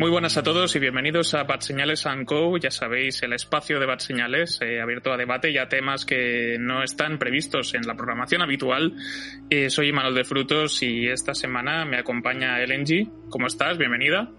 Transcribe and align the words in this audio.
Muy 0.00 0.10
buenas 0.10 0.38
a 0.38 0.42
todos 0.42 0.74
y 0.74 0.78
bienvenidos 0.78 1.34
a 1.34 1.42
Bad 1.42 1.60
Señales 1.60 2.08
Co. 2.24 2.56
Ya 2.56 2.70
sabéis, 2.70 3.22
el 3.22 3.34
espacio 3.34 3.78
de 3.78 3.84
Bad 3.84 3.98
Señales 3.98 4.58
eh, 4.62 4.80
abierto 4.80 5.12
a 5.12 5.18
debate 5.18 5.50
y 5.50 5.58
a 5.58 5.68
temas 5.68 6.06
que 6.06 6.56
no 6.58 6.82
están 6.82 7.18
previstos 7.18 7.74
en 7.74 7.82
la 7.82 7.94
programación 7.94 8.40
habitual. 8.40 8.94
Eh, 9.50 9.68
soy 9.68 9.92
Manuel 9.92 10.14
de 10.14 10.24
Frutos 10.24 10.82
y 10.82 11.06
esta 11.06 11.34
semana 11.34 11.84
me 11.84 11.98
acompaña 11.98 12.56
G. 12.64 13.10
¿Cómo 13.28 13.46
estás? 13.46 13.76
Bienvenida. 13.76 14.30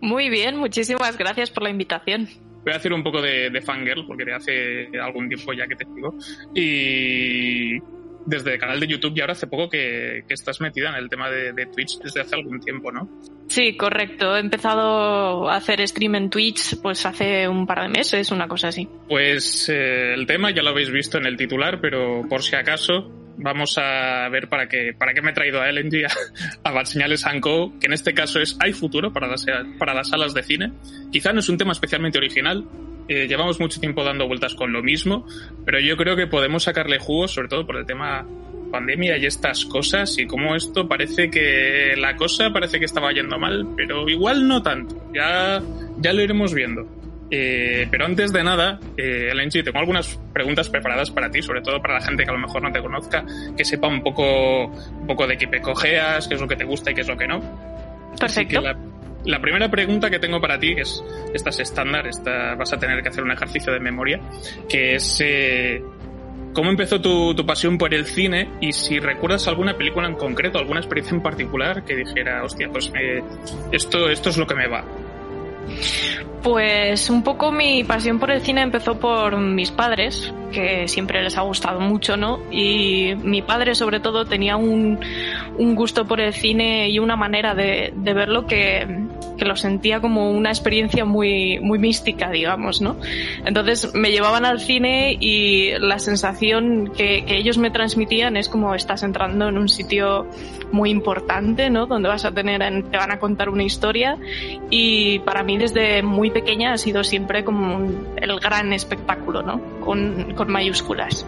Muy 0.00 0.30
bien, 0.30 0.56
muchísimas 0.56 1.18
gracias 1.18 1.50
por 1.50 1.64
la 1.64 1.68
invitación. 1.68 2.26
Voy 2.64 2.72
a 2.72 2.76
hacer 2.76 2.94
un 2.94 3.02
poco 3.02 3.20
de, 3.20 3.50
de 3.50 3.60
fangirl 3.60 4.06
porque 4.06 4.32
hace 4.32 4.88
algún 4.98 5.28
tiempo 5.28 5.52
ya 5.52 5.66
que 5.66 5.76
te 5.76 5.84
sigo. 5.94 6.14
Y 6.54 7.78
desde 8.26 8.54
el 8.54 8.60
canal 8.60 8.80
de 8.80 8.86
YouTube 8.86 9.16
y 9.16 9.20
ahora 9.20 9.32
hace 9.32 9.46
poco 9.46 9.68
que, 9.68 10.24
estás 10.28 10.60
metida 10.60 10.90
en 10.90 10.96
el 10.96 11.08
tema 11.08 11.30
de, 11.30 11.66
Twitch 11.66 11.98
desde 11.98 12.20
hace 12.20 12.34
algún 12.34 12.60
tiempo, 12.60 12.92
¿no? 12.92 13.08
Sí, 13.48 13.76
correcto. 13.76 14.36
He 14.36 14.40
empezado 14.40 15.48
a 15.48 15.56
hacer 15.56 15.86
stream 15.86 16.14
en 16.14 16.30
Twitch 16.30 16.80
pues 16.80 17.04
hace 17.04 17.48
un 17.48 17.66
par 17.66 17.82
de 17.82 17.88
meses, 17.88 18.30
una 18.30 18.46
cosa 18.48 18.68
así. 18.68 18.88
Pues 19.08 19.68
eh, 19.68 20.14
el 20.14 20.26
tema 20.26 20.50
ya 20.50 20.62
lo 20.62 20.70
habéis 20.70 20.90
visto 20.90 21.18
en 21.18 21.26
el 21.26 21.36
titular, 21.36 21.80
pero 21.80 22.22
por 22.28 22.42
si 22.42 22.56
acaso 22.56 23.10
vamos 23.36 23.78
a 23.78 24.28
ver 24.28 24.48
para 24.48 24.68
qué, 24.68 24.92
para 24.96 25.14
qué 25.14 25.22
me 25.22 25.30
he 25.30 25.34
traído 25.34 25.60
a 25.60 25.70
LNG 25.70 26.06
a, 26.06 26.68
a 26.68 26.72
Bad 26.72 26.84
Señales 26.84 27.24
Co, 27.40 27.72
que 27.80 27.86
en 27.86 27.92
este 27.92 28.14
caso 28.14 28.40
es 28.40 28.56
¿Hay 28.60 28.72
futuro 28.72 29.12
para 29.12 29.26
las, 29.26 29.46
para 29.78 29.94
las 29.94 30.08
salas 30.08 30.34
de 30.34 30.42
cine? 30.42 30.72
Quizá 31.10 31.32
no 31.32 31.40
es 31.40 31.48
un 31.48 31.58
tema 31.58 31.72
especialmente 31.72 32.18
original, 32.18 32.64
eh, 33.08 33.26
llevamos 33.26 33.60
mucho 33.60 33.80
tiempo 33.80 34.04
dando 34.04 34.26
vueltas 34.26 34.54
con 34.54 34.72
lo 34.72 34.82
mismo, 34.82 35.26
pero 35.64 35.80
yo 35.80 35.96
creo 35.96 36.16
que 36.16 36.26
podemos 36.26 36.64
sacarle 36.64 36.98
jugo, 36.98 37.28
sobre 37.28 37.48
todo 37.48 37.66
por 37.66 37.76
el 37.76 37.86
tema 37.86 38.26
pandemia 38.70 39.18
y 39.18 39.26
estas 39.26 39.64
cosas, 39.64 40.16
y 40.18 40.26
como 40.26 40.54
esto 40.54 40.88
parece 40.88 41.30
que 41.30 41.94
la 41.96 42.16
cosa 42.16 42.50
parece 42.52 42.78
que 42.78 42.84
estaba 42.84 43.12
yendo 43.12 43.38
mal, 43.38 43.66
pero 43.76 44.08
igual 44.08 44.46
no 44.46 44.62
tanto. 44.62 44.96
Ya, 45.12 45.60
ya 45.98 46.12
lo 46.12 46.22
iremos 46.22 46.54
viendo. 46.54 46.86
Eh, 47.32 47.86
pero 47.90 48.06
antes 48.06 48.32
de 48.32 48.42
nada, 48.42 48.80
eh, 48.96 49.28
Elenchi, 49.30 49.62
tengo 49.62 49.78
algunas 49.78 50.18
preguntas 50.32 50.68
preparadas 50.68 51.10
para 51.10 51.30
ti, 51.30 51.42
sobre 51.42 51.62
todo 51.62 51.80
para 51.80 51.94
la 51.94 52.00
gente 52.00 52.24
que 52.24 52.30
a 52.30 52.32
lo 52.32 52.40
mejor 52.40 52.62
no 52.62 52.72
te 52.72 52.80
conozca, 52.80 53.24
que 53.56 53.64
sepa 53.64 53.86
un 53.86 54.02
poco, 54.02 54.66
un 54.66 55.06
poco 55.06 55.26
de 55.26 55.36
qué 55.36 55.46
pecojeas, 55.46 56.26
qué 56.26 56.34
es 56.34 56.40
lo 56.40 56.48
que 56.48 56.56
te 56.56 56.64
gusta 56.64 56.90
y 56.90 56.94
qué 56.94 57.02
es 57.02 57.08
lo 57.08 57.16
que 57.16 57.28
no. 57.28 57.40
Perfecto. 58.18 58.60
La 58.60 58.76
primera 59.40 59.70
pregunta 59.70 60.10
que 60.10 60.18
tengo 60.18 60.40
para 60.40 60.58
ti, 60.58 60.74
es, 60.76 61.04
esta 61.34 61.50
es 61.50 61.60
estándar, 61.60 62.06
esta, 62.06 62.54
vas 62.54 62.72
a 62.72 62.78
tener 62.78 63.02
que 63.02 63.08
hacer 63.08 63.24
un 63.24 63.32
ejercicio 63.32 63.72
de 63.72 63.80
memoria, 63.80 64.20
que 64.68 64.94
es 64.94 65.20
eh, 65.24 65.82
¿cómo 66.52 66.70
empezó 66.70 67.00
tu, 67.00 67.34
tu, 67.34 67.44
pasión 67.46 67.78
por 67.78 67.94
el 67.94 68.06
cine? 68.06 68.48
Y 68.60 68.72
si 68.72 68.98
recuerdas 68.98 69.46
alguna 69.48 69.76
película 69.76 70.08
en 70.08 70.14
concreto, 70.14 70.58
alguna 70.58 70.80
experiencia 70.80 71.14
en 71.14 71.22
particular 71.22 71.84
que 71.84 71.96
dijera, 71.96 72.44
hostia, 72.44 72.68
pues 72.70 72.92
eh, 72.98 73.22
esto, 73.72 74.08
esto 74.08 74.30
es 74.30 74.36
lo 74.36 74.46
que 74.46 74.54
me 74.54 74.68
va. 74.68 74.84
Pues 76.42 77.10
un 77.10 77.22
poco 77.22 77.52
mi 77.52 77.84
pasión 77.84 78.18
por 78.18 78.30
el 78.30 78.40
cine 78.40 78.62
empezó 78.62 78.98
por 78.98 79.36
mis 79.36 79.70
padres, 79.70 80.32
que 80.52 80.88
siempre 80.88 81.22
les 81.22 81.36
ha 81.36 81.42
gustado 81.42 81.80
mucho, 81.80 82.16
¿no? 82.16 82.40
Y 82.50 83.14
mi 83.16 83.42
padre 83.42 83.74
sobre 83.74 84.00
todo 84.00 84.24
tenía 84.24 84.56
un, 84.56 84.98
un 85.58 85.74
gusto 85.74 86.06
por 86.06 86.18
el 86.18 86.32
cine 86.32 86.88
y 86.88 86.98
una 86.98 87.14
manera 87.14 87.54
de, 87.54 87.92
de 87.94 88.14
verlo 88.14 88.46
que, 88.46 88.86
que, 89.40 89.46
lo 89.46 89.56
sentía 89.56 90.00
como 90.00 90.30
una 90.30 90.50
experiencia 90.50 91.04
muy, 91.04 91.58
muy 91.60 91.78
mística, 91.78 92.30
digamos, 92.30 92.80
¿no? 92.80 92.96
Entonces 93.44 93.92
me 93.94 94.10
llevaban 94.10 94.44
al 94.44 94.60
cine 94.60 95.16
y 95.18 95.72
la 95.78 95.98
sensación 95.98 96.92
que, 96.96 97.24
ellos 97.26 97.58
me 97.58 97.70
transmitían 97.70 98.36
es 98.36 98.48
como 98.48 98.74
estás 98.74 99.02
entrando 99.02 99.48
en 99.48 99.56
un 99.56 99.68
sitio 99.68 100.26
muy 100.72 100.90
importante, 100.90 101.70
¿no? 101.70 101.86
Donde 101.86 102.08
vas 102.08 102.24
a 102.24 102.32
tener, 102.32 102.60
te 102.90 102.96
van 102.96 103.10
a 103.10 103.18
contar 103.18 103.48
una 103.48 103.62
historia 103.62 104.18
y 104.68 105.20
para 105.20 105.42
mí 105.42 105.56
desde 105.58 106.02
muy 106.02 106.30
pequeña 106.30 106.72
ha 106.72 106.78
sido 106.78 107.02
siempre 107.02 107.44
como 107.44 107.80
el 108.16 108.40
gran 108.40 108.72
espectáculo, 108.72 109.42
¿no? 109.42 109.80
Con, 109.80 110.34
con 110.34 110.50
mayúsculas. 110.50 111.26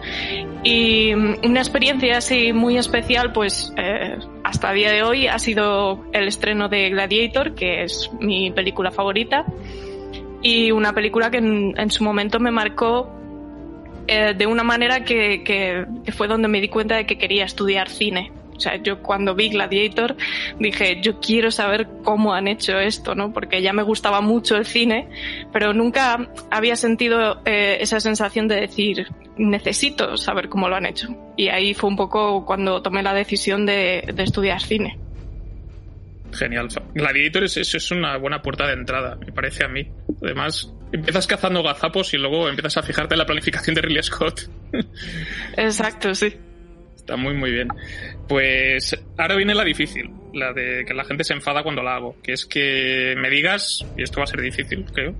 Y 0.63 1.13
una 1.13 1.59
experiencia 1.59 2.17
así 2.17 2.53
muy 2.53 2.77
especial, 2.77 3.33
pues 3.33 3.73
eh, 3.77 4.17
hasta 4.53 4.69
el 4.69 4.75
día 4.77 4.91
de 4.91 5.01
hoy 5.01 5.27
ha 5.27 5.39
sido 5.39 6.05
el 6.13 6.27
estreno 6.27 6.69
de 6.69 6.91
Gladiator, 6.91 7.55
que 7.55 7.81
es 7.81 8.11
mi 8.19 8.51
película 8.51 8.91
favorita 8.91 9.45
y 10.43 10.69
una 10.69 10.93
película 10.93 11.31
que 11.31 11.37
en, 11.37 11.89
su 11.89 12.03
momento 12.03 12.39
me 12.39 12.51
marcó 12.51 13.09
eh, 14.05 14.35
de 14.37 14.45
una 14.45 14.61
manera 14.61 15.03
que, 15.03 15.87
fue 16.15 16.27
donde 16.27 16.47
me 16.49 16.61
di 16.61 16.69
cuenta 16.69 16.97
de 16.97 17.07
que 17.07 17.17
quería 17.17 17.45
estudiar 17.45 17.89
cine. 17.89 18.31
O 18.55 18.59
sea, 18.59 18.75
yo 18.77 19.01
cuando 19.01 19.35
vi 19.35 19.49
Gladiator 19.49 20.15
dije, 20.59 20.99
yo 21.01 21.19
quiero 21.19 21.51
saber 21.51 21.87
cómo 22.03 22.33
han 22.33 22.47
hecho 22.47 22.79
esto, 22.79 23.15
¿no? 23.15 23.33
Porque 23.33 23.61
ya 23.61 23.73
me 23.73 23.83
gustaba 23.83 24.21
mucho 24.21 24.55
el 24.55 24.65
cine, 24.65 25.09
pero 25.51 25.73
nunca 25.73 26.29
había 26.51 26.75
sentido 26.75 27.41
eh, 27.45 27.77
esa 27.81 27.99
sensación 27.99 28.47
de 28.47 28.61
decir, 28.61 29.07
necesito 29.37 30.17
saber 30.17 30.49
cómo 30.49 30.69
lo 30.69 30.75
han 30.75 30.85
hecho. 30.85 31.07
Y 31.35 31.49
ahí 31.49 31.73
fue 31.73 31.89
un 31.89 31.95
poco 31.95 32.45
cuando 32.45 32.81
tomé 32.81 33.03
la 33.03 33.13
decisión 33.13 33.65
de, 33.65 34.03
de 34.13 34.23
estudiar 34.23 34.61
cine. 34.61 34.99
Genial. 36.33 36.67
Gladiator 36.93 37.43
es, 37.43 37.57
es 37.57 37.91
una 37.91 38.17
buena 38.17 38.41
puerta 38.41 38.67
de 38.67 38.73
entrada, 38.73 39.15
me 39.15 39.31
parece 39.31 39.63
a 39.63 39.67
mí. 39.67 39.87
Además, 40.21 40.73
empiezas 40.91 41.27
cazando 41.27 41.63
gazapos 41.63 42.13
y 42.13 42.17
luego 42.17 42.49
empiezas 42.49 42.77
a 42.77 42.83
fijarte 42.83 43.15
en 43.15 43.19
la 43.19 43.25
planificación 43.25 43.75
de 43.75 43.81
Ridley 43.81 44.03
Scott. 44.03 44.49
Exacto, 45.57 46.15
sí. 46.15 46.35
Está 47.03 47.17
muy, 47.17 47.33
muy 47.33 47.51
bien. 47.51 47.67
Pues 48.29 48.97
ahora 49.17 49.35
viene 49.35 49.53
la 49.53 49.65
difícil, 49.65 50.09
la 50.33 50.53
de 50.53 50.85
que 50.87 50.93
la 50.93 51.03
gente 51.03 51.25
se 51.25 51.33
enfada 51.33 51.61
cuando 51.61 51.83
la 51.83 51.97
hago, 51.97 52.15
que 52.23 52.31
es 52.31 52.45
que 52.45 53.13
me 53.17 53.29
digas, 53.29 53.85
y 53.97 54.03
esto 54.03 54.19
va 54.19 54.23
a 54.23 54.27
ser 54.27 54.39
difícil, 54.39 54.85
creo, 54.85 55.13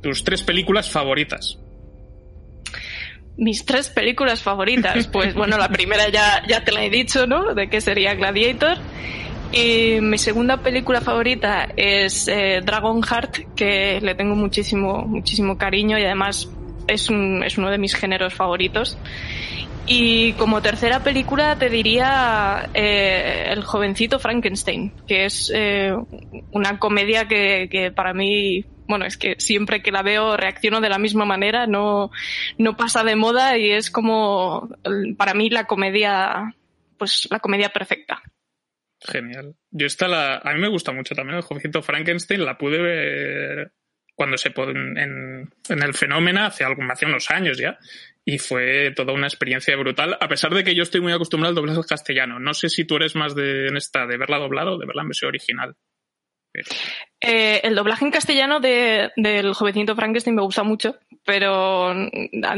tus 0.00 0.22
tres 0.22 0.44
películas 0.44 0.88
favoritas. 0.88 1.58
Mis 3.36 3.64
tres 3.64 3.88
películas 3.88 4.44
favoritas, 4.44 5.08
pues 5.08 5.34
bueno, 5.34 5.58
la 5.58 5.70
primera 5.70 6.08
ya, 6.08 6.40
ya 6.46 6.62
te 6.62 6.70
la 6.70 6.84
he 6.84 6.90
dicho, 6.90 7.26
¿no? 7.26 7.52
De 7.52 7.68
que 7.68 7.80
sería 7.80 8.14
Gladiator. 8.14 8.78
Y 9.50 10.00
mi 10.00 10.18
segunda 10.18 10.58
película 10.58 11.00
favorita 11.00 11.68
es 11.76 12.28
eh, 12.28 12.60
Dragon 12.64 13.02
Heart, 13.02 13.56
que 13.56 13.98
le 14.00 14.14
tengo 14.14 14.36
muchísimo, 14.36 15.02
muchísimo 15.04 15.58
cariño 15.58 15.98
y 15.98 16.04
además 16.04 16.48
es, 16.86 17.10
un, 17.10 17.42
es 17.42 17.58
uno 17.58 17.70
de 17.70 17.78
mis 17.78 17.96
géneros 17.96 18.34
favoritos. 18.34 18.96
Y 19.90 20.34
como 20.34 20.60
tercera 20.60 21.02
película 21.02 21.58
te 21.58 21.70
diría 21.70 22.68
eh, 22.74 23.46
El 23.48 23.64
jovencito 23.64 24.18
Frankenstein, 24.18 24.92
que 25.06 25.24
es 25.24 25.50
eh, 25.54 25.94
una 26.52 26.78
comedia 26.78 27.26
que, 27.26 27.68
que, 27.70 27.90
para 27.90 28.12
mí, 28.12 28.66
bueno, 28.86 29.06
es 29.06 29.16
que 29.16 29.36
siempre 29.38 29.82
que 29.82 29.90
la 29.90 30.02
veo 30.02 30.36
reacciono 30.36 30.82
de 30.82 30.90
la 30.90 30.98
misma 30.98 31.24
manera, 31.24 31.66
no, 31.66 32.10
no 32.58 32.76
pasa 32.76 33.02
de 33.02 33.16
moda 33.16 33.56
y 33.56 33.70
es 33.70 33.90
como 33.90 34.68
para 35.16 35.32
mí 35.32 35.48
la 35.48 35.64
comedia, 35.64 36.54
pues 36.98 37.26
la 37.30 37.40
comedia 37.40 37.70
perfecta. 37.70 38.22
Genial. 39.00 39.54
Yo 39.70 39.86
esta 39.86 40.06
la, 40.06 40.36
a 40.36 40.52
mí 40.52 40.60
me 40.60 40.68
gusta 40.68 40.92
mucho 40.92 41.14
también 41.14 41.38
el 41.38 41.44
jovencito 41.44 41.80
Frankenstein, 41.80 42.44
la 42.44 42.58
pude 42.58 42.82
ver 42.82 43.72
cuando 44.14 44.36
se 44.36 44.52
en, 44.54 44.98
en, 44.98 45.54
en 45.68 45.82
el 45.82 45.94
fenómeno 45.94 46.44
hace, 46.44 46.64
algún, 46.64 46.90
hace 46.90 47.06
unos 47.06 47.30
años 47.30 47.56
ya 47.56 47.78
y 48.24 48.38
fue 48.38 48.92
toda 48.94 49.12
una 49.12 49.26
experiencia 49.26 49.76
brutal, 49.76 50.16
a 50.20 50.28
pesar 50.28 50.52
de 50.54 50.62
que 50.62 50.74
yo 50.74 50.82
estoy 50.82 51.00
muy 51.00 51.12
acostumbrado 51.12 51.50
al 51.50 51.54
doblaje 51.54 51.80
castellano. 51.88 52.38
No 52.38 52.52
sé 52.52 52.68
si 52.68 52.84
tú 52.84 52.96
eres 52.96 53.16
más 53.16 53.34
de, 53.34 53.68
en 53.68 53.76
esta, 53.76 54.06
de 54.06 54.18
verla 54.18 54.38
doblada 54.38 54.72
o 54.72 54.78
de 54.78 54.86
verla 54.86 55.02
en 55.02 55.08
versión 55.08 55.28
original. 55.28 55.74
Eh, 57.20 57.60
el 57.62 57.74
doblaje 57.74 58.04
en 58.04 58.10
castellano 58.10 58.60
de, 58.60 59.10
del 59.16 59.54
jovencito 59.54 59.96
Frankenstein 59.96 60.36
me 60.36 60.42
gusta 60.42 60.62
mucho, 60.62 60.96
pero 61.24 61.94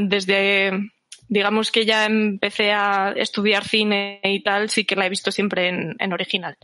desde, 0.00 0.73
digamos 1.29 1.70
que 1.70 1.84
ya 1.84 2.06
empecé 2.06 2.73
a 2.73 3.12
estudiar 3.17 3.64
cine 3.64 4.20
y 4.23 4.43
tal, 4.43 4.70
sí 4.70 4.84
que 4.84 4.96
la 4.96 5.06
he 5.06 5.11
visto 5.11 5.31
siempre 5.31 5.69
en, 5.69 5.96
en 5.99 6.12
original. 6.12 6.56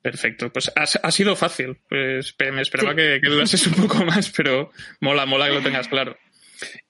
Perfecto, 0.00 0.52
pues 0.52 0.70
ha, 0.76 0.82
ha, 0.82 1.10
sido 1.10 1.34
fácil. 1.34 1.78
Pues 1.88 2.34
me 2.52 2.60
esperaba 2.60 2.90
sí. 2.90 2.96
que, 2.96 3.20
que 3.22 3.30
dudases 3.30 3.66
un 3.66 3.74
poco 3.74 4.04
más, 4.04 4.30
pero 4.36 4.70
mola, 5.00 5.24
mola 5.24 5.48
que 5.48 5.54
lo 5.54 5.62
tengas 5.62 5.88
claro. 5.88 6.16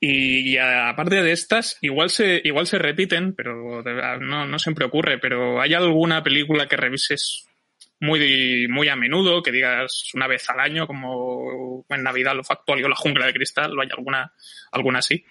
Y, 0.00 0.54
y, 0.54 0.58
aparte 0.58 1.22
de 1.22 1.32
estas, 1.32 1.78
igual 1.80 2.10
se, 2.10 2.40
igual 2.44 2.66
se 2.66 2.78
repiten, 2.78 3.34
pero 3.34 3.82
no, 4.20 4.46
no 4.46 4.58
siempre 4.58 4.84
ocurre, 4.84 5.18
pero 5.18 5.60
¿hay 5.60 5.74
alguna 5.74 6.22
película 6.22 6.66
que 6.66 6.76
revises 6.76 7.46
muy, 8.00 8.66
muy 8.68 8.88
a 8.88 8.96
menudo, 8.96 9.42
que 9.42 9.52
digas 9.52 10.10
una 10.14 10.26
vez 10.26 10.48
al 10.50 10.60
año, 10.60 10.86
como 10.86 11.84
en 11.88 12.02
Navidad 12.02 12.34
lo 12.34 12.44
factual 12.44 12.84
o 12.84 12.88
La 12.88 12.96
jungla 12.96 13.26
de 13.26 13.32
cristal, 13.32 13.76
o 13.76 13.82
hay 13.82 13.88
alguna, 13.90 14.32
alguna 14.72 14.98
así? 14.98 15.24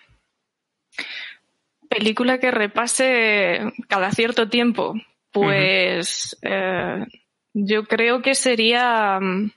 Película 1.89 2.39
que 2.39 2.51
repase 2.51 3.59
cada 3.87 4.11
cierto 4.11 4.49
tiempo, 4.49 4.95
pues 5.31 6.37
uh 6.41 6.47
-huh. 6.47 7.03
eh, 7.03 7.07
yo 7.53 7.83
creo 7.83 8.21
que 8.21 8.33
sería 8.33 9.19
um, 9.21 9.51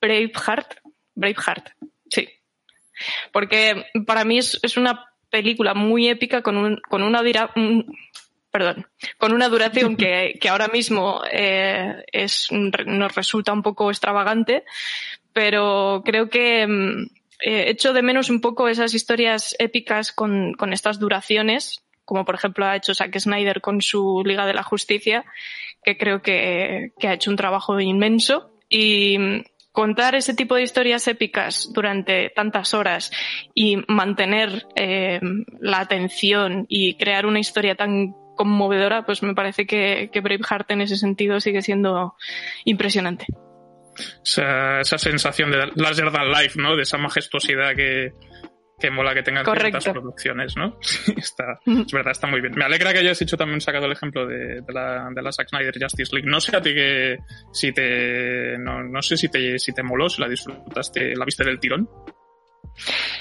Braveheart. 0.00 0.80
Braveheart. 1.14 1.70
Porque 3.32 3.86
para 4.06 4.24
mí 4.24 4.38
es, 4.38 4.58
es 4.62 4.76
una 4.76 5.06
película 5.30 5.74
muy 5.74 6.08
épica 6.08 6.42
con, 6.42 6.56
un, 6.56 6.80
con 6.88 7.02
una, 7.02 7.22
un, 7.56 7.96
perdón, 8.50 8.86
con 9.18 9.32
una 9.32 9.48
duración 9.48 9.96
que, 9.96 10.34
que 10.40 10.48
ahora 10.48 10.68
mismo 10.68 11.22
eh, 11.30 12.04
es, 12.12 12.48
nos 12.50 13.14
resulta 13.14 13.52
un 13.52 13.62
poco 13.62 13.90
extravagante, 13.90 14.64
pero 15.32 16.02
creo 16.04 16.28
que 16.28 16.66
mm, 16.66 17.06
eh, 17.40 17.64
echo 17.70 17.92
de 17.92 18.02
menos 18.02 18.30
un 18.30 18.40
poco 18.40 18.68
esas 18.68 18.94
historias 18.94 19.56
épicas 19.58 20.12
con, 20.12 20.52
con 20.52 20.72
estas 20.72 21.00
duraciones, 21.00 21.82
como 22.04 22.24
por 22.24 22.34
ejemplo 22.34 22.66
ha 22.66 22.76
hecho 22.76 22.94
Zack 22.94 23.18
Snyder 23.18 23.60
con 23.60 23.80
su 23.80 24.22
Liga 24.24 24.46
de 24.46 24.54
la 24.54 24.62
Justicia, 24.62 25.24
que 25.82 25.96
creo 25.96 26.20
que, 26.22 26.92
que 26.98 27.08
ha 27.08 27.14
hecho 27.14 27.30
un 27.30 27.36
trabajo 27.36 27.80
inmenso. 27.80 28.50
Y 28.68 29.18
mm, 29.18 29.44
contar 29.72 30.14
ese 30.14 30.34
tipo 30.34 30.54
de 30.54 30.62
historias 30.62 31.08
épicas 31.08 31.70
durante 31.72 32.30
tantas 32.30 32.74
horas 32.74 33.10
y 33.54 33.78
mantener 33.88 34.66
eh, 34.76 35.20
la 35.60 35.80
atención 35.80 36.66
y 36.68 36.94
crear 36.96 37.26
una 37.26 37.40
historia 37.40 37.74
tan 37.74 38.14
conmovedora, 38.36 39.04
pues 39.04 39.22
me 39.22 39.34
parece 39.34 39.66
que, 39.66 40.10
que 40.12 40.20
Braveheart 40.20 40.70
en 40.70 40.82
ese 40.82 40.96
sentido 40.96 41.40
sigue 41.40 41.62
siendo 41.62 42.14
impresionante. 42.64 43.26
Esa, 44.24 44.82
sensación 44.98 45.50
de 45.50 45.70
larger 45.74 46.10
than 46.10 46.30
life, 46.30 46.60
¿no? 46.60 46.76
De 46.76 46.82
esa 46.82 46.98
majestuosidad 46.98 47.74
que, 47.74 48.12
que 48.82 48.90
mola 48.90 49.14
que 49.14 49.22
tengan 49.22 49.44
ciertas 49.44 49.88
producciones, 49.88 50.56
¿no? 50.56 50.76
está, 51.16 51.60
es 51.64 51.92
verdad, 51.92 52.10
está 52.10 52.26
muy 52.26 52.40
bien. 52.40 52.54
Me 52.56 52.64
alegra 52.64 52.92
que 52.92 52.98
hayas 52.98 53.22
hecho 53.22 53.36
también 53.36 53.60
sacado 53.60 53.86
el 53.86 53.92
ejemplo 53.92 54.26
de, 54.26 54.60
de, 54.60 54.72
la, 54.72 55.08
de 55.14 55.22
la 55.22 55.32
Zack 55.32 55.48
Snyder 55.48 55.74
Justice 55.80 56.14
League. 56.14 56.28
No 56.28 56.40
sé 56.40 56.56
a 56.56 56.60
ti 56.60 56.74
que 56.74 57.18
si 57.52 57.72
te 57.72 58.58
no, 58.58 58.82
no 58.82 59.00
sé 59.00 59.16
si 59.16 59.28
te 59.28 59.58
si 59.58 59.72
te 59.72 59.82
moló, 59.84 60.08
si 60.08 60.20
la 60.20 60.28
disfrutaste, 60.28 61.14
la 61.14 61.24
viste 61.24 61.44
del 61.44 61.60
tirón. 61.60 61.88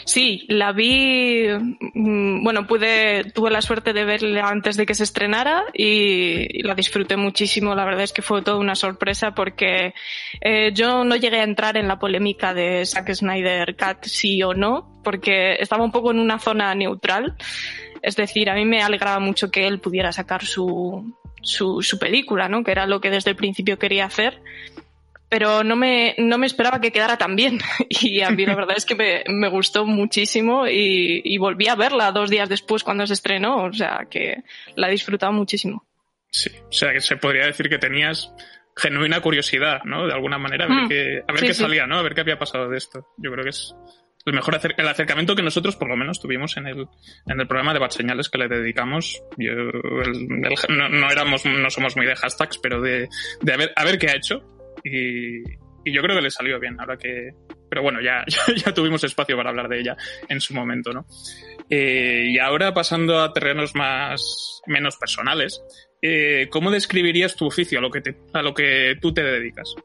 Sí, 0.05 0.45
la 0.49 0.71
vi, 0.71 1.47
mm, 1.47 2.43
bueno, 2.43 2.65
pude, 2.65 3.25
tuve 3.33 3.51
la 3.51 3.61
suerte 3.61 3.93
de 3.93 4.05
verla 4.05 4.47
antes 4.49 4.77
de 4.77 4.85
que 4.85 4.95
se 4.95 5.03
estrenara 5.03 5.65
y, 5.73 6.63
la 6.63 6.75
disfruté 6.75 7.17
muchísimo. 7.17 7.75
La 7.75 7.85
verdad 7.85 8.03
es 8.03 8.13
que 8.13 8.21
fue 8.21 8.41
toda 8.41 8.57
una 8.57 8.75
sorpresa 8.75 9.33
porque 9.35 9.93
eh, 10.41 10.71
yo 10.73 11.03
no 11.03 11.15
llegué 11.15 11.39
a 11.39 11.43
entrar 11.43 11.77
en 11.77 11.87
la 11.87 11.99
polémica 11.99 12.53
de 12.53 12.85
Zack 12.85 13.13
Snyder 13.13 13.75
Cat 13.75 14.05
sí 14.05 14.41
o 14.43 14.53
no, 14.53 14.99
porque 15.03 15.53
estaba 15.59 15.83
un 15.83 15.91
poco 15.91 16.11
en 16.11 16.19
una 16.19 16.39
zona 16.39 16.73
neutral. 16.73 17.35
Es 18.01 18.15
decir, 18.15 18.49
a 18.49 18.55
mí 18.55 18.65
me 18.65 18.81
alegraba 18.81 19.19
mucho 19.19 19.51
que 19.51 19.67
él 19.67 19.79
pudiera 19.79 20.11
sacar 20.11 20.43
su, 20.43 21.13
su, 21.41 21.81
su 21.81 21.99
película, 21.99 22.49
¿no? 22.49 22.63
Que 22.63 22.71
era 22.71 22.87
lo 22.87 22.99
que 22.99 23.11
desde 23.11 23.31
el 23.31 23.35
principio 23.35 23.77
quería 23.77 24.05
hacer 24.05 24.41
pero 25.31 25.63
no 25.63 25.77
me, 25.77 26.13
no 26.17 26.37
me 26.37 26.45
esperaba 26.45 26.81
que 26.81 26.91
quedara 26.91 27.17
tan 27.17 27.37
bien. 27.37 27.57
Y 27.89 28.21
a 28.21 28.31
mí 28.31 28.45
la 28.45 28.53
verdad 28.53 28.75
es 28.75 28.85
que 28.85 28.95
me, 28.95 29.23
me 29.27 29.47
gustó 29.47 29.85
muchísimo 29.85 30.67
y, 30.67 31.21
y, 31.23 31.37
volví 31.37 31.69
a 31.69 31.75
verla 31.75 32.11
dos 32.11 32.29
días 32.29 32.49
después 32.49 32.83
cuando 32.83 33.07
se 33.07 33.13
estrenó, 33.13 33.63
o 33.63 33.71
sea 33.71 34.07
que 34.09 34.43
la 34.75 34.89
he 34.89 34.91
disfrutado 34.91 35.31
muchísimo. 35.31 35.85
Sí, 36.29 36.49
o 36.67 36.71
sea 36.71 36.91
que 36.91 36.99
se 36.99 37.15
podría 37.15 37.45
decir 37.45 37.69
que 37.69 37.77
tenías 37.77 38.33
genuina 38.75 39.21
curiosidad, 39.21 39.83
¿no? 39.85 40.05
De 40.05 40.13
alguna 40.13 40.37
manera, 40.37 40.65
a 40.65 40.67
ver, 40.67 40.77
mm. 40.83 40.89
qué, 40.89 41.21
a 41.25 41.31
ver 41.31 41.39
sí, 41.39 41.47
qué 41.47 41.53
salía, 41.53 41.87
¿no? 41.87 41.97
A 41.97 42.01
ver 42.01 42.13
qué 42.13 42.21
había 42.21 42.37
pasado 42.37 42.67
de 42.67 42.77
esto. 42.77 43.07
Yo 43.17 43.31
creo 43.31 43.43
que 43.45 43.51
es 43.51 43.73
el 44.25 44.33
mejor 44.33 44.55
acer 44.55 44.75
el 44.77 44.87
acercamiento 44.87 45.35
que 45.35 45.43
nosotros 45.43 45.77
por 45.77 45.87
lo 45.87 45.95
menos 45.95 46.19
tuvimos 46.19 46.57
en 46.57 46.67
el, 46.67 46.87
en 47.27 47.39
el 47.39 47.47
programa 47.47 47.73
de 47.73 47.79
Bad 47.79 47.91
Señales 47.91 48.27
que 48.27 48.37
le 48.37 48.49
dedicamos. 48.49 49.23
Yo, 49.37 49.51
el, 49.51 50.45
el, 50.45 50.77
no, 50.77 50.89
no, 50.89 51.09
éramos, 51.09 51.45
no 51.45 51.69
somos 51.69 51.95
muy 51.95 52.05
de 52.05 52.15
hashtags, 52.17 52.57
pero 52.57 52.81
de, 52.81 53.07
de 53.41 53.53
a, 53.53 53.57
ver, 53.57 53.71
a 53.77 53.85
ver 53.85 53.97
qué 53.97 54.09
ha 54.09 54.15
hecho 54.15 54.60
y, 54.83 55.41
y, 55.85 55.93
yo 55.93 56.01
creo 56.01 56.15
que 56.15 56.21
le 56.21 56.31
salió 56.31 56.59
bien, 56.59 56.79
ahora 56.79 56.97
que... 56.97 57.31
Pero 57.69 57.83
bueno, 57.83 58.01
ya, 58.03 58.25
ya, 58.55 58.73
tuvimos 58.73 59.03
espacio 59.03 59.37
para 59.37 59.49
hablar 59.49 59.69
de 59.69 59.79
ella 59.79 59.97
en 60.27 60.41
su 60.41 60.53
momento, 60.53 60.91
¿no? 60.91 61.05
Eh, 61.69 62.25
y 62.31 62.39
ahora 62.39 62.73
pasando 62.73 63.19
a 63.19 63.31
terrenos 63.31 63.75
más 63.75 64.61
menos 64.67 64.97
personales, 64.97 65.63
eh, 66.01 66.47
¿cómo 66.49 66.71
describirías 66.71 67.35
tu 67.35 67.45
oficio, 67.45 67.79
a 67.79 67.81
lo 67.81 67.89
que, 67.89 68.01
te, 68.01 68.17
a 68.33 68.41
lo 68.41 68.53
que 68.53 68.95
tú 69.01 69.13
te 69.13 69.23
dedicas? 69.23 69.75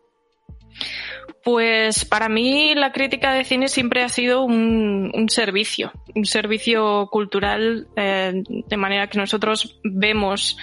Pues 1.47 2.05
para 2.05 2.29
mí 2.29 2.75
la 2.75 2.91
crítica 2.91 3.33
de 3.33 3.45
cine 3.45 3.69
siempre 3.69 4.03
ha 4.03 4.09
sido 4.09 4.43
un, 4.43 5.13
un 5.15 5.29
servicio, 5.29 5.93
un 6.13 6.25
servicio 6.25 7.07
cultural, 7.09 7.87
eh, 7.95 8.43
de 8.49 8.77
manera 8.77 9.09
que 9.09 9.19
nosotros 9.19 9.79
vemos 9.85 10.57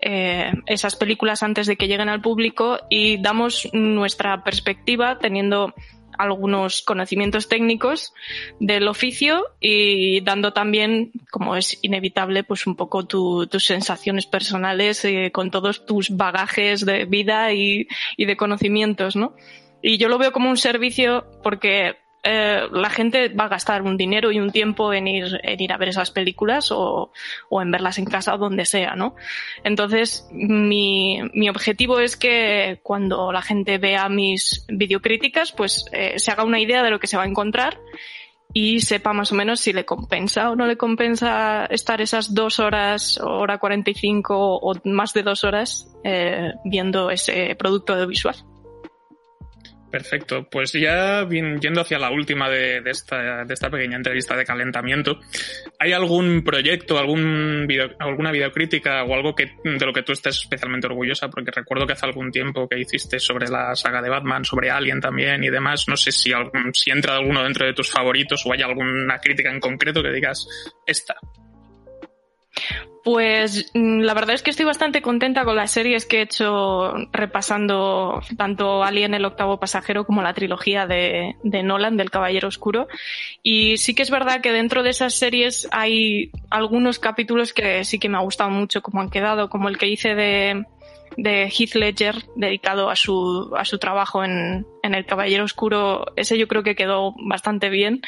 eh, 0.00 0.52
esas 0.66 0.96
películas 0.96 1.42
antes 1.42 1.66
de 1.66 1.76
que 1.76 1.88
lleguen 1.88 2.08
al 2.08 2.20
público 2.20 2.78
y 2.88 3.20
damos 3.20 3.68
nuestra 3.72 4.44
perspectiva 4.44 5.18
teniendo 5.18 5.74
algunos 6.18 6.82
conocimientos 6.82 7.48
técnicos 7.48 8.12
del 8.58 8.88
oficio 8.88 9.44
y 9.60 10.20
dando 10.20 10.52
también, 10.52 11.12
como 11.30 11.54
es 11.56 11.78
inevitable, 11.82 12.42
pues 12.42 12.66
un 12.66 12.74
poco 12.74 13.06
tu, 13.06 13.46
tus 13.46 13.64
sensaciones 13.64 14.26
personales 14.26 15.04
eh, 15.04 15.30
con 15.32 15.50
todos 15.50 15.86
tus 15.86 16.10
bagajes 16.10 16.84
de 16.84 17.04
vida 17.04 17.52
y 17.52 17.86
de 18.18 18.36
conocimientos, 18.36 19.14
¿no? 19.14 19.34
Y 19.80 19.96
yo 19.98 20.08
lo 20.08 20.18
veo 20.18 20.32
como 20.32 20.50
un 20.50 20.56
servicio 20.56 21.24
porque 21.42 21.96
eh, 22.22 22.66
la 22.72 22.90
gente 22.90 23.28
va 23.28 23.44
a 23.44 23.48
gastar 23.48 23.82
un 23.82 23.96
dinero 23.96 24.32
y 24.32 24.40
un 24.40 24.50
tiempo 24.50 24.92
en 24.92 25.06
ir, 25.06 25.40
en 25.42 25.60
ir 25.60 25.72
a 25.72 25.76
ver 25.76 25.90
esas 25.90 26.10
películas 26.10 26.72
o, 26.72 27.12
o, 27.48 27.62
en 27.62 27.70
verlas 27.70 27.98
en 27.98 28.06
casa 28.06 28.34
o 28.34 28.38
donde 28.38 28.64
sea, 28.64 28.96
¿no? 28.96 29.14
Entonces, 29.64 30.28
mi, 30.32 31.20
mi 31.32 31.48
objetivo 31.48 32.00
es 32.00 32.16
que 32.16 32.80
cuando 32.82 33.32
la 33.32 33.42
gente 33.42 33.78
vea 33.78 34.08
mis 34.08 34.66
videocríticas, 34.68 35.52
pues 35.52 35.86
eh, 35.92 36.18
se 36.18 36.30
haga 36.30 36.44
una 36.44 36.60
idea 36.60 36.82
de 36.82 36.90
lo 36.90 36.98
que 36.98 37.06
se 37.06 37.16
va 37.16 37.22
a 37.22 37.28
encontrar 37.28 37.78
y 38.52 38.80
sepa 38.80 39.12
más 39.12 39.30
o 39.30 39.34
menos 39.34 39.60
si 39.60 39.72
le 39.72 39.84
compensa 39.84 40.50
o 40.50 40.56
no 40.56 40.66
le 40.66 40.76
compensa 40.76 41.66
estar 41.66 42.00
esas 42.00 42.34
dos 42.34 42.58
horas, 42.58 43.20
hora 43.22 43.58
45 43.58 44.34
o 44.36 44.74
más 44.84 45.12
de 45.12 45.22
dos 45.22 45.44
horas 45.44 45.94
eh, 46.02 46.54
viendo 46.64 47.10
ese 47.10 47.54
producto 47.56 47.92
audiovisual. 47.92 48.36
Perfecto. 49.90 50.46
Pues 50.50 50.72
ya 50.72 51.26
yendo 51.28 51.80
hacia 51.80 51.98
la 51.98 52.10
última 52.10 52.50
de, 52.50 52.82
esta, 52.84 53.44
de 53.44 53.54
esta 53.54 53.70
pequeña 53.70 53.96
entrevista 53.96 54.36
de 54.36 54.44
calentamiento, 54.44 55.18
¿hay 55.78 55.92
algún 55.92 56.42
proyecto, 56.44 56.98
algún 56.98 57.66
video, 57.66 57.90
alguna 57.98 58.30
videocrítica 58.30 59.02
o 59.04 59.14
algo 59.14 59.34
que, 59.34 59.52
de 59.64 59.86
lo 59.86 59.92
que 59.92 60.02
tú 60.02 60.12
estés 60.12 60.40
especialmente 60.40 60.88
orgullosa? 60.88 61.28
Porque 61.30 61.50
recuerdo 61.50 61.86
que 61.86 61.94
hace 61.94 62.04
algún 62.04 62.30
tiempo 62.30 62.68
que 62.68 62.78
hiciste 62.78 63.18
sobre 63.18 63.48
la 63.48 63.74
saga 63.74 64.02
de 64.02 64.10
Batman, 64.10 64.44
sobre 64.44 64.70
Alien 64.70 65.00
también 65.00 65.42
y 65.42 65.48
demás. 65.48 65.86
No 65.88 65.96
sé 65.96 66.12
si, 66.12 66.32
algún, 66.32 66.74
si 66.74 66.90
entra 66.90 67.16
alguno 67.16 67.42
dentro 67.42 67.66
de 67.66 67.72
tus 67.72 67.90
favoritos 67.90 68.44
o 68.44 68.52
hay 68.52 68.60
alguna 68.60 69.18
crítica 69.18 69.50
en 69.50 69.60
concreto 69.60 70.02
que 70.02 70.12
digas, 70.12 70.46
esta, 70.86 71.16
pues 73.08 73.70
mm, 73.72 74.00
la 74.00 74.12
verdad 74.12 74.34
es 74.34 74.42
que 74.42 74.50
estoy 74.50 74.66
bastante 74.66 75.00
contenta 75.00 75.46
con 75.46 75.56
las 75.56 75.70
series 75.70 76.04
que 76.04 76.18
he 76.18 76.22
hecho 76.24 76.92
repasando 77.10 78.20
tanto 78.36 78.84
Alien 78.84 79.14
el 79.14 79.24
octavo 79.24 79.58
pasajero 79.58 80.04
como 80.04 80.20
la 80.20 80.34
trilogía 80.34 80.86
de, 80.86 81.34
Nolan 81.42 81.96
del 81.96 82.10
Caballero 82.10 82.48
Oscuro. 82.48 82.86
Y 83.42 83.78
sí 83.78 83.94
que 83.94 84.02
es 84.02 84.10
verdad 84.10 84.42
que 84.42 84.52
dentro 84.52 84.82
de 84.82 84.90
esas 84.90 85.14
series 85.14 85.66
hay 85.70 86.32
algunos 86.50 86.98
capítulos 86.98 87.54
que 87.54 87.82
sí 87.86 87.98
que 87.98 88.10
me 88.10 88.18
ha 88.18 88.20
gustado 88.20 88.50
mucho 88.50 88.82
como 88.82 89.00
han 89.00 89.08
quedado, 89.08 89.48
como 89.48 89.70
el 89.70 89.78
que 89.78 89.88
hice 89.88 90.14
de, 90.14 90.66
de 91.16 91.44
Heath 91.44 91.76
Ledger 91.76 92.14
dedicado 92.36 92.90
a 92.90 92.96
su, 92.96 93.54
a 93.56 93.64
su 93.64 93.78
trabajo 93.78 94.22
en, 94.22 94.66
en 94.82 94.94
El 94.94 95.06
Caballero 95.06 95.44
Oscuro. 95.44 96.12
Ese 96.16 96.36
yo 96.36 96.46
creo 96.46 96.62
que 96.62 96.76
quedó 96.76 97.14
bastante 97.26 97.70
bien. 97.70 98.02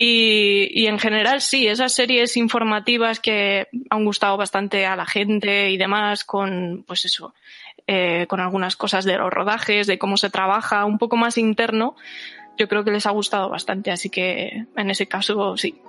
Y, 0.00 0.68
y, 0.80 0.86
en 0.86 1.00
general 1.00 1.40
sí, 1.40 1.66
esas 1.66 1.92
series 1.92 2.36
informativas 2.36 3.18
que 3.18 3.66
han 3.90 4.04
gustado 4.04 4.36
bastante 4.36 4.86
a 4.86 4.94
la 4.94 5.06
gente 5.06 5.70
y 5.70 5.76
demás, 5.76 6.22
con 6.24 6.84
pues 6.86 7.04
eso, 7.04 7.34
eh, 7.90 8.26
con 8.28 8.38
algunas 8.38 8.76
cosas 8.76 9.04
de 9.06 9.16
los 9.16 9.32
rodajes, 9.32 9.86
de 9.86 9.98
cómo 9.98 10.16
se 10.16 10.30
trabaja, 10.30 10.84
un 10.84 10.98
poco 10.98 11.16
más 11.16 11.38
interno, 11.38 11.96
yo 12.58 12.68
creo 12.68 12.84
que 12.84 12.90
les 12.90 13.06
ha 13.06 13.10
gustado 13.10 13.48
bastante, 13.48 13.90
así 13.90 14.10
que 14.10 14.66
en 14.76 14.90
ese 14.90 15.06
caso 15.06 15.56
sí. 15.56 15.80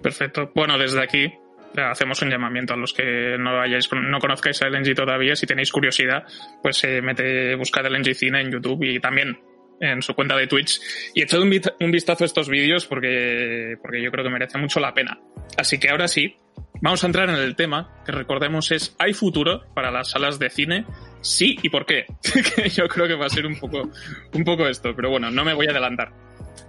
Perfecto. 0.00 0.52
Bueno, 0.54 0.78
desde 0.78 1.02
aquí 1.02 1.32
hacemos 1.76 2.22
un 2.22 2.30
llamamiento 2.30 2.74
a 2.74 2.76
los 2.76 2.92
que 2.92 3.36
no 3.38 3.60
hayáis, 3.60 3.90
no 3.92 4.18
conozcáis 4.20 4.62
a 4.62 4.68
LNG 4.68 4.94
todavía, 4.94 5.34
si 5.34 5.46
tenéis 5.46 5.72
curiosidad, 5.72 6.24
pues 6.62 6.82
eh, 6.84 7.02
mete, 7.02 7.54
buscad 7.56 7.86
LNG 7.86 8.14
Cine 8.14 8.40
en 8.40 8.52
YouTube 8.52 8.84
y 8.84 9.00
también 9.00 9.38
en 9.80 10.02
su 10.02 10.14
cuenta 10.14 10.36
de 10.36 10.46
Twitch 10.46 10.80
y 11.14 11.22
echad 11.22 11.40
un, 11.40 11.60
un 11.80 11.90
vistazo 11.90 12.24
a 12.24 12.26
estos 12.26 12.48
vídeos 12.48 12.86
porque, 12.86 13.76
porque 13.80 14.02
yo 14.02 14.10
creo 14.10 14.24
que 14.24 14.30
merece 14.30 14.58
mucho 14.58 14.80
la 14.80 14.94
pena. 14.94 15.18
Así 15.56 15.78
que 15.78 15.90
ahora 15.90 16.08
sí, 16.08 16.36
vamos 16.80 17.02
a 17.02 17.06
entrar 17.06 17.28
en 17.28 17.36
el 17.36 17.56
tema 17.56 18.02
que 18.04 18.12
recordemos 18.12 18.70
es 18.70 18.94
¿hay 18.98 19.12
futuro 19.12 19.64
para 19.74 19.90
las 19.90 20.10
salas 20.10 20.38
de 20.38 20.50
cine? 20.50 20.84
Sí 21.20 21.58
y 21.62 21.68
por 21.68 21.86
qué. 21.86 22.06
yo 22.74 22.88
creo 22.88 23.06
que 23.06 23.14
va 23.14 23.26
a 23.26 23.30
ser 23.30 23.46
un 23.46 23.58
poco, 23.58 23.90
un 24.32 24.44
poco 24.44 24.66
esto, 24.66 24.94
pero 24.94 25.10
bueno, 25.10 25.30
no 25.30 25.44
me 25.44 25.54
voy 25.54 25.66
a 25.66 25.70
adelantar. 25.70 26.12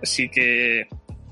Así 0.01 0.29
que 0.29 0.87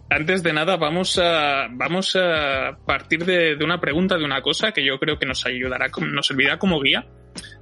antes 0.09 0.43
de 0.43 0.53
nada 0.53 0.77
vamos 0.77 1.17
a, 1.17 1.67
vamos 1.71 2.15
a 2.15 2.77
partir 2.85 3.25
de, 3.25 3.55
de 3.55 3.65
una 3.65 3.79
pregunta, 3.79 4.17
de 4.17 4.25
una 4.25 4.41
cosa 4.41 4.71
que 4.71 4.85
yo 4.85 4.99
creo 4.99 5.17
que 5.17 5.25
nos 5.25 5.45
ayudará, 5.45 5.87
nos 5.99 6.27
servirá 6.27 6.59
como 6.59 6.79
guía 6.79 7.07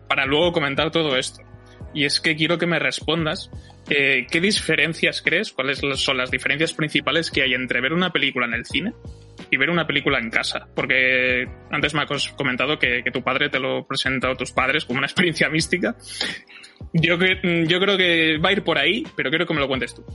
para 0.08 0.26
luego 0.26 0.52
comentar 0.52 0.92
todo 0.92 1.18
esto. 1.18 1.42
Y 1.94 2.06
es 2.06 2.20
que 2.20 2.36
quiero 2.36 2.58
que 2.58 2.66
me 2.66 2.80
respondas 2.80 3.50
eh, 3.90 4.28
¿qué 4.32 4.40
diferencias 4.40 5.22
crees? 5.22 5.52
¿Cuáles 5.52 5.82
son 5.96 6.18
las 6.18 6.32
diferencias 6.32 6.74
principales 6.74 7.30
que 7.30 7.42
hay 7.42 7.54
entre 7.54 7.82
ver 7.82 7.94
una 7.94 8.12
película 8.12 8.46
en 8.46 8.54
el 8.54 8.66
cine 8.66 8.94
y 9.50 9.58
ver 9.58 9.70
una 9.70 9.86
película 9.86 10.20
en 10.20 10.30
casa. 10.30 10.68
Porque 10.74 11.46
antes 11.70 11.94
me 11.94 12.02
has 12.02 12.30
comentado 12.30 12.80
que, 12.80 13.04
tu 13.12 13.22
padre 13.22 13.50
te 13.50 13.60
lo 13.60 13.86
presentó 13.86 14.30
a 14.30 14.36
tus 14.36 14.52
padres 14.52 14.86
como 14.86 15.00
una 15.00 15.08
experiencia 15.08 15.50
mística. 15.50 15.96
Yo, 16.94 17.18
yo 17.18 17.80
creo 17.80 17.98
que 17.98 18.38
va 18.38 18.50
a 18.50 18.54
ir 18.54 18.64
por 18.64 18.78
ahí, 18.78 19.04
pero 19.16 19.30
quiero 19.30 19.46
que 19.46 19.54
me 19.54 19.60
lo 19.60 19.68
cuentes 19.68 19.94
tú. 19.96 20.06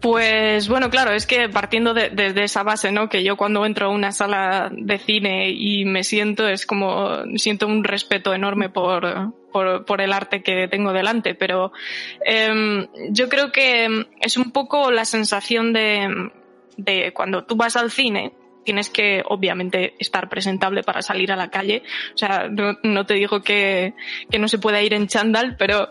Pues 0.00 0.68
bueno, 0.68 0.90
claro, 0.90 1.12
es 1.12 1.26
que 1.26 1.48
partiendo 1.48 1.92
de, 1.92 2.32
esa 2.36 2.62
base, 2.62 2.92
¿no? 2.92 3.08
Que 3.08 3.24
yo 3.24 3.36
cuando 3.36 3.66
entro 3.66 3.86
a 3.86 3.90
una 3.90 4.12
sala 4.12 4.70
de 4.72 4.98
cine 4.98 5.50
y 5.50 5.84
me 5.84 6.04
siento, 6.04 6.46
es 6.46 6.66
como, 6.66 7.24
siento 7.36 7.66
un 7.66 7.82
respeto 7.82 8.32
enorme 8.32 8.68
por, 8.68 9.32
por, 9.50 9.84
por 9.84 10.00
el 10.00 10.12
arte 10.12 10.42
que 10.42 10.68
tengo 10.68 10.92
delante, 10.92 11.34
pero 11.34 11.72
eh, 12.24 12.86
yo 13.10 13.28
creo 13.28 13.50
que 13.50 14.06
es 14.20 14.36
un 14.36 14.52
poco 14.52 14.92
la 14.92 15.04
sensación 15.04 15.72
de, 15.72 16.30
de 16.76 17.12
cuando 17.12 17.44
tú 17.44 17.56
vas 17.56 17.74
al 17.74 17.90
cine, 17.90 18.32
tienes 18.64 18.90
que 18.90 19.22
obviamente 19.26 19.94
estar 19.98 20.28
presentable 20.28 20.82
para 20.82 21.02
salir 21.02 21.32
a 21.32 21.36
la 21.36 21.50
calle. 21.50 21.82
O 22.14 22.18
sea, 22.18 22.48
no, 22.48 22.76
no 22.82 23.04
te 23.06 23.14
digo 23.14 23.40
que, 23.40 23.94
que 24.30 24.38
no 24.38 24.46
se 24.46 24.58
pueda 24.58 24.82
ir 24.82 24.94
en 24.94 25.08
chándal, 25.08 25.56
pero 25.56 25.88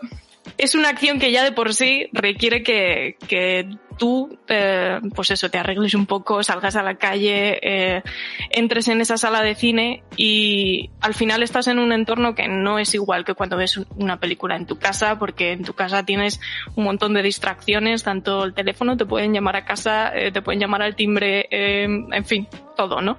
es 0.56 0.74
una 0.74 0.88
acción 0.88 1.18
que 1.18 1.32
ya 1.32 1.44
de 1.44 1.52
por 1.52 1.74
sí 1.74 2.08
requiere 2.12 2.62
que, 2.62 3.16
que 3.26 3.68
tú, 3.98 4.38
eh, 4.48 5.00
pues 5.14 5.30
eso, 5.30 5.50
te 5.50 5.58
arregles 5.58 5.94
un 5.94 6.06
poco, 6.06 6.42
salgas 6.42 6.76
a 6.76 6.82
la 6.82 6.94
calle, 6.94 7.58
eh, 7.62 8.02
entres 8.50 8.88
en 8.88 9.00
esa 9.00 9.18
sala 9.18 9.42
de 9.42 9.54
cine 9.54 10.02
y 10.16 10.90
al 11.00 11.14
final 11.14 11.42
estás 11.42 11.66
en 11.66 11.78
un 11.78 11.92
entorno 11.92 12.34
que 12.34 12.48
no 12.48 12.78
es 12.78 12.94
igual 12.94 13.24
que 13.24 13.34
cuando 13.34 13.56
ves 13.56 13.78
una 13.96 14.18
película 14.18 14.56
en 14.56 14.66
tu 14.66 14.78
casa, 14.78 15.18
porque 15.18 15.52
en 15.52 15.64
tu 15.64 15.74
casa 15.74 16.04
tienes 16.04 16.40
un 16.76 16.84
montón 16.84 17.12
de 17.12 17.22
distracciones, 17.22 18.04
tanto 18.04 18.44
el 18.44 18.54
teléfono, 18.54 18.96
te 18.96 19.04
pueden 19.04 19.34
llamar 19.34 19.56
a 19.56 19.64
casa, 19.64 20.16
eh, 20.16 20.30
te 20.32 20.40
pueden 20.40 20.60
llamar 20.60 20.82
al 20.82 20.94
timbre, 20.94 21.48
eh, 21.50 21.84
en 21.84 22.24
fin, 22.24 22.48
todo, 22.76 23.02
¿no? 23.02 23.18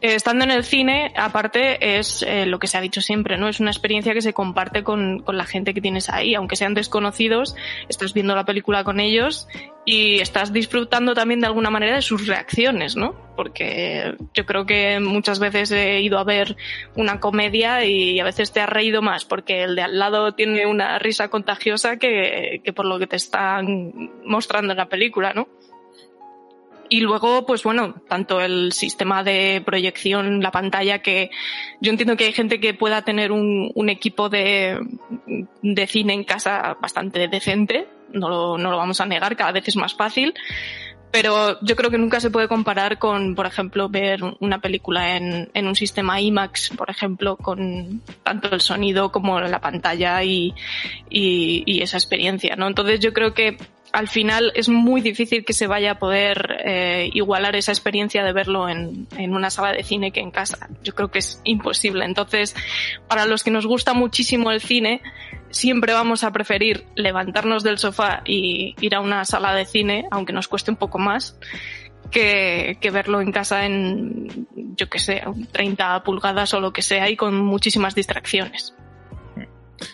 Eh, 0.00 0.14
estando 0.14 0.44
en 0.44 0.50
el 0.50 0.64
cine, 0.64 1.12
aparte, 1.16 1.98
es 1.98 2.22
eh, 2.22 2.46
lo 2.46 2.58
que 2.58 2.66
se 2.66 2.78
ha 2.78 2.80
dicho 2.80 3.00
siempre, 3.00 3.36
¿no? 3.36 3.48
Es 3.48 3.60
una 3.60 3.70
experiencia 3.70 4.14
que 4.14 4.20
se 4.20 4.32
comparte 4.32 4.82
con, 4.82 5.20
con, 5.20 5.36
la 5.36 5.44
gente 5.44 5.74
que 5.74 5.80
tienes 5.80 6.10
ahí. 6.10 6.34
Aunque 6.34 6.56
sean 6.56 6.74
desconocidos, 6.74 7.56
estás 7.88 8.12
viendo 8.14 8.34
la 8.34 8.44
película 8.44 8.84
con 8.84 9.00
ellos 9.00 9.48
y 9.84 10.18
estás 10.18 10.52
disfrutando 10.52 11.14
también 11.14 11.40
de 11.40 11.46
alguna 11.46 11.70
manera 11.70 11.94
de 11.94 12.02
sus 12.02 12.26
reacciones, 12.26 12.96
¿no? 12.96 13.14
Porque 13.36 14.16
yo 14.34 14.44
creo 14.44 14.66
que 14.66 14.98
muchas 14.98 15.38
veces 15.38 15.70
he 15.70 16.00
ido 16.00 16.18
a 16.18 16.24
ver 16.24 16.56
una 16.96 17.20
comedia 17.20 17.84
y 17.84 18.18
a 18.18 18.24
veces 18.24 18.52
te 18.52 18.60
has 18.60 18.68
reído 18.68 19.00
más 19.00 19.24
porque 19.24 19.62
el 19.62 19.76
de 19.76 19.82
al 19.82 19.98
lado 19.98 20.32
tiene 20.32 20.66
una 20.66 20.98
risa 20.98 21.28
contagiosa 21.28 21.98
que, 21.98 22.60
que 22.64 22.72
por 22.72 22.84
lo 22.84 22.98
que 22.98 23.06
te 23.06 23.16
están 23.16 24.10
mostrando 24.24 24.72
en 24.72 24.78
la 24.78 24.88
película, 24.88 25.32
¿no? 25.34 25.46
Y 26.88 27.00
luego, 27.00 27.46
pues 27.46 27.62
bueno, 27.62 27.94
tanto 28.08 28.40
el 28.40 28.72
sistema 28.72 29.22
de 29.22 29.62
proyección, 29.64 30.40
la 30.40 30.50
pantalla, 30.50 31.00
que 31.00 31.30
yo 31.80 31.90
entiendo 31.90 32.16
que 32.16 32.24
hay 32.24 32.32
gente 32.32 32.60
que 32.60 32.74
pueda 32.74 33.02
tener 33.02 33.32
un, 33.32 33.88
equipo 33.88 34.28
de, 34.28 34.78
de, 35.62 35.86
cine 35.86 36.12
en 36.12 36.24
casa 36.24 36.76
bastante 36.80 37.28
decente, 37.28 37.88
no 38.12 38.28
lo, 38.28 38.58
no 38.58 38.70
lo 38.70 38.76
vamos 38.76 39.00
a 39.00 39.06
negar, 39.06 39.36
cada 39.36 39.52
vez 39.52 39.68
es 39.68 39.76
más 39.76 39.94
fácil, 39.94 40.34
pero 41.10 41.58
yo 41.62 41.76
creo 41.76 41.90
que 41.90 41.98
nunca 41.98 42.20
se 42.20 42.30
puede 42.30 42.48
comparar 42.48 42.98
con, 42.98 43.34
por 43.34 43.46
ejemplo, 43.46 43.88
ver 43.88 44.20
una 44.40 44.60
película 44.60 45.16
en, 45.16 45.50
en 45.54 45.66
un 45.66 45.74
sistema 45.74 46.20
IMAX, 46.20 46.70
por 46.76 46.90
ejemplo, 46.90 47.36
con 47.36 48.02
tanto 48.22 48.54
el 48.54 48.60
sonido 48.60 49.12
como 49.12 49.40
la 49.40 49.60
pantalla 49.60 50.22
y, 50.22 50.52
y, 51.08 51.62
y 51.64 51.82
esa 51.82 51.96
experiencia, 51.96 52.56
¿no? 52.56 52.66
Entonces 52.66 53.00
yo 53.00 53.12
creo 53.12 53.32
que 53.32 53.56
al 53.92 54.08
final 54.08 54.52
es 54.54 54.68
muy 54.68 55.00
difícil 55.00 55.44
que 55.44 55.52
se 55.52 55.66
vaya 55.66 55.92
a 55.92 55.98
poder 55.98 56.58
eh, 56.64 57.10
igualar 57.12 57.56
esa 57.56 57.72
experiencia 57.72 58.24
de 58.24 58.32
verlo 58.32 58.68
en, 58.68 59.06
en, 59.16 59.34
una 59.34 59.50
sala 59.50 59.72
de 59.72 59.82
cine 59.82 60.10
que 60.10 60.20
en 60.20 60.30
casa. 60.30 60.68
Yo 60.82 60.94
creo 60.94 61.10
que 61.10 61.20
es 61.20 61.40
imposible. 61.44 62.04
Entonces, 62.04 62.54
para 63.08 63.26
los 63.26 63.42
que 63.42 63.50
nos 63.50 63.66
gusta 63.66 63.94
muchísimo 63.94 64.50
el 64.50 64.60
cine, 64.60 65.02
siempre 65.50 65.92
vamos 65.92 66.24
a 66.24 66.32
preferir 66.32 66.86
levantarnos 66.94 67.62
del 67.62 67.78
sofá 67.78 68.22
y 68.24 68.74
ir 68.80 68.94
a 68.94 69.00
una 69.00 69.24
sala 69.24 69.54
de 69.54 69.64
cine, 69.64 70.06
aunque 70.10 70.32
nos 70.32 70.48
cueste 70.48 70.70
un 70.70 70.76
poco 70.76 70.98
más. 70.98 71.38
Que, 72.10 72.78
que, 72.80 72.92
verlo 72.92 73.20
en 73.20 73.32
casa 73.32 73.66
en, 73.66 74.46
yo 74.76 74.88
que 74.88 75.00
sé, 75.00 75.24
30 75.50 76.04
pulgadas 76.04 76.54
o 76.54 76.60
lo 76.60 76.72
que 76.72 76.80
sea 76.80 77.10
y 77.10 77.16
con 77.16 77.36
muchísimas 77.36 77.96
distracciones. 77.96 78.76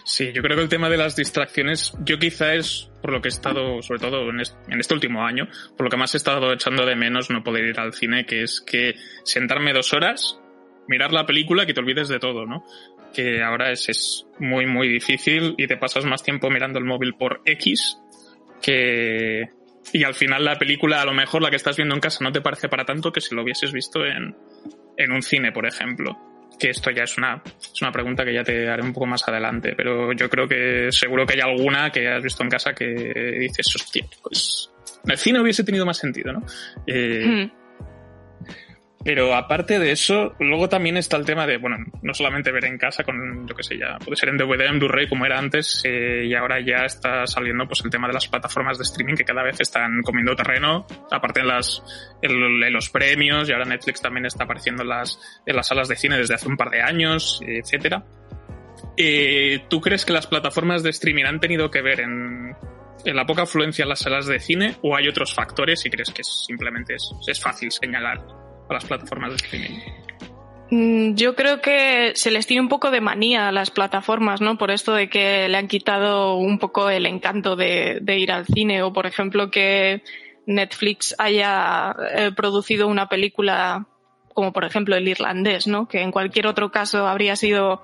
Sí, 0.05 0.33
yo 0.33 0.43
creo 0.43 0.57
que 0.57 0.63
el 0.63 0.69
tema 0.69 0.89
de 0.89 0.97
las 0.97 1.17
distracciones, 1.17 1.93
yo 2.05 2.19
quizá 2.19 2.55
es 2.55 2.91
por 3.01 3.13
lo 3.13 3.21
que 3.21 3.29
he 3.29 3.31
estado, 3.31 3.83
sobre 3.83 4.01
todo 4.01 4.31
en 4.31 4.41
este, 4.41 4.95
último 4.95 5.25
año, 5.25 5.49
por 5.77 5.85
lo 5.85 5.91
que 5.91 5.97
más 5.97 6.15
he 6.15 6.19
estado 6.19 6.53
echando 6.53 6.87
de 6.87 6.95
menos 6.95 7.31
no 7.31 7.43
poder 7.43 7.65
ir 7.65 7.81
al 7.81 7.93
cine, 7.93 8.25
que 8.25 8.43
es 8.43 8.61
que 8.61 8.95
sentarme 9.25 9.73
dos 9.73 9.93
horas, 9.93 10.39
mirar 10.87 11.13
la 11.13 11.27
película, 11.27 11.67
que 11.67 11.75
te 11.75 11.81
olvides 11.81 12.09
de 12.09 12.21
todo, 12.21 12.47
¿no? 12.47 12.65
Que 13.13 13.43
ahora 13.43 13.73
es, 13.73 13.89
es 13.89 14.27
muy, 14.39 14.67
muy 14.67 14.89
difícil 14.89 15.55
y 15.59 15.67
te 15.67 15.77
pasas 15.77 16.05
más 16.05 16.23
tiempo 16.23 16.49
mirando 16.51 16.79
el 16.79 16.85
móvil 16.85 17.15
por 17.15 17.43
X 17.45 17.99
que... 18.61 19.49
Y 19.93 20.05
al 20.05 20.15
final 20.15 20.45
la 20.45 20.59
película, 20.59 21.03
a 21.03 21.05
lo 21.05 21.13
mejor 21.13 21.43
la 21.43 21.51
que 21.51 21.57
estás 21.57 21.77
viendo 21.77 21.95
en 21.95 22.01
casa 22.01 22.23
no 22.23 22.31
te 22.31 22.41
parece 22.41 22.69
para 22.69 22.85
tanto 22.85 23.11
que 23.11 23.21
si 23.21 23.35
lo 23.35 23.43
hubieses 23.43 23.73
visto 23.73 24.07
en, 24.07 24.37
en 24.97 25.13
un 25.13 25.23
cine, 25.23 25.51
por 25.51 25.67
ejemplo 25.67 26.32
que 26.59 26.71
esto 26.71 26.91
ya 26.91 27.05
es 27.05 27.19
una, 27.19 27.43
es 27.45 27.83
una 27.83 27.93
pregunta 27.93 28.25
que 28.25 28.35
ya 28.35 28.45
te 28.45 28.69
haré 28.69 28.83
un 28.83 28.93
poco 28.93 29.07
más 29.07 29.27
adelante, 29.29 29.75
pero 29.77 30.13
yo 30.13 30.29
creo 30.29 30.47
que 30.47 30.89
seguro 30.91 31.27
que 31.27 31.35
hay 31.35 31.41
alguna 31.41 31.91
que 31.91 32.09
has 32.09 32.23
visto 32.23 32.43
en 32.43 32.51
casa 32.51 32.73
que 32.75 33.37
dices, 33.39 33.67
hostia, 33.75 34.05
pues 34.23 34.71
el 35.07 35.19
cine 35.19 35.41
hubiese 35.41 35.65
tenido 35.65 35.85
más 35.85 35.99
sentido, 35.99 36.33
¿no? 36.33 36.43
Eh, 36.87 37.25
mm. 37.27 37.62
Pero 39.05 39.35
aparte 39.35 39.81
de 39.81 39.91
eso, 39.91 40.35
luego 40.39 40.69
también 40.69 40.97
está 40.97 41.17
el 41.17 41.25
tema 41.25 41.45
de, 41.47 41.57
bueno, 41.57 41.77
no 42.03 42.15
solamente 42.15 42.53
ver 42.53 42.67
en 42.67 42.79
casa 42.79 43.03
con, 43.03 43.49
yo 43.49 43.55
qué 43.55 43.63
sé, 43.65 43.77
ya 43.77 43.99
puede 43.99 44.17
ser 44.17 44.29
en 44.29 44.37
DVD, 44.37 44.67
en 44.67 44.79
Blu-ray 44.79 45.09
como 45.09 45.27
era 45.27 45.39
antes, 45.39 45.83
eh, 45.85 46.25
y 46.25 46.35
ahora 46.35 46.61
ya 46.61 46.85
está 46.85 47.27
saliendo 47.27 47.67
pues 47.67 47.83
el 47.85 47.91
tema 47.91 48.07
de 48.07 48.15
las 48.15 48.29
plataformas 48.29 48.79
de 48.79 48.85
streaming 48.85 49.17
que 49.17 49.25
cada 49.25 49.43
vez 49.43 49.61
están 49.61 50.03
comiendo 50.03 50.37
terreno, 50.37 50.87
aparte 51.11 51.41
en 51.41 51.49
las, 51.49 51.83
en, 52.23 52.73
los 52.73 52.91
premios, 52.91 53.49
y 53.49 53.53
ahora 53.53 53.65
Netflix 53.65 54.01
también 54.01 54.27
está 54.27 54.45
apareciendo 54.45 54.83
en 54.83 54.91
las, 54.91 55.19
en 55.47 55.57
las 55.57 55.67
salas 55.67 55.89
de 55.89 55.97
cine 55.97 56.17
desde 56.17 56.35
hace 56.35 56.47
un 56.47 56.57
par 56.57 56.71
de 56.71 56.83
años, 56.83 57.41
etcétera. 57.45 58.05
Eh, 58.97 59.65
¿Tú 59.69 59.81
crees 59.81 60.05
que 60.05 60.13
las 60.13 60.29
plataformas 60.29 60.85
de 60.85 60.91
streaming 60.91 61.25
han 61.25 61.41
tenido 61.41 61.71
que 61.71 61.83
ver 61.83 62.01
en, 62.01 62.55
en 63.05 63.17
la 63.17 63.27
poca 63.27 63.43
afluencia 63.43 63.83
en 63.83 63.89
las 63.89 64.01
salas 64.01 64.27
de 64.27 64.39
cine 64.39 64.77
o 64.83 64.95
hay 64.95 65.09
otros 65.09 65.35
factores 65.35 65.85
y 65.87 65.91
crees 65.91 66.11
que 66.11 66.23
simplemente 66.23 66.95
es, 66.95 67.11
es 67.27 67.41
fácil 67.41 67.73
señalar? 67.73 68.21
Las 68.73 68.85
plataformas 68.85 69.31
de 69.31 69.37
streaming? 69.37 69.79
Mm, 70.71 71.17
yo 71.17 71.35
creo 71.35 71.61
que 71.61 72.13
se 72.15 72.31
les 72.31 72.47
tiene 72.47 72.63
un 72.63 72.71
poco 72.71 72.91
de 72.91 73.03
manía 73.03 73.49
a 73.49 73.53
las 73.53 73.71
plataformas, 73.71 74.41
¿no? 74.41 74.57
Por 74.57 74.71
esto 74.71 74.95
de 74.95 75.11
que 75.11 75.47
le 75.47 75.59
han 75.59 75.69
quitado 75.69 76.37
un 76.37 76.59
poco 76.59 76.89
el 76.89 77.05
encanto 77.05 77.57
de, 77.57 78.03
ir 78.07 78.33
al 78.33 78.47
cine 78.47 78.83
o, 78.83 78.91
por 78.91 79.07
ejemplo, 79.07 79.51
que 79.51 80.03
Netflix 80.47 81.15
haya 81.19 81.95
eh, 82.15 82.31
producido 82.35 82.89
una 82.89 83.11
película 83.11 83.87
como, 84.33 84.55
por 84.55 84.65
ejemplo, 84.65 84.97
El 84.97 85.09
Irlandés, 85.09 85.67
¿no? 85.67 85.89
Que 85.89 86.01
en 86.01 86.11
cualquier 86.11 86.47
otro 86.47 86.71
caso 86.73 87.07
habría 87.07 87.37
sido 87.37 87.83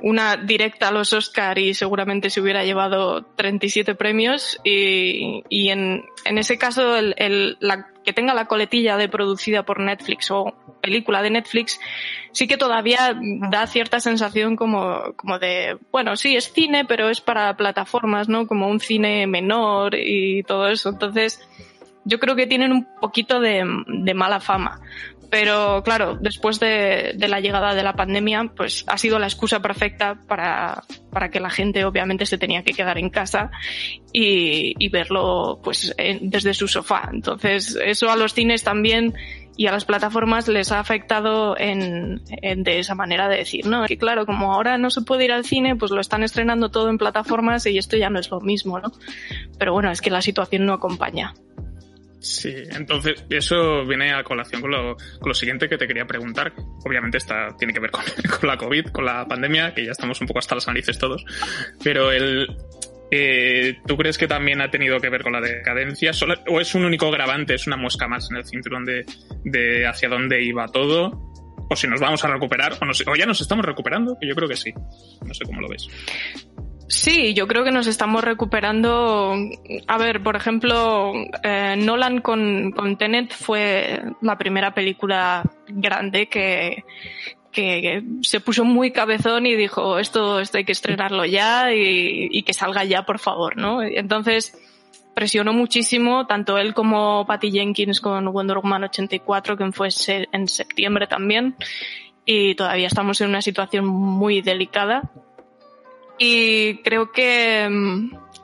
una 0.00 0.36
directa 0.36 0.88
a 0.88 0.92
los 0.92 1.12
Oscar 1.12 1.58
y 1.58 1.74
seguramente 1.74 2.30
se 2.30 2.40
hubiera 2.40 2.64
llevado 2.64 3.24
37 3.34 3.96
premios 3.96 4.60
y, 4.62 5.42
en, 5.70 6.04
ese 6.24 6.56
caso 6.56 6.96
el, 6.96 7.56
la, 7.58 7.88
que 8.08 8.14
tenga 8.14 8.32
la 8.32 8.46
coletilla 8.46 8.96
de 8.96 9.06
producida 9.06 9.64
por 9.64 9.80
Netflix 9.80 10.30
o 10.30 10.54
película 10.80 11.20
de 11.20 11.28
Netflix 11.28 11.78
sí 12.32 12.48
que 12.48 12.56
todavía 12.56 13.14
da 13.50 13.66
cierta 13.66 14.00
sensación 14.00 14.56
como, 14.56 15.12
como 15.14 15.38
de, 15.38 15.76
bueno, 15.92 16.16
sí, 16.16 16.34
es 16.34 16.50
cine, 16.50 16.86
pero 16.86 17.10
es 17.10 17.20
para 17.20 17.54
plataformas, 17.54 18.26
¿no? 18.26 18.46
Como 18.46 18.66
un 18.66 18.80
cine 18.80 19.26
menor 19.26 19.94
y 19.94 20.42
todo 20.44 20.68
eso. 20.68 20.88
Entonces, 20.88 21.46
yo 22.06 22.18
creo 22.18 22.34
que 22.34 22.46
tienen 22.46 22.72
un 22.72 22.88
poquito 22.98 23.40
de, 23.40 23.62
de 23.86 24.14
mala 24.14 24.40
fama. 24.40 24.80
Pero 25.30 25.82
claro, 25.84 26.16
después 26.20 26.58
de, 26.58 27.14
la 27.18 27.40
llegada 27.40 27.74
de 27.74 27.82
la 27.82 27.94
pandemia, 27.94 28.52
pues 28.56 28.84
ha 28.86 28.96
sido 28.96 29.18
la 29.18 29.26
excusa 29.26 29.60
perfecta 29.60 30.18
para, 30.26 30.84
para 31.10 31.30
que 31.30 31.40
la 31.40 31.50
gente 31.50 31.84
obviamente 31.84 32.24
se 32.24 32.38
tenía 32.38 32.62
que 32.62 32.72
quedar 32.72 32.98
en 32.98 33.10
casa 33.10 33.50
y, 34.12 34.74
y 34.78 34.88
verlo 34.88 35.60
pues 35.62 35.94
en, 35.98 36.30
desde 36.30 36.54
su 36.54 36.66
sofá. 36.66 37.10
Entonces, 37.12 37.78
eso 37.84 38.10
a 38.10 38.16
los 38.16 38.32
cines 38.32 38.64
también 38.64 39.14
y 39.58 39.66
a 39.66 39.72
las 39.72 39.84
plataformas 39.84 40.46
les 40.48 40.70
ha 40.70 40.78
afectado 40.78 41.58
en, 41.58 42.22
en, 42.28 42.62
de 42.62 42.78
esa 42.78 42.94
manera 42.94 43.28
de 43.28 43.38
decir, 43.38 43.66
¿no? 43.66 43.84
Que 43.86 43.98
claro, 43.98 44.24
como 44.24 44.54
ahora 44.54 44.78
no 44.78 44.88
se 44.88 45.02
puede 45.02 45.24
ir 45.24 45.32
al 45.32 45.44
cine, 45.44 45.74
pues 45.74 45.90
lo 45.90 46.00
están 46.00 46.22
estrenando 46.22 46.70
todo 46.70 46.88
en 46.88 46.96
plataformas 46.96 47.66
y 47.66 47.76
esto 47.76 47.96
ya 47.96 48.08
no 48.08 48.20
es 48.20 48.30
lo 48.30 48.40
mismo, 48.40 48.78
¿no? 48.78 48.92
Pero 49.58 49.72
bueno, 49.72 49.90
es 49.90 50.00
que 50.00 50.10
la 50.10 50.22
situación 50.22 50.64
no 50.64 50.74
acompaña. 50.74 51.34
Sí, 52.20 52.52
entonces 52.70 53.24
eso 53.30 53.86
viene 53.86 54.12
a 54.12 54.24
colación 54.24 54.60
con 54.60 54.70
lo, 54.70 54.96
con 54.96 55.28
lo 55.28 55.34
siguiente 55.34 55.68
que 55.68 55.78
te 55.78 55.86
quería 55.86 56.06
preguntar. 56.06 56.52
Obviamente 56.84 57.18
está, 57.18 57.54
tiene 57.56 57.72
que 57.72 57.80
ver 57.80 57.90
con, 58.40 58.48
la 58.48 58.56
COVID, 58.56 58.86
con 58.86 59.04
la 59.04 59.26
pandemia, 59.26 59.74
que 59.74 59.84
ya 59.84 59.92
estamos 59.92 60.20
un 60.20 60.26
poco 60.26 60.40
hasta 60.40 60.56
las 60.56 60.66
narices 60.66 60.98
todos. 60.98 61.24
Pero 61.82 62.10
el, 62.10 62.48
Eh, 63.10 63.78
¿Tú 63.86 63.96
crees 63.96 64.18
que 64.18 64.26
también 64.26 64.60
ha 64.60 64.70
tenido 64.70 64.98
que 64.98 65.08
ver 65.08 65.22
con 65.22 65.32
la 65.32 65.40
decadencia? 65.40 66.10
¿O 66.48 66.60
es 66.60 66.74
un 66.74 66.84
único 66.84 67.10
grabante, 67.10 67.54
es 67.54 67.66
una 67.66 67.76
mosca 67.76 68.06
más 68.06 68.30
en 68.30 68.36
el 68.36 68.44
cinturón 68.44 68.84
de, 68.84 69.86
hacia 69.86 70.08
dónde 70.08 70.42
iba 70.42 70.66
todo? 70.66 71.32
¿O 71.70 71.76
si 71.76 71.86
nos 71.86 72.00
vamos 72.00 72.24
a 72.24 72.28
recuperar? 72.28 72.74
¿O, 72.80 72.84
no 72.84 72.92
o 72.92 73.16
ya 73.16 73.26
nos 73.26 73.40
estamos 73.40 73.64
recuperando? 73.64 74.16
Yo 74.20 74.34
creo 74.34 74.48
que 74.48 74.56
sí. 74.56 74.72
No 75.24 75.32
sé 75.32 75.44
cómo 75.44 75.60
lo 75.60 75.68
ves. 75.68 75.88
Sí, 76.88 77.34
yo 77.34 77.46
creo 77.46 77.64
que 77.64 77.70
nos 77.70 77.86
estamos 77.86 78.24
recuperando. 78.24 79.34
A 79.86 79.98
ver, 79.98 80.22
por 80.22 80.36
ejemplo, 80.36 81.12
eh, 81.42 81.76
Nolan 81.76 82.22
con, 82.22 82.72
con 82.72 82.96
Tenet 82.96 83.34
fue 83.34 84.02
la 84.22 84.38
primera 84.38 84.72
película 84.72 85.42
grande 85.68 86.30
que, 86.30 86.84
que 87.52 88.02
se 88.22 88.40
puso 88.40 88.64
muy 88.64 88.90
cabezón 88.90 89.44
y 89.44 89.54
dijo 89.54 89.98
esto, 89.98 90.40
esto 90.40 90.56
hay 90.56 90.64
que 90.64 90.72
estrenarlo 90.72 91.26
ya 91.26 91.74
y, 91.74 92.42
que 92.42 92.54
salga 92.54 92.84
ya, 92.84 93.02
por 93.02 93.18
favor, 93.18 93.58
¿no? 93.58 93.82
Entonces 93.82 94.56
presionó 95.14 95.52
muchísimo 95.52 96.26
tanto 96.26 96.56
él 96.56 96.72
como 96.72 97.26
Patty 97.26 97.50
Jenkins 97.50 98.00
con 98.00 98.32
Wonder 98.32 98.58
Woman 98.58 98.84
84, 98.84 99.58
que 99.58 99.72
fue 99.72 99.88
en 100.32 100.48
septiembre 100.48 101.06
también, 101.06 101.54
y 102.24 102.54
todavía 102.54 102.86
estamos 102.86 103.20
en 103.20 103.28
una 103.28 103.42
situación 103.42 103.84
muy 103.84 104.40
delicada 104.40 105.10
y 106.18 106.78
creo 106.82 107.12
que. 107.12 107.64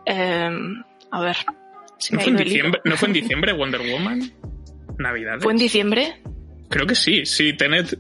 Eh, 0.07 0.51
a 1.11 1.21
ver. 1.21 1.37
¿No, 2.11 2.21
fue 2.21 2.31
en 2.31 2.37
diciembre, 2.37 2.81
¿No 2.85 2.97
fue 2.97 3.09
en 3.09 3.15
diciembre 3.15 3.53
Wonder 3.53 3.81
Woman? 3.81 4.33
¿Navidad? 4.99 5.39
¿Fue 5.41 5.53
en 5.53 5.59
diciembre? 5.59 6.21
Creo 6.69 6.87
que 6.87 6.95
sí, 6.95 7.25
sí. 7.25 7.53
Tenet, 7.53 7.97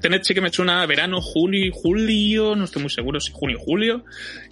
Tenet 0.00 0.24
sí 0.24 0.34
que 0.34 0.40
me 0.40 0.48
echó 0.48 0.62
una 0.62 0.84
verano, 0.86 1.20
junio, 1.20 1.72
julio, 1.72 2.56
no 2.56 2.64
estoy 2.64 2.82
muy 2.82 2.90
seguro 2.90 3.20
si 3.20 3.32
junio, 3.32 3.58
julio. 3.60 4.04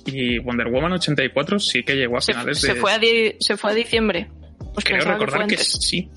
Y 0.07 0.39
Wonder 0.39 0.69
Woman 0.69 0.93
84 0.93 1.59
sí 1.59 1.83
que 1.83 1.97
llegó 1.97 2.19
a 2.19 2.21
finales 2.21 2.61
de. 2.63 2.69
Se 2.69 2.75
fue 2.77 2.93
a, 2.93 3.01
se 3.41 3.57
fue 3.57 3.73
a 3.73 3.75
diciembre. 3.75 4.31
Pues 4.73 4.85
Creo 4.85 5.01
recordar 5.01 5.47
que, 5.47 5.57
que 5.57 5.65
sí. 5.65 6.09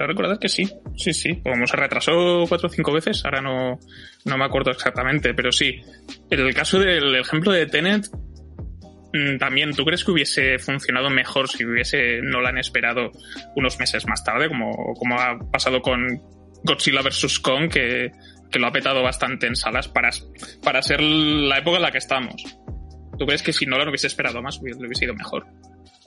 Creo 0.00 0.08
recordar 0.08 0.38
que 0.38 0.48
sí. 0.48 0.66
Sí, 0.96 1.12
sí. 1.12 1.42
Como 1.42 1.66
se 1.66 1.76
retrasó 1.76 2.46
cuatro 2.48 2.68
o 2.68 2.72
cinco 2.72 2.90
veces, 2.90 3.22
ahora 3.22 3.42
no, 3.42 3.78
no 4.24 4.38
me 4.38 4.44
acuerdo 4.46 4.70
exactamente, 4.70 5.34
pero 5.34 5.52
sí. 5.52 5.78
El 6.30 6.54
caso 6.54 6.78
del 6.78 7.16
ejemplo 7.16 7.52
de 7.52 7.66
Tenet, 7.66 8.06
mm, 9.12 9.36
también, 9.36 9.74
¿tú 9.74 9.84
crees 9.84 10.02
que 10.02 10.12
hubiese 10.12 10.58
funcionado 10.58 11.10
mejor 11.10 11.50
si 11.50 11.66
hubiese 11.66 12.22
no 12.22 12.40
la 12.40 12.48
han 12.48 12.56
esperado 12.56 13.12
unos 13.56 13.78
meses 13.78 14.06
más 14.06 14.24
tarde, 14.24 14.48
como, 14.48 14.94
como 14.94 15.20
ha 15.20 15.38
pasado 15.52 15.82
con 15.82 16.18
Godzilla 16.64 17.02
vs. 17.02 17.38
Kong, 17.40 17.70
que, 17.70 18.10
que 18.50 18.58
lo 18.58 18.68
ha 18.68 18.72
petado 18.72 19.02
bastante 19.02 19.48
en 19.48 19.54
salas 19.54 19.88
para, 19.88 20.08
para 20.62 20.80
ser 20.80 21.02
la 21.02 21.58
época 21.58 21.76
en 21.76 21.82
la 21.82 21.90
que 21.92 21.98
estamos? 21.98 22.42
¿Tú 23.18 23.26
crees 23.26 23.42
que 23.42 23.52
si 23.52 23.66
no 23.66 23.76
lo 23.76 23.86
hubiese 23.86 24.06
esperado 24.06 24.40
más, 24.40 24.58
hubiese, 24.62 24.80
hubiese 24.80 25.04
ido 25.04 25.14
mejor? 25.14 25.46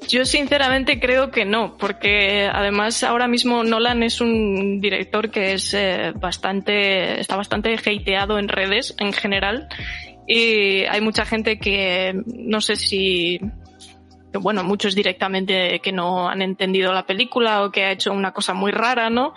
Yo 0.07 0.25
sinceramente 0.25 0.99
creo 0.99 1.31
que 1.31 1.45
no, 1.45 1.77
porque 1.77 2.49
además 2.51 3.03
ahora 3.03 3.27
mismo 3.27 3.63
Nolan 3.63 4.03
es 4.03 4.21
un 4.21 4.79
director 4.81 5.29
que 5.29 5.53
es 5.53 5.73
eh, 5.73 6.13
bastante, 6.15 7.19
está 7.19 7.35
bastante 7.35 7.75
hateado 7.75 8.39
en 8.39 8.47
redes 8.47 8.95
en 8.99 9.13
general 9.13 9.67
y 10.27 10.83
hay 10.85 11.01
mucha 11.01 11.25
gente 11.25 11.59
que 11.59 12.13
no 12.25 12.61
sé 12.61 12.75
si 12.75 13.39
bueno, 14.39 14.63
muchos 14.63 14.95
directamente 14.95 15.79
que 15.79 15.91
no 15.91 16.27
han 16.27 16.41
entendido 16.41 16.91
la 16.91 17.05
película 17.05 17.63
o 17.63 17.71
que 17.71 17.83
ha 17.85 17.91
hecho 17.91 18.11
una 18.11 18.31
cosa 18.31 18.53
muy 18.53 18.71
rara, 18.71 19.09
¿no? 19.09 19.33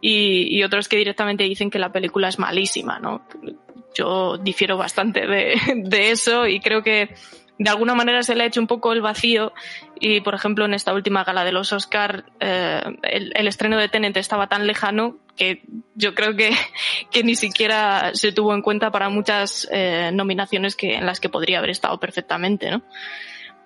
Y, 0.00 0.62
otros 0.62 0.88
que 0.88 0.96
directamente 0.96 1.44
dicen 1.44 1.70
que 1.70 1.78
la 1.78 1.92
película 1.92 2.28
es 2.28 2.38
malísima, 2.38 2.98
¿no? 2.98 3.26
Yo 3.94 4.36
difiero 4.36 4.76
bastante 4.76 5.26
de, 5.26 5.54
de 5.76 6.10
eso 6.10 6.46
y 6.46 6.60
creo 6.60 6.82
que 6.82 7.14
de 7.58 7.70
alguna 7.70 7.94
manera 7.94 8.22
se 8.22 8.34
le 8.34 8.44
ha 8.44 8.46
hecho 8.46 8.60
un 8.60 8.66
poco 8.66 8.92
el 8.92 9.00
vacío 9.00 9.52
y, 9.98 10.20
por 10.20 10.34
ejemplo, 10.34 10.64
en 10.64 10.74
esta 10.74 10.92
última 10.92 11.24
gala 11.24 11.44
de 11.44 11.52
los 11.52 11.72
Oscar, 11.72 12.24
eh, 12.40 12.82
el, 13.02 13.48
estreno 13.48 13.78
de 13.78 13.88
Tenet 13.88 14.16
estaba 14.16 14.46
tan 14.46 14.66
lejano 14.66 15.18
que 15.36 15.62
yo 15.94 16.14
creo 16.14 16.36
que, 17.10 17.24
ni 17.24 17.34
siquiera 17.34 18.10
se 18.14 18.32
tuvo 18.32 18.54
en 18.54 18.62
cuenta 18.62 18.90
para 18.90 19.08
muchas 19.08 19.66
eh, 19.70 20.10
nominaciones 20.12 20.76
que, 20.76 20.96
en 20.96 21.06
las 21.06 21.20
que 21.20 21.28
podría 21.28 21.58
haber 21.58 21.70
estado 21.70 21.98
perfectamente, 21.98 22.70
¿no? 22.70 22.82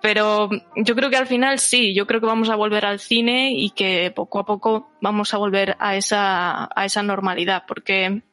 Pero 0.01 0.49
yo 0.75 0.95
creo 0.95 1.11
que 1.11 1.17
al 1.17 1.27
final 1.27 1.59
sí, 1.59 1.93
yo 1.93 2.07
creo 2.07 2.19
que 2.19 2.25
vamos 2.25 2.49
a 2.49 2.55
volver 2.55 2.85
al 2.85 2.99
cine 2.99 3.51
y 3.53 3.69
que 3.69 4.11
poco 4.15 4.39
a 4.39 4.45
poco 4.45 4.89
vamos 4.99 5.31
a 5.35 5.37
volver 5.37 5.75
a 5.79 5.95
esa, 5.95 6.67
a 6.75 6.85
esa 6.85 7.03
normalidad, 7.03 7.65
porque 7.67 8.23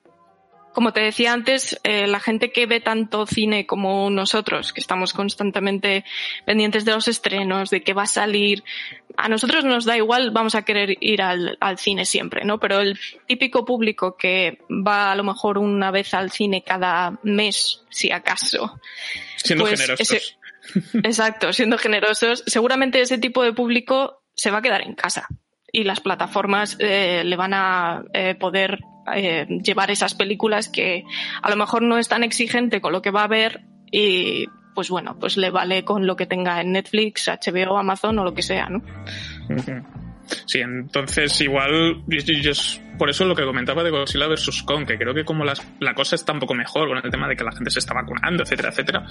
como 0.79 0.93
te 0.93 1.01
decía 1.01 1.33
antes, 1.33 1.77
eh, 1.83 2.07
la 2.07 2.21
gente 2.21 2.53
que 2.53 2.67
ve 2.67 2.79
tanto 2.79 3.27
cine 3.27 3.67
como 3.67 4.11
nosotros, 4.11 4.73
que 4.73 4.81
estamos 4.81 5.13
constantemente 5.13 6.05
pendientes 6.47 6.85
de 6.85 6.93
los 6.93 7.09
estrenos, 7.09 7.71
de 7.71 7.83
qué 7.83 7.95
va 7.95 8.05
a 8.05 8.07
salir, 8.07 8.63
a 9.17 9.29
nosotros 9.29 9.65
nos 9.65 9.87
da 9.87 9.97
igual, 9.97 10.31
vamos 10.31 10.55
a 10.55 10.63
querer 10.63 10.97
ir 11.01 11.21
al, 11.21 11.59
cine 11.79 12.05
siempre, 12.05 12.45
¿no? 12.45 12.61
Pero 12.61 12.79
el 12.79 12.97
típico 13.27 13.65
público 13.65 14.17
que 14.17 14.61
va 14.71 15.11
a 15.11 15.17
lo 15.17 15.25
mejor 15.25 15.59
una 15.59 15.91
vez 15.91 16.15
al 16.15 16.31
cine 16.31 16.63
cada 16.63 17.19
mes, 17.25 17.83
si 17.91 18.13
acaso. 18.13 18.79
Siendo 19.35 19.65
pues 19.65 19.81
generosos. 19.81 20.39
exacto, 21.03 21.53
siendo 21.53 21.77
generosos. 21.77 22.45
Seguramente 22.47 23.01
ese 23.01 23.19
tipo 23.19 23.43
de 23.43 23.53
público 23.53 24.23
se 24.33 24.53
va 24.53 24.59
a 24.59 24.63
quedar 24.63 24.83
en 24.83 24.95
casa 24.95 25.29
y 25.73 25.85
las 25.85 26.01
plataformas 26.01 26.77
eh, 26.81 27.23
le 27.25 27.37
van 27.37 27.53
a 27.55 28.03
eh, 28.13 28.35
poder 28.35 28.81
eh, 29.15 29.47
llevar 29.63 29.91
esas 29.91 30.15
películas 30.15 30.69
que 30.69 31.05
a 31.43 31.51
lo 31.51 31.57
mejor 31.57 31.83
no 31.83 31.99
es 31.99 32.09
tan 32.09 32.25
exigente 32.25 32.81
con 32.81 32.93
lo 32.93 33.03
que 33.03 33.11
va 33.11 33.25
a 33.25 33.29
ver 33.29 33.63
y 33.91 34.47
pues 34.75 34.91
bueno, 34.91 35.19
pues 35.19 35.37
le 35.37 35.51
vale 35.51 35.85
con 35.85 36.07
lo 36.07 36.15
que 36.15 36.27
tenga 36.27 36.61
en 36.61 36.73
Netflix, 36.73 37.29
HBO, 37.29 37.79
Amazon 37.79 38.19
o 38.21 38.25
lo 38.25 38.33
que 38.33 38.43
sea, 38.43 38.69
¿no? 38.69 38.83
Sí, 40.47 40.61
entonces 40.61 41.41
igual, 41.41 42.05
por 42.97 43.11
eso 43.11 43.25
lo 43.25 43.35
que 43.35 43.45
comentaba 43.45 43.83
de 43.83 43.91
Godzilla 43.91 44.29
vs. 44.29 44.63
Kong, 44.63 44.87
que 44.87 44.99
creo 44.99 45.15
que 45.15 45.25
como 45.25 45.45
la 45.45 45.95
cosa 45.95 46.15
está 46.15 46.33
un 46.33 46.39
poco 46.39 46.55
mejor 46.55 46.87
con 46.87 46.99
el 46.99 47.11
tema 47.11 47.27
de 47.27 47.35
que 47.35 47.43
la 47.43 47.51
gente 47.51 47.71
se 47.71 47.81
está 47.81 47.95
vacunando, 47.95 48.45
etcétera, 48.45 48.69
etcétera, 48.69 49.07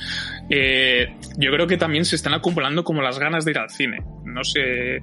yo 1.37 1.51
creo 1.51 1.67
que 1.67 1.77
también 1.77 2.05
se 2.05 2.15
están 2.15 2.35
acumulando 2.35 2.83
como 2.83 3.01
las 3.01 3.19
ganas 3.19 3.43
de 3.43 3.51
ir 3.51 3.57
al 3.57 3.69
cine. 3.69 3.97
No 4.23 4.43
sé, 4.43 5.01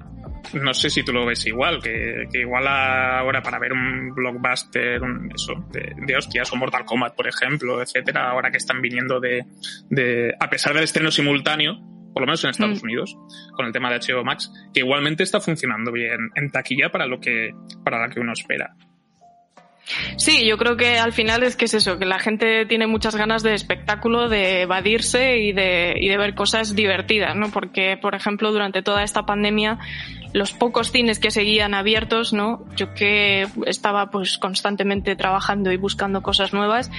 no 0.53 0.75
sé 0.75 0.91
si 0.91 1.03
tú 1.03 1.13
lo 1.13 1.27
ves 1.27 1.47
igual, 1.47 1.83
que, 1.83 2.27
que 2.31 2.41
igual 2.41 2.67
ahora 2.67 3.43
para 3.43 3.59
ver 3.59 3.73
un 3.73 4.15
blockbuster, 4.15 5.03
un, 5.03 5.31
eso, 5.35 5.55
de, 5.71 5.95
de, 5.97 6.17
hostias, 6.17 6.53
o 6.53 6.57
Mortal 6.57 6.85
Kombat, 6.85 7.15
por 7.15 7.27
ejemplo, 7.27 7.83
etcétera, 7.83 8.31
ahora 8.31 8.51
que 8.51 8.59
están 8.59 8.81
viniendo 8.81 9.21
de, 9.21 9.45
de 9.91 10.35
a 10.39 10.49
pesar 10.49 10.75
del 10.75 10.85
estreno 10.85 11.11
simultáneo, 11.11 11.81
por 12.13 12.23
lo 12.23 12.27
menos 12.27 12.45
en 12.45 12.51
Estados 12.51 12.83
mm. 12.83 12.85
Unidos, 12.85 13.17
con 13.53 13.67
el 13.67 13.73
tema 13.73 13.91
de 13.91 13.99
HBO 13.99 14.25
Max, 14.25 14.53
que 14.73 14.81
igualmente 14.81 15.23
está 15.23 15.41
funcionando 15.41 15.91
bien 15.91 16.31
en 16.35 16.51
taquilla 16.51 16.91
para 16.91 17.07
lo 17.07 17.21
que, 17.21 17.51
para 17.85 18.07
lo 18.07 18.13
que 18.13 18.21
uno 18.21 18.33
espera. 18.33 18.77
Sí, 20.17 20.47
yo 20.47 20.57
creo 20.57 20.77
que 20.77 20.99
al 20.99 21.13
final 21.13 21.43
es 21.43 21.57
que 21.57 21.67
es 21.67 21.75
eso, 21.75 21.99
que 21.99 22.07
la 22.07 22.19
gente 22.19 22.65
tiene 22.67 22.87
muchas 22.87 23.17
ganas 23.17 23.43
de 23.43 23.55
espectáculo, 23.55 24.29
de 24.29 24.63
evadirse 24.63 25.39
y 25.39 25.53
de, 25.53 25.95
y 26.01 26.09
de 26.09 26.17
ver 26.17 26.35
cosas 26.35 26.75
divertidas, 26.75 27.37
¿no? 27.37 27.51
Porque, 27.51 27.99
por 28.01 28.15
ejemplo, 28.15 28.51
durante 28.51 28.83
toda 28.83 29.03
esta 29.03 29.27
pandemia, 29.27 29.79
los 30.35 30.53
pocos 30.53 30.91
cines 30.91 31.21
que 31.21 31.31
seguían 31.31 31.75
abiertos, 31.75 32.33
¿no? 32.33 32.65
Yo 32.75 32.93
que 32.93 33.47
estaba 33.67 34.11
pues 34.11 34.37
constantemente 34.37 35.15
trabajando 35.15 35.71
y 35.71 35.77
buscando 35.77 36.23
cosas 36.23 36.53
nuevas, 36.53 36.91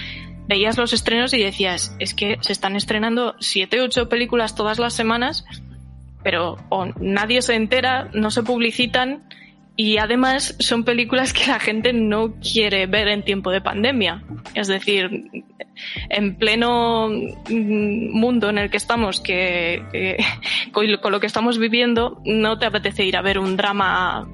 veías 0.48 0.78
los 0.78 0.93
estrenos 0.93 1.34
y 1.34 1.43
decías, 1.43 1.93
es 2.00 2.13
que 2.13 2.38
se 2.39 2.54
están 2.54 2.78
estrenando 2.78 3.36
siete, 3.41 3.82
ocho 3.82 4.08
películas 4.08 4.56
todas 4.56 4.80
las 4.80 4.93
semanas, 4.93 5.43
pero 6.24 6.56
o 6.69 6.86
nadie 7.02 7.41
se 7.41 7.56
entera, 7.56 8.10
no 8.13 8.32
se 8.32 8.41
publicitan 8.41 9.28
y 9.77 9.97
además 9.97 10.55
son 10.59 10.83
películas 10.83 11.33
que 11.33 11.47
la 11.47 11.59
gente 11.59 11.91
no 11.91 12.35
quiere 12.35 12.88
ver 12.88 13.07
en 13.09 13.23
tiempo 13.23 13.51
de 13.51 13.61
pandemia. 13.61 14.23
Es 14.53 14.67
decir, 14.67 15.29
en 16.09 16.38
pleno 16.38 17.09
mundo 17.49 18.49
en 18.49 18.57
el 18.57 18.69
que 18.69 18.77
estamos, 18.77 19.19
que, 19.19 19.83
que 19.91 20.17
con 21.01 21.11
lo 21.11 21.19
que 21.19 21.27
estamos 21.27 21.57
viviendo, 21.57 22.21
no 22.25 22.57
te 22.57 22.65
apetece 22.65 23.03
ir 23.03 23.17
a 23.17 23.21
ver 23.21 23.38
un 23.39 23.57
drama 23.57 24.27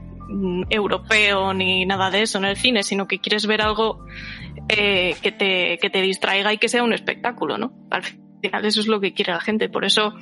europeo 0.69 1.53
ni 1.53 1.85
nada 1.85 2.09
de 2.09 2.21
eso 2.21 2.37
en 2.37 2.45
el 2.45 2.55
cine, 2.55 2.83
sino 2.83 3.07
que 3.07 3.19
quieres 3.19 3.45
ver 3.47 3.61
algo 3.61 4.05
eh, 4.69 5.15
que, 5.21 5.31
te, 5.31 5.77
que 5.79 5.89
te 5.89 6.01
distraiga 6.01 6.53
y 6.53 6.57
que 6.57 6.69
sea 6.69 6.83
un 6.83 6.93
espectáculo, 6.93 7.57
¿no? 7.57 7.73
Al 7.89 8.03
final 8.41 8.65
eso 8.65 8.81
es 8.81 8.87
lo 8.87 8.99
que 8.99 9.13
quiere 9.13 9.31
la 9.31 9.41
gente. 9.41 9.69
Por 9.69 9.85
eso, 9.85 10.15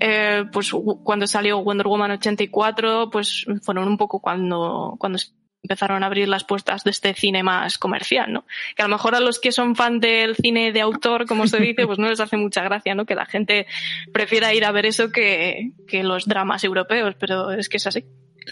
eh, 0.00 0.44
pues 0.52 0.72
cuando 1.02 1.26
salió 1.26 1.62
Wonder 1.62 1.86
Woman 1.86 2.12
84, 2.12 3.10
pues 3.10 3.46
fueron 3.62 3.88
un 3.88 3.96
poco 3.96 4.20
cuando, 4.20 4.96
cuando 4.98 5.18
empezaron 5.62 6.02
a 6.02 6.06
abrir 6.06 6.28
las 6.28 6.44
puertas 6.44 6.84
de 6.84 6.90
este 6.90 7.12
cine 7.14 7.42
más 7.42 7.78
comercial, 7.78 8.32
¿no? 8.32 8.46
Que 8.76 8.82
a 8.82 8.86
lo 8.86 8.94
mejor 8.94 9.14
a 9.14 9.20
los 9.20 9.40
que 9.40 9.52
son 9.52 9.74
fan 9.74 9.98
del 9.98 10.36
cine 10.36 10.72
de 10.72 10.80
autor, 10.80 11.26
como 11.26 11.46
se 11.46 11.58
dice, 11.58 11.86
pues 11.86 11.98
no 11.98 12.08
les 12.08 12.20
hace 12.20 12.36
mucha 12.36 12.62
gracia, 12.62 12.94
¿no? 12.94 13.04
Que 13.04 13.14
la 13.14 13.26
gente 13.26 13.66
prefiera 14.12 14.54
ir 14.54 14.64
a 14.64 14.72
ver 14.72 14.86
eso 14.86 15.10
que, 15.10 15.72
que 15.88 16.04
los 16.04 16.26
dramas 16.26 16.62
europeos, 16.62 17.16
pero 17.18 17.50
es 17.50 17.68
que 17.68 17.78
es 17.78 17.86
así. 17.86 18.04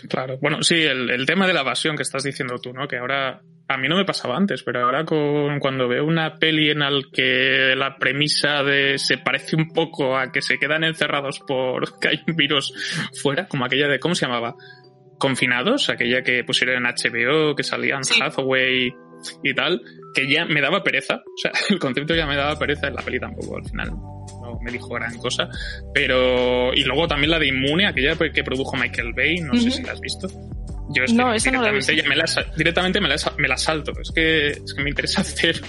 Claro, 0.08 0.38
bueno, 0.38 0.62
sí, 0.62 0.74
el, 0.74 1.08
el, 1.08 1.24
tema 1.24 1.46
de 1.46 1.54
la 1.54 1.60
evasión 1.60 1.96
que 1.96 2.02
estás 2.02 2.24
diciendo 2.24 2.58
tú, 2.58 2.72
¿no? 2.72 2.88
Que 2.88 2.96
ahora 2.96 3.42
a 3.68 3.77
mí 3.79 3.88
no 3.88 3.96
me 3.96 4.05
pasaba 4.05 4.37
antes, 4.37 4.62
pero 4.62 4.85
ahora 4.85 5.05
con, 5.05 5.59
cuando 5.59 5.88
veo 5.88 6.05
una 6.05 6.38
peli 6.38 6.70
en 6.70 6.81
la 6.81 6.90
que 7.12 7.74
la 7.77 7.96
premisa 7.96 8.62
de 8.62 8.98
se 8.98 9.18
parece 9.18 9.57
un 9.57 9.68
poco 9.70 10.18
a 10.18 10.31
que 10.31 10.42
se 10.42 10.59
quedan 10.59 10.85
encerrados 10.85 11.40
por 11.40 11.98
que 12.00 12.09
hay 12.09 12.20
un 12.27 12.37
virus 12.37 12.74
fuera, 13.22 13.48
como 13.48 13.64
aquella 13.64 13.88
de, 13.88 13.98
¿cómo 13.98 14.14
se 14.14 14.27
llamaba? 14.27 14.55
Confinados, 15.18 15.88
aquella 15.88 16.22
que 16.22 16.44
pusieron 16.44 16.85
en 16.85 16.92
HBO, 16.92 17.55
que 17.55 17.62
salían 17.62 18.03
Hathaway 18.20 18.92
y 19.42 19.55
tal, 19.55 19.81
que 20.14 20.29
ya 20.31 20.44
me 20.44 20.61
daba 20.61 20.83
pereza. 20.83 21.22
O 21.24 21.37
sea, 21.37 21.53
el 21.70 21.79
concepto 21.79 22.14
ya 22.14 22.27
me 22.27 22.37
daba 22.37 22.59
pereza 22.59 22.88
en 22.88 22.94
la 22.94 23.03
peli 23.03 23.18
tampoco, 23.18 23.57
al 23.57 23.64
final 23.64 23.90
no 24.42 24.59
me 24.61 24.70
dijo 24.70 24.88
gran 24.88 25.16
cosa. 25.16 25.48
Pero, 25.94 26.74
y 26.74 26.85
luego 26.85 27.09
también 27.09 27.31
la 27.31 27.38
de 27.38 27.48
Inmune, 27.48 27.87
aquella 27.87 28.16
que 28.16 28.44
produjo 28.44 28.77
Michael 28.77 29.14
Bay, 29.14 29.37
no 29.40 29.57
sé 29.57 29.70
si 29.70 29.83
la 29.83 29.92
has 29.92 30.00
visto. 30.00 30.29
Yo 30.88 31.04
es 31.04 31.12
no, 31.12 31.32
esa 31.32 31.50
no 31.50 31.62
la 31.62 31.70
directamente, 31.70 32.02
ya 32.02 32.08
me 32.08 32.16
la, 32.16 32.24
directamente 32.56 33.00
me 33.00 33.08
la, 33.08 33.16
me 33.38 33.48
la 33.48 33.56
salto. 33.56 33.92
Es 34.00 34.10
que, 34.10 34.48
es 34.48 34.74
que 34.74 34.82
me 34.82 34.90
interesa 34.90 35.22
cero. 35.24 35.60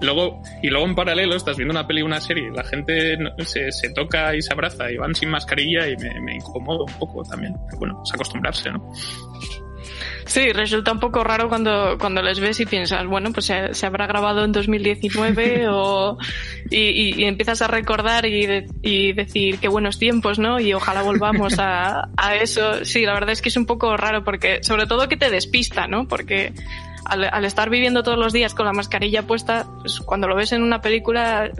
Luego, 0.00 0.40
y 0.62 0.68
luego 0.68 0.86
en 0.86 0.94
paralelo 0.94 1.36
estás 1.36 1.56
viendo 1.56 1.72
una 1.72 1.86
peli 1.86 2.00
una 2.00 2.18
serie, 2.18 2.50
la 2.50 2.64
gente 2.64 3.18
se, 3.44 3.70
se 3.70 3.90
toca 3.90 4.34
y 4.34 4.40
se 4.40 4.54
abraza 4.54 4.90
y 4.90 4.96
van 4.96 5.14
sin 5.14 5.28
mascarilla 5.28 5.86
y 5.86 5.96
me, 5.98 6.18
me 6.20 6.36
incomodo 6.36 6.84
un 6.84 6.98
poco 6.98 7.22
también. 7.24 7.54
Pero 7.66 7.78
bueno, 7.78 8.02
es 8.02 8.14
acostumbrarse, 8.14 8.70
¿no? 8.70 8.90
Sí, 10.26 10.52
resulta 10.52 10.90
un 10.92 10.98
poco 11.00 11.22
raro 11.22 11.48
cuando, 11.48 11.96
cuando 11.98 12.20
les 12.20 12.40
ves 12.40 12.58
y 12.60 12.66
piensas, 12.66 13.06
bueno, 13.06 13.32
pues 13.32 13.46
se, 13.46 13.72
se 13.74 13.86
habrá 13.86 14.06
grabado 14.08 14.44
en 14.44 14.50
2019 14.52 15.68
o, 15.70 16.18
y, 16.68 16.76
y- 16.78 17.14
y 17.22 17.24
empiezas 17.24 17.62
a 17.62 17.68
recordar 17.68 18.26
y, 18.26 18.44
de- 18.44 18.66
y 18.82 19.12
decir 19.12 19.58
qué 19.60 19.68
buenos 19.68 19.98
tiempos, 19.98 20.38
¿no? 20.40 20.58
Y 20.58 20.74
ojalá 20.74 21.02
volvamos 21.02 21.58
a, 21.60 22.08
a 22.16 22.34
eso. 22.34 22.84
Sí, 22.84 23.06
la 23.06 23.14
verdad 23.14 23.30
es 23.30 23.40
que 23.40 23.48
es 23.50 23.56
un 23.56 23.66
poco 23.66 23.96
raro 23.96 24.24
porque, 24.24 24.62
sobre 24.62 24.86
todo 24.86 25.08
que 25.08 25.16
te 25.16 25.30
despista, 25.30 25.86
¿no? 25.86 26.08
Porque 26.08 26.52
al, 27.04 27.24
al 27.32 27.44
estar 27.44 27.70
viviendo 27.70 28.02
todos 28.02 28.18
los 28.18 28.32
días 28.32 28.52
con 28.52 28.66
la 28.66 28.72
mascarilla 28.72 29.22
puesta, 29.22 29.64
pues 29.80 30.00
cuando 30.00 30.26
lo 30.26 30.34
ves 30.34 30.50
en 30.52 30.62
una 30.62 30.80
película 30.80 31.50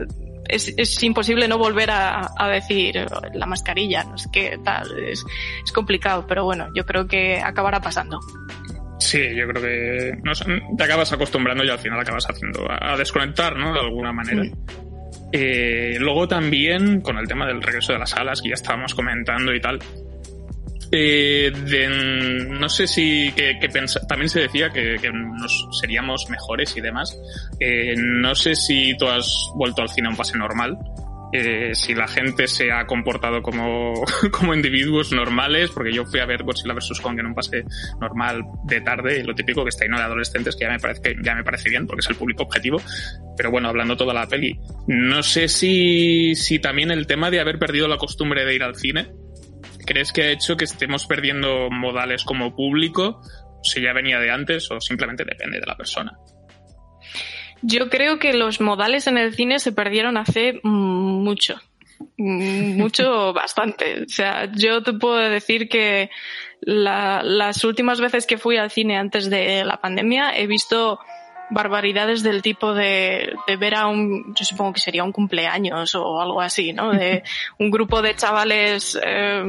es, 0.49 0.75
es 0.77 1.03
imposible 1.03 1.49
no 1.49 1.59
volver 1.59 1.91
a, 1.91 2.31
a 2.37 2.49
decir 2.49 3.07
la 3.35 3.47
mascarilla, 3.47 4.05
no 4.05 4.15
es 4.15 4.29
que 4.33 4.59
tal, 4.65 4.99
es, 4.99 5.25
es 5.65 5.73
complicado, 5.73 6.27
pero 6.27 6.45
bueno, 6.45 6.69
yo 6.75 6.85
creo 6.85 7.07
que 7.07 7.41
acabará 7.41 7.81
pasando. 7.81 8.21
Sí, 8.99 9.21
yo 9.37 9.47
creo 9.49 9.63
que 9.63 10.13
no 10.23 10.35
sé, 10.35 10.45
te 10.77 10.85
acabas 10.85 11.13
acostumbrando 11.13 11.65
y 11.65 11.71
al 11.71 11.79
final 11.79 12.01
acabas 12.01 12.27
haciendo 12.29 12.67
a, 12.71 12.93
a 12.93 12.97
desconectar, 12.97 13.57
¿no? 13.57 13.73
De 13.73 13.81
alguna 13.81 14.13
manera. 14.13 14.43
Sí. 14.43 14.53
Eh, 15.33 15.97
luego 15.99 16.29
también 16.29 17.01
con 17.01 17.19
el 17.19 17.27
tema 17.27 17.47
del 17.47 17.63
regreso 17.63 17.93
de 17.93 17.99
las 17.99 18.11
salas, 18.11 18.41
que 18.41 18.51
ya 18.51 18.55
estábamos 18.55 18.95
comentando 18.95 19.55
y 19.55 19.61
tal. 19.61 19.79
Eh, 20.99 21.53
no 22.49 22.69
sé 22.71 22.87
si 22.87 23.31
que, 23.33 23.59
también 24.09 24.31
se 24.31 24.41
decía 24.41 24.71
que, 24.71 24.99
nos 25.13 25.69
seríamos 25.79 26.29
mejores 26.31 26.75
y 26.77 26.81
demás. 26.81 27.19
Eh, 27.61 27.95
no 27.99 28.35
sé 28.35 28.55
si 28.55 28.97
tú 28.97 29.07
has 29.07 29.51
vuelto 29.55 29.83
al 29.83 29.91
cine 29.91 30.09
a 30.09 30.11
un 30.11 30.17
pase 30.17 30.39
normal. 30.39 30.79
eh, 31.33 31.75
si 31.75 31.95
la 31.95 32.07
gente 32.07 32.47
se 32.47 32.73
ha 32.73 32.87
comportado 32.87 33.43
como, 33.43 33.93
como 34.33 34.55
individuos 34.55 35.13
normales, 35.13 35.71
porque 35.71 35.93
yo 35.93 36.07
fui 36.07 36.21
a 36.21 36.25
ver 36.25 36.45
Godzilla 36.45 36.73
vs. 36.73 36.99
Kong 37.03 37.19
en 37.19 37.27
un 37.27 37.35
pase 37.35 37.65
normal 38.01 38.41
de 38.65 38.81
tarde, 38.81 39.23
lo 39.23 39.35
típico 39.35 39.65
que 39.65 39.69
está 39.69 39.85
lleno 39.85 39.99
de 39.99 40.05
adolescentes, 40.05 40.57
que 40.57 40.65
ya 40.65 40.71
me 40.71 40.79
parece, 40.79 41.03
que 41.03 41.17
ya 41.23 41.35
me 41.35 41.45
parece 41.45 41.69
bien, 41.69 41.87
porque 41.87 42.01
es 42.01 42.09
el 42.09 42.17
público 42.17 42.45
objetivo. 42.45 42.81
Pero 43.37 43.51
bueno, 43.51 43.69
hablando 43.69 43.99
toda 43.99 44.15
la 44.15 44.27
peli, 44.27 44.59
no 44.87 45.23
sé 45.23 45.49
si, 45.49 46.35
si 46.37 46.59
también 46.59 46.91
el 46.91 47.07
tema 47.07 47.31
de 47.31 47.41
haber 47.41 47.59
perdido 47.59 47.87
la 47.87 47.99
costumbre 47.99 48.47
de 48.47 48.55
ir 48.55 48.63
al 48.63 48.77
cine, 48.77 49.11
¿crees 49.87 50.13
que 50.13 50.23
ha 50.25 50.31
hecho 50.31 50.57
que 50.57 50.65
estemos 50.65 51.07
perdiendo 51.07 51.71
modales 51.71 52.25
como 52.25 52.55
público? 52.55 53.21
Si 53.63 53.81
ya 53.81 53.93
venía 53.93 54.19
de 54.19 54.31
antes 54.31 54.71
o 54.71 54.81
simplemente 54.81 55.25
depende 55.25 55.61
de 55.61 55.67
la 55.67 55.77
persona. 55.77 56.13
Yo 57.63 57.89
creo 57.89 58.19
que 58.19 58.35
los 58.35 58.61
modales 58.61 59.07
en 59.07 59.17
el 59.19 59.35
cine 59.35 59.59
se 59.59 59.73
perdieron 59.73 60.17
hace 60.17 60.61
mucho. 60.63 61.57
Mucho, 62.19 63.33
bastante. 63.35 64.03
O 64.03 64.09
sea, 64.09 64.51
yo 64.53 64.83
te 64.83 64.93
puedo 64.93 65.17
decir 65.17 65.69
que 65.69 66.11
la- 66.61 67.23
las 67.23 67.65
últimas 67.65 68.01
veces 68.01 68.27
que 68.27 68.39
fui 68.39 68.57
al 68.59 68.71
cine 68.71 68.97
antes 68.99 69.31
de 69.31 69.65
la 69.65 69.81
pandemia 69.81 70.37
he 70.37 70.47
visto 70.47 70.99
barbaridades 71.51 72.23
del 72.23 72.43
tipo 72.43 72.75
de, 72.75 73.35
de 73.47 73.57
ver 73.57 73.75
a 73.75 73.87
un, 73.87 74.35
yo 74.35 74.45
supongo 74.45 74.73
que 74.73 74.81
sería 74.81 75.05
un 75.05 75.13
cumpleaños 75.13 75.95
o 75.95 76.21
algo 76.21 76.41
así, 76.41 76.73
¿no? 76.73 76.91
De 76.91 77.23
un 77.59 77.71
grupo 77.71 78.03
de 78.03 78.15
chavales 78.17 78.99
eh, 79.03 79.43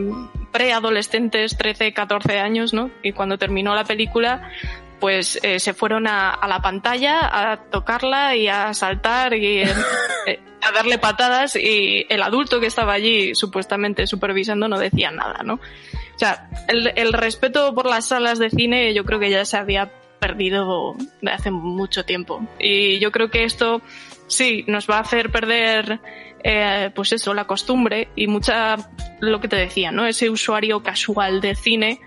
preadolescentes, 0.52 1.58
13, 1.58 1.94
14 1.94 2.40
años, 2.40 2.74
¿no? 2.74 2.92
Y 3.04 3.14
cuando 3.14 3.38
terminó 3.38 3.74
la 3.76 3.84
película, 3.84 4.52
pues 5.00 5.40
eh, 5.44 5.60
se 5.60 5.74
fueron 5.74 6.08
a, 6.08 6.32
a 6.32 6.48
la 6.48 6.62
pantalla 6.62 7.52
a 7.52 7.58
tocarla 7.70 8.36
y 8.36 8.48
a 8.48 8.74
saltar 8.74 9.34
y 9.34 9.62
eh, 9.62 9.74
eh, 10.28 10.40
a 10.62 10.72
darle 10.72 10.98
patadas 10.98 11.56
y 11.56 12.06
el 12.10 12.22
adulto 12.24 12.60
que 12.60 12.68
estaba 12.68 12.94
allí 12.94 13.36
supuestamente 13.36 14.08
supervisando 14.08 14.68
no 14.68 14.80
decía 14.80 15.12
nada, 15.12 15.42
¿no? 15.44 15.56
O 15.56 16.20
sea, 16.20 16.50
el, 16.68 16.94
el 16.96 17.14
respeto 17.14 17.76
por 17.76 17.86
las 17.86 18.08
salas 18.08 18.40
de 18.40 18.50
cine 18.50 18.94
yo 18.94 19.06
creo 19.06 19.20
que 19.20 19.30
ya 19.30 19.46
se 19.46 19.58
había 19.58 19.92
perdido 20.20 20.96
de 21.22 21.32
hace 21.32 21.52
mucho 21.52 22.06
tiempo. 22.06 22.46
Y 22.60 23.00
yo 23.00 23.12
creo 23.12 23.30
que 23.30 23.44
esto 23.44 23.82
sí 24.28 24.64
nos 24.68 24.90
va 24.90 24.98
a 24.98 25.02
hacer 25.02 25.32
perder 25.32 26.00
eh, 26.44 26.92
pues 26.94 27.14
eso, 27.14 27.34
la 27.34 27.46
costumbre 27.46 28.10
y 28.16 28.28
mucha 28.28 28.78
lo 29.20 29.40
que 29.40 29.48
te 29.48 29.56
decía, 29.56 29.92
¿no? 29.92 30.06
Ese 30.06 30.30
usuario 30.30 30.84
casual 30.84 31.42
de 31.42 31.56
cine 31.56 32.00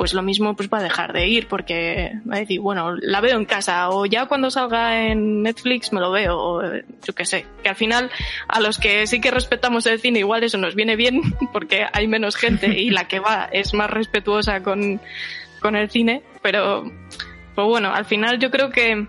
pues 0.00 0.14
lo 0.14 0.22
mismo 0.22 0.56
pues 0.56 0.70
va 0.70 0.78
a 0.78 0.82
dejar 0.82 1.12
de 1.12 1.28
ir 1.28 1.46
porque 1.46 2.12
va 2.26 2.36
a 2.36 2.38
decir, 2.38 2.58
bueno, 2.58 2.96
la 3.02 3.20
veo 3.20 3.36
en 3.36 3.44
casa 3.44 3.90
o 3.90 4.06
ya 4.06 4.24
cuando 4.24 4.50
salga 4.50 5.06
en 5.06 5.42
Netflix 5.42 5.92
me 5.92 6.00
lo 6.00 6.10
veo 6.10 6.38
o 6.38 6.62
yo 6.62 7.14
qué 7.14 7.26
sé. 7.26 7.44
Que 7.62 7.68
al 7.68 7.76
final 7.76 8.10
a 8.48 8.60
los 8.60 8.78
que 8.78 9.06
sí 9.06 9.20
que 9.20 9.30
respetamos 9.30 9.84
el 9.84 10.00
cine 10.00 10.20
igual 10.20 10.42
eso 10.42 10.56
nos 10.56 10.74
viene 10.74 10.96
bien 10.96 11.20
porque 11.52 11.84
hay 11.92 12.08
menos 12.08 12.36
gente 12.36 12.80
y 12.80 12.88
la 12.88 13.08
que 13.08 13.20
va 13.20 13.50
es 13.52 13.74
más 13.74 13.90
respetuosa 13.90 14.62
con, 14.62 15.02
con 15.60 15.76
el 15.76 15.90
cine, 15.90 16.22
pero 16.40 16.90
pues 17.54 17.66
bueno, 17.66 17.92
al 17.94 18.04
final 18.04 18.38
yo 18.38 18.50
creo 18.50 18.70
que 18.70 19.06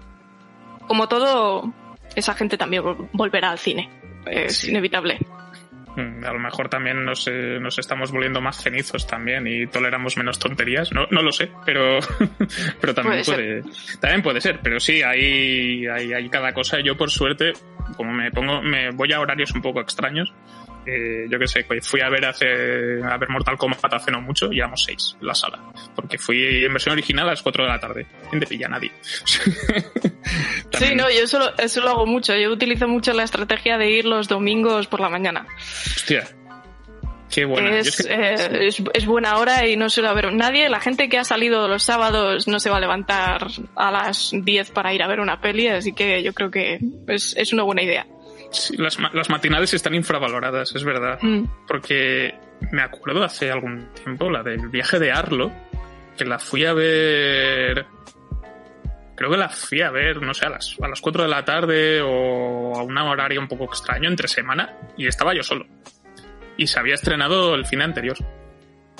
como 0.88 1.08
todo 1.08 1.73
esa 2.15 2.34
gente 2.34 2.58
también 2.58 2.84
vol- 2.84 3.10
volverá 3.13 3.51
al 3.51 3.60
cine. 3.60 3.89
Es 4.25 4.58
Sí. 4.60 4.71
inevitable. 4.71 5.17
Mm, 5.95 6.23
A 6.23 6.32
lo 6.32 6.39
mejor 6.39 6.69
también 6.69 7.04
nos, 7.04 7.27
eh, 7.27 7.58
nos 7.60 7.77
estamos 7.77 8.12
volviendo 8.12 8.39
más 8.39 8.62
cenizos 8.63 9.06
también 9.08 9.45
y 9.47 9.67
toleramos 9.67 10.15
menos 10.17 10.39
tonterías. 10.39 10.91
No, 10.93 11.06
no 11.12 11.21
lo 11.21 11.32
sé, 11.34 11.51
pero, 11.65 11.99
pero 12.82 12.93
también 12.93 13.23
Puede 13.25 13.62
puede, 13.62 13.73
también 13.99 14.21
puede 14.21 14.41
ser. 14.41 14.60
Pero 14.63 14.80
sí, 14.80 15.01
hay, 15.01 15.86
hay, 15.88 16.13
hay 16.13 16.30
cada 16.30 16.54
cosa. 16.54 16.80
Yo, 16.80 16.95
por 16.95 17.10
suerte, 17.10 17.51
como 17.97 18.13
me 18.13 18.32
pongo, 18.32 18.62
me 18.62 18.91
voy 18.91 19.12
a 19.12 19.19
horarios 19.19 19.51
un 19.51 19.62
poco 19.62 19.82
extraños. 19.82 20.34
Eh, 20.85 21.25
yo 21.29 21.37
qué 21.39 21.47
sé, 21.47 21.63
pues 21.63 21.87
fui 21.87 22.01
a 22.01 22.09
ver 22.09 22.25
hace, 22.25 22.45
a 23.03 23.17
ver 23.17 23.29
Mortal 23.29 23.57
Kombat 23.57 23.93
hace 23.93 24.11
no 24.11 24.21
mucho 24.21 24.51
y 24.51 24.57
éramos 24.59 24.83
seis 24.83 25.15
en 25.21 25.27
la 25.27 25.35
sala. 25.35 25.59
Porque 25.95 26.17
fui 26.17 26.65
en 26.65 26.73
versión 26.73 26.93
original 26.93 27.27
a 27.27 27.31
las 27.31 27.41
4 27.41 27.63
de 27.63 27.69
la 27.69 27.79
tarde. 27.79 28.05
Sin 28.29 28.39
de 28.39 28.47
pilla 28.47 28.67
nadie. 28.67 28.91
Sí, 30.73 30.95
no, 30.95 31.09
yo 31.09 31.23
eso 31.23 31.37
lo, 31.37 31.57
eso 31.57 31.81
lo 31.81 31.89
hago 31.89 32.05
mucho. 32.05 32.33
Yo 32.35 32.51
utilizo 32.51 32.87
mucho 32.87 33.13
la 33.13 33.23
estrategia 33.23 33.77
de 33.77 33.91
ir 33.91 34.05
los 34.05 34.27
domingos 34.27 34.87
por 34.87 34.99
la 35.01 35.09
mañana. 35.09 35.45
Hostia. 35.95 36.27
Qué 37.29 37.45
buena. 37.45 37.77
es, 37.77 37.99
es 37.99 38.07
que- 38.07 38.13
eh, 38.13 38.67
es, 38.67 38.81
es 38.93 39.05
buena 39.05 39.37
hora 39.37 39.67
y 39.67 39.75
no 39.77 39.89
suele 39.89 40.09
haber 40.09 40.33
nadie. 40.33 40.69
La 40.69 40.79
gente 40.79 41.07
que 41.09 41.17
ha 41.17 41.23
salido 41.23 41.67
los 41.67 41.83
sábados 41.83 42.47
no 42.47 42.59
se 42.59 42.69
va 42.69 42.77
a 42.77 42.81
levantar 42.81 43.47
a 43.75 43.91
las 43.91 44.31
10 44.33 44.71
para 44.71 44.93
ir 44.93 45.03
a 45.03 45.07
ver 45.07 45.19
una 45.19 45.39
peli, 45.41 45.67
así 45.67 45.93
que 45.93 46.23
yo 46.23 46.33
creo 46.33 46.49
que 46.51 46.79
es, 47.07 47.35
es 47.37 47.53
una 47.53 47.63
buena 47.63 47.83
idea. 47.83 48.05
Sí, 48.51 48.77
las, 48.77 48.97
las 49.13 49.29
matinales 49.29 49.73
están 49.73 49.95
infravaloradas, 49.95 50.75
es 50.75 50.83
verdad. 50.83 51.19
Mm. 51.21 51.45
porque 51.67 52.35
me 52.71 52.81
acuerdo 52.81 53.23
hace 53.23 53.51
algún 53.51 53.87
tiempo 53.93 54.29
la 54.29 54.43
del 54.43 54.69
viaje 54.69 54.99
de 54.99 55.11
Arlo, 55.11 55.51
que 56.17 56.25
la 56.25 56.39
fui 56.39 56.65
a 56.65 56.73
ver. 56.73 57.85
Creo 59.15 59.29
que 59.29 59.37
la 59.37 59.49
fui 59.49 59.81
a 59.81 59.91
ver, 59.91 60.21
no 60.21 60.33
sé, 60.33 60.45
a 60.45 60.49
las, 60.49 60.75
a 60.81 60.87
las 60.87 60.99
4 60.99 61.23
de 61.23 61.29
la 61.29 61.45
tarde 61.45 62.01
o 62.01 62.75
a 62.75 62.83
un 62.83 62.97
horario 62.97 63.39
un 63.39 63.47
poco 63.47 63.65
extraño 63.65 64.09
entre 64.09 64.27
semana 64.27 64.77
y 64.97 65.07
estaba 65.07 65.35
yo 65.35 65.43
solo. 65.43 65.65
Y 66.57 66.67
se 66.67 66.79
había 66.79 66.95
estrenado 66.95 67.55
el 67.55 67.65
fin 67.65 67.81
anterior. 67.81 68.17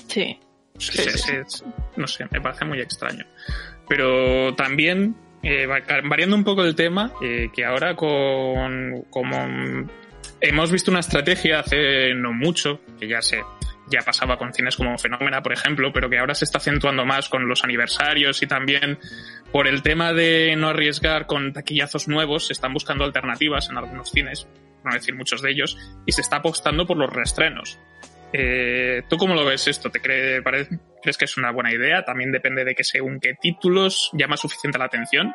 Sí. 0.08 0.40
Sí, 0.78 1.04
Sí, 1.12 1.34
no 1.96 2.08
sé, 2.08 2.26
me 2.32 2.42
parece 2.42 2.66
muy 2.66 2.80
extraño. 2.80 3.26
Pero 3.88 4.54
también, 4.56 5.16
eh, 5.44 5.66
va- 5.66 5.82
variando 6.04 6.36
un 6.36 6.44
poco 6.44 6.64
el 6.64 6.76
tema, 6.76 7.12
eh, 7.22 7.50
que 7.54 7.66
ahora 7.66 7.96
con 7.96 9.04
como 9.10 9.88
hemos 10.40 10.72
visto 10.72 10.92
una 10.92 11.00
estrategia 11.02 11.60
hace 11.60 12.14
no 12.14 12.34
mucho, 12.34 12.82
que 13.00 13.08
ya 13.08 13.22
se 13.22 13.42
ya 13.90 14.00
pasaba 14.06 14.38
con 14.38 14.54
cines 14.54 14.78
como 14.78 14.98
Fenómena, 14.98 15.42
por 15.44 15.52
ejemplo, 15.52 15.92
pero 15.92 16.10
que 16.10 16.18
ahora 16.18 16.34
se 16.34 16.46
está 16.46 16.60
acentuando 16.60 17.06
más 17.06 17.28
con 17.28 17.50
los 17.50 17.64
aniversarios 17.66 18.42
y 18.42 18.48
también 18.48 18.98
por 19.52 19.68
el 19.68 19.82
tema 19.84 20.14
de 20.14 20.56
no 20.56 20.70
arriesgar 20.70 21.26
con 21.26 21.52
taquillazos 21.52 22.08
nuevos, 22.08 22.48
se 22.48 22.54
están 22.54 22.72
buscando 22.74 23.04
alternativas 23.04 23.70
en 23.70 23.78
algunos 23.78 24.10
cines, 24.10 24.48
no 24.86 24.94
decir 24.94 25.14
muchos 25.14 25.42
de 25.42 25.52
ellos, 25.52 25.78
y 26.06 26.14
se 26.14 26.22
está 26.22 26.38
apostando 26.38 26.88
por 26.88 26.96
los 26.96 27.12
reestrenos. 27.12 27.80
Eh, 28.32 29.02
¿Tú 29.10 29.18
cómo 29.18 29.36
lo 29.36 29.44
ves 29.44 29.68
esto? 29.68 29.90
¿Te 29.90 30.00
cree, 30.00 30.42
¿Crees 31.02 31.18
que 31.18 31.26
es 31.26 31.38
una 31.38 31.52
buena 31.52 31.72
idea? 31.72 32.04
También 32.04 32.32
depende 32.32 32.64
de 32.64 32.76
que 32.76 32.84
según 32.84 33.20
qué 33.20 33.34
títulos 33.34 34.10
llama 34.14 34.38
suficiente 34.38 34.78
la 34.78 34.86
atención. 34.86 35.34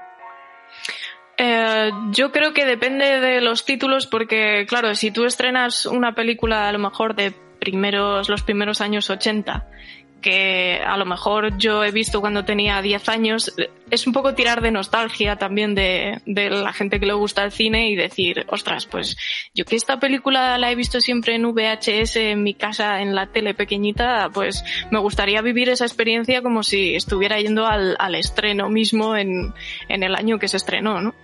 Eh, 1.38 1.90
yo 2.11 2.33
creo 2.33 2.55
que 2.55 2.64
depende 2.64 3.20
de 3.20 3.40
los 3.40 3.64
títulos 3.64 4.07
porque, 4.07 4.64
claro, 4.66 4.94
si 4.94 5.11
tú 5.11 5.24
estrenas 5.24 5.87
una 5.87 6.14
película 6.14 6.68
a 6.68 6.72
lo 6.72 6.79
mejor 6.79 7.14
de 7.14 7.33
primeros, 7.59 8.29
los 8.29 8.42
primeros 8.42 8.81
años 8.81 9.11
80 9.11 9.66
que 10.20 10.81
a 10.85 10.96
lo 10.96 11.05
mejor 11.05 11.57
yo 11.59 11.85
he 11.85 11.90
visto 11.90 12.20
cuando 12.20 12.44
tenía 12.44 12.83
10 12.83 13.09
años, 13.09 13.55
es 13.90 14.07
un 14.07 14.12
poco 14.12 14.35
tirar 14.35 14.61
de 14.61 14.70
nostalgia 14.70 15.37
también 15.37 15.74
de, 15.74 16.20
de, 16.26 16.50
la 16.50 16.72
gente 16.72 16.98
que 16.98 17.07
le 17.07 17.12
gusta 17.12 17.44
el 17.44 17.52
cine 17.52 17.90
y 17.90 17.96
decir, 17.96 18.44
ostras, 18.48 18.87
pues 18.87 19.16
yo 19.55 19.64
que 19.64 19.76
esta 19.76 20.00
película 20.00 20.59
la 20.59 20.70
he 20.70 20.74
visto 20.74 21.00
siempre 21.00 21.35
en 21.35 21.44
VHS 21.44 22.16
en 22.16 22.42
mi 22.42 22.55
casa, 22.55 23.00
en 23.02 23.14
la 23.14 23.26
tele 23.29 23.55
pequeñita, 23.55 24.31
pues 24.33 24.64
me 24.90 24.98
gustaría 24.98 25.42
vivir 25.42 25.68
esa 25.68 25.85
experiencia 25.85 26.42
como 26.42 26.62
si 26.62 26.94
estuviera 26.96 27.40
yendo 27.40 27.66
al, 27.66 27.96
al 27.98 28.14
estreno 28.14 28.68
mismo 28.68 29.16
en, 29.16 29.55
en 29.88 30.02
el 30.02 30.14
año 30.14 30.38
que 30.38 30.48
se 30.48 30.57
estrenó, 30.57 31.00
¿no? 31.00 31.14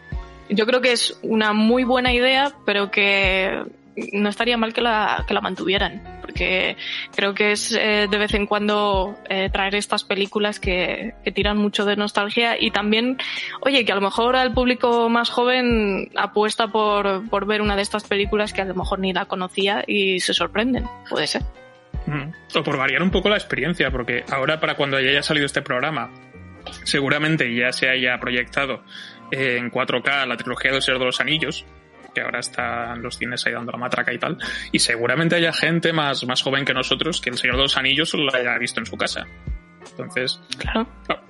Yo 0.49 0.67
creo 0.67 0.81
que 0.81 0.93
es 0.93 1.19
una 1.23 1.53
muy 1.53 1.85
buena 1.85 2.13
idea, 2.13 2.53
pero 2.67 2.91
que 2.91 3.65
no 4.13 4.29
estaría 4.29 4.57
mal 4.57 4.73
que 4.73 4.81
la, 4.81 5.25
que 5.27 5.35
la 5.35 5.41
mantuvieran, 5.41 6.03
porque 6.21 6.77
creo 7.15 7.35
que 7.35 7.53
es 7.53 7.73
eh, 7.73 8.07
de 8.11 8.19
vez 8.19 8.35
en 8.35 8.47
cuando 8.47 9.17
eh, 9.29 9.51
traer 9.53 9.75
estas 9.75 10.05
películas 10.05 10.61
que, 10.61 11.15
que, 11.25 11.33
tiran 11.33 11.59
mucho 11.59 11.85
de 11.85 11.97
nostalgia 11.97 12.61
y 12.61 12.71
también, 12.71 13.19
oye, 13.61 13.85
que 13.85 13.93
a 13.93 13.95
lo 13.95 14.01
mejor 14.01 14.37
al 14.37 14.53
público 14.53 15.09
más 15.09 15.31
joven 15.31 16.11
apuesta 16.17 16.69
por, 16.69 17.29
por 17.29 17.47
ver 17.47 17.61
una 17.61 17.77
de 17.77 17.83
estas 17.83 18.05
películas 18.05 18.53
que 18.53 18.63
a 18.63 18.65
lo 18.65 18.75
mejor 18.75 18.99
ni 18.99 19.13
la 19.13 19.27
conocía 19.27 19.85
y 19.87 20.21
se 20.21 20.35
sorprenden, 20.35 20.87
puede 21.09 21.27
ser. 21.27 21.43
Mm. 22.07 22.33
O 22.59 22.63
por 22.63 22.77
variar 22.77 23.03
un 23.03 23.11
poco 23.11 23.29
la 23.29 23.37
experiencia, 23.37 23.91
porque 23.91 24.25
ahora 24.31 24.59
para 24.61 24.75
cuando 24.75 24.97
haya 24.97 25.23
salido 25.23 25.47
este 25.47 25.63
programa, 25.63 26.11
seguramente 26.85 27.55
ya 27.55 27.73
se 27.73 27.89
haya 27.89 28.19
proyectado 28.19 28.83
en 29.31 29.71
4K 29.71 30.27
la 30.27 30.37
trilogía 30.37 30.73
del 30.73 30.83
Señor 30.83 31.01
de 31.01 31.07
los 31.07 31.21
Anillos, 31.21 31.65
que 32.15 32.21
ahora 32.21 32.41
están 32.41 33.03
los 33.03 33.17
cines 33.17 33.45
ahí 33.47 33.53
dando 33.53 33.73
la 33.73 33.79
matraca 33.79 34.13
y 34.13 34.19
tal. 34.19 34.39
Y 34.71 34.79
seguramente 34.79 35.37
haya 35.37 35.53
gente 35.53 35.93
más, 35.93 36.25
más 36.27 36.43
joven 36.43 36.65
que 36.65 36.75
nosotros 36.75 37.21
que 37.21 37.31
el 37.31 37.39
Señor 37.39 37.57
de 37.57 37.63
los 37.63 37.77
Anillos 37.77 38.09
solo 38.09 38.25
lo 38.25 38.35
haya 38.35 38.57
visto 38.59 38.81
en 38.81 38.87
su 38.87 38.97
casa. 38.97 39.27
Entonces, 39.91 40.41
claro. 40.59 40.87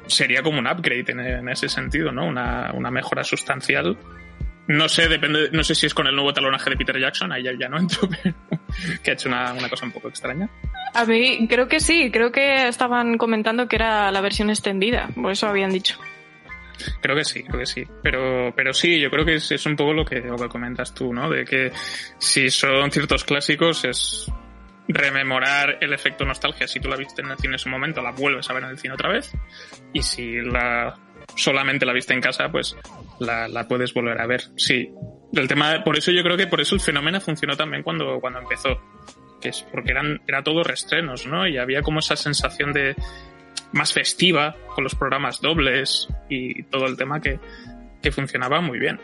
sería 0.07 0.43
como 0.43 0.59
un 0.59 0.67
upgrade 0.67 1.05
en, 1.09 1.21
en 1.21 1.49
ese 1.49 1.69
sentido, 1.69 2.13
¿no? 2.13 2.27
Una, 2.27 2.71
una, 2.75 2.91
mejora 2.91 3.25
sustancial. 3.25 3.97
No 4.69 4.89
sé, 4.89 5.09
depende, 5.09 5.51
no 5.53 5.65
sé 5.65 5.75
si 5.75 5.87
es 5.87 5.95
con 5.95 6.07
el 6.07 6.15
nuevo 6.15 6.33
talonaje 6.33 6.71
de 6.71 6.77
Peter 6.77 6.99
Jackson, 6.99 7.33
ahí 7.33 7.43
ya, 7.43 7.51
ya 7.59 7.69
no 7.69 7.79
entro, 7.79 8.09
pero 8.23 8.35
que 9.03 9.11
ha 9.11 9.15
hecho 9.15 9.29
una, 9.29 9.53
una 9.53 9.69
cosa 9.69 9.87
un 9.87 9.93
poco 9.93 10.09
extraña. 10.09 10.49
A 10.95 11.05
mí, 11.05 11.49
creo 11.49 11.67
que 11.67 11.81
sí, 11.81 12.11
creo 12.13 12.31
que 12.31 12.69
estaban 12.69 13.19
comentando 13.19 13.67
que 13.67 13.77
era 13.77 14.13
la 14.13 14.21
versión 14.21 14.51
extendida, 14.51 15.09
por 15.15 15.33
eso 15.33 15.49
habían 15.49 15.73
dicho. 15.73 15.99
Creo 17.01 17.17
que 17.17 17.25
sí, 17.25 17.43
creo 17.43 17.61
que 17.61 17.67
sí. 17.67 17.85
Pero, 18.03 18.53
pero 18.55 18.73
sí, 18.73 19.01
yo 19.01 19.11
creo 19.11 19.25
que 19.25 19.35
es, 19.35 19.51
es 19.53 19.67
un 19.67 19.77
poco 19.77 19.93
lo 19.93 20.05
que, 20.05 20.21
lo 20.21 20.37
que 20.37 20.49
comentas 20.49 20.95
tú, 20.95 21.13
¿no? 21.13 21.29
De 21.31 21.45
que 21.45 21.73
si 22.19 22.51
son 22.51 22.91
ciertos 22.91 23.25
clásicos 23.25 23.85
es 23.85 24.31
rememorar 24.89 25.79
el 25.81 25.93
efecto 25.93 26.25
nostalgia. 26.25 26.67
Si 26.67 26.81
tú 26.81 26.89
la 26.89 26.97
viste 26.97 27.23
en 27.23 27.31
el 27.31 27.39
cine 27.39 27.55
en 27.55 27.59
su 27.59 27.69
momento, 27.69 28.03
la 28.03 28.13
vuelves 28.13 28.49
a 28.51 28.55
ver 28.55 28.65
en 28.65 28.71
el 28.71 28.79
cine 28.79 28.95
otra 28.95 29.11
vez. 29.11 29.33
Y 29.93 30.03
si 30.03 30.41
la 30.41 30.95
solamente 31.37 31.87
la 31.87 31.93
viste 31.93 32.13
en 32.13 32.21
casa, 32.21 32.49
pues 32.51 32.77
la, 33.21 33.49
la 33.49 33.67
puedes 33.67 33.95
volver 33.95 34.21
a 34.21 34.27
ver. 34.27 34.43
Sí. 34.57 34.91
El 35.33 35.49
tema, 35.49 35.83
por 35.85 35.97
eso 35.97 36.11
yo 36.11 36.23
creo 36.23 36.37
que 36.37 36.47
por 36.47 36.61
eso 36.61 36.75
el 36.75 36.81
fenómeno 36.81 37.21
funcionó 37.21 37.57
también 37.57 37.83
cuando, 37.83 38.21
cuando 38.21 38.41
empezó. 38.41 38.81
Que 39.41 39.49
es 39.49 39.63
porque 39.63 39.91
eran, 39.91 40.21
era 40.29 40.43
todo 40.43 40.63
restrenos, 40.63 41.27
¿no? 41.27 41.49
Y 41.49 41.59
había 41.59 41.83
como 41.83 41.99
esa 41.99 42.15
sensación 42.15 42.73
de, 42.73 42.95
más 43.73 43.93
festiva, 43.93 44.57
con 44.75 44.85
los 44.85 44.95
programas 44.95 45.41
dobles 45.41 46.09
y 46.29 46.63
todo 46.65 46.87
el 46.87 46.97
tema 46.97 47.21
que, 47.21 47.39
que 48.01 48.13
funcionaba 48.13 48.61
muy 48.61 48.79
bien. 48.79 49.01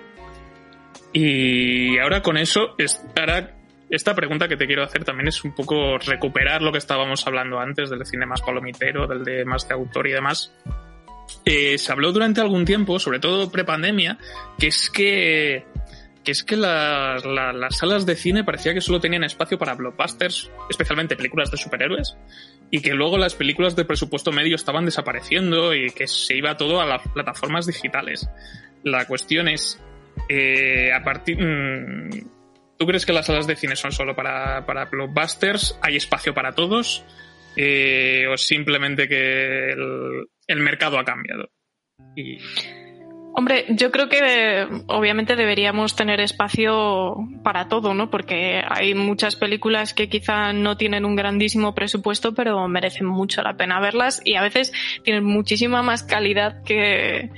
Y 1.13 1.99
ahora 1.99 2.23
con 2.23 2.37
eso, 2.37 2.77
ahora 3.17 3.55
esta 3.91 4.15
pregunta 4.15 4.49
que 4.49 4.57
te 4.57 4.67
quiero 4.67 4.83
hacer 4.83 5.05
también 5.05 5.29
es 5.29 5.43
un 5.45 5.55
poco 5.55 5.97
recuperar 5.99 6.61
lo 6.61 6.73
que 6.73 6.79
estábamos 6.79 7.27
hablando 7.27 7.59
antes 7.59 7.89
del 7.89 8.05
cine 8.05 8.27
más 8.27 8.43
palomitero, 8.43 9.07
del 9.07 9.25
de 9.25 9.45
más 9.45 9.67
de 9.67 9.75
autor 9.75 10.07
y 10.09 10.13
demás. 10.13 10.53
Eh, 11.45 11.79
se 11.79 11.93
habló 11.93 12.13
durante 12.13 12.41
algún 12.41 12.65
tiempo, 12.65 12.99
sobre 12.99 13.21
todo 13.21 13.51
prepandemia, 13.51 14.19
que 14.59 14.69
es 14.69 14.91
que 14.91 15.65
que 16.25 16.33
es 16.33 16.45
que 16.45 16.57
la, 16.57 17.17
las 17.55 17.79
salas 17.79 18.05
de 18.05 18.15
cine 18.15 18.45
parecía 18.45 18.75
que 18.75 18.83
solo 18.83 19.01
tenían 19.01 19.25
espacio 19.25 19.57
para 19.57 19.75
blockbusters, 19.75 20.51
especialmente 20.69 21.17
películas 21.17 21.51
de 21.51 21.57
superhéroes, 21.57 22.19
y 22.71 22.81
que 22.81 22.95
luego 22.95 23.19
las 23.19 23.35
películas 23.35 23.77
de 23.77 23.85
presupuesto 23.85 24.33
medio 24.33 24.57
estaban 24.57 24.85
desapareciendo 24.85 25.75
y 25.75 25.91
que 25.91 26.07
se 26.07 26.37
iba 26.37 26.57
todo 26.57 26.81
a 26.81 26.87
las 26.87 27.03
plataformas 27.09 27.67
digitales. 27.67 28.29
La 28.85 29.07
cuestión 29.07 29.49
es, 29.49 29.81
eh, 30.29 30.93
a 30.93 31.03
partir... 31.03 31.39
Mmm, 31.41 32.11
¿Tú 32.79 32.87
crees 32.87 33.05
que 33.05 33.13
las 33.13 33.27
salas 33.27 33.49
de 33.49 33.57
cine 33.57 33.75
son 33.75 33.91
solo 33.91 34.15
para, 34.15 34.65
para 34.65 34.85
blockbusters? 34.85 35.77
¿Hay 35.83 35.97
espacio 35.97 36.33
para 36.33 36.53
todos? 36.53 37.05
Eh, 37.57 38.27
¿O 38.33 38.37
simplemente 38.37 39.09
que 39.09 39.71
el, 39.73 40.27
el 40.47 40.61
mercado 40.61 40.97
ha 40.97 41.05
cambiado? 41.05 41.51
Y... 42.15 42.39
Hombre, 43.38 43.66
yo 43.68 43.92
creo 43.92 44.09
que 44.09 44.66
obviamente 44.88 45.37
deberíamos 45.37 45.94
tener 45.94 46.18
espacio 46.18 47.14
para 47.44 47.68
todo, 47.68 47.94
¿no? 47.94 48.11
Porque 48.11 48.61
hay 48.68 48.96
muchas 48.96 49.37
películas 49.37 49.94
que 49.94 50.09
quizá 50.09 50.53
no 50.53 50.77
tienen 50.77 51.05
un 51.05 51.14
grandísimo 51.14 51.72
presupuesto, 51.72 52.35
pero 52.35 52.66
merecen 52.66 53.07
mucho 53.07 53.40
la 53.42 53.57
pena 53.57 53.79
verlas 53.79 54.20
y 54.24 54.35
a 54.35 54.42
veces 54.42 54.72
tienen 55.05 55.22
muchísima 55.22 55.85
más 55.85 56.03
calidad 56.03 56.64
que, 56.64 57.31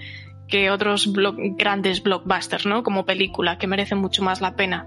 que 0.48 0.70
otros 0.70 1.12
blo 1.12 1.34
grandes 1.36 2.02
blockbusters, 2.02 2.64
¿no? 2.64 2.82
Como 2.82 3.04
película, 3.04 3.58
que 3.58 3.66
merecen 3.66 3.98
mucho 3.98 4.22
más 4.22 4.40
la 4.40 4.56
pena. 4.56 4.86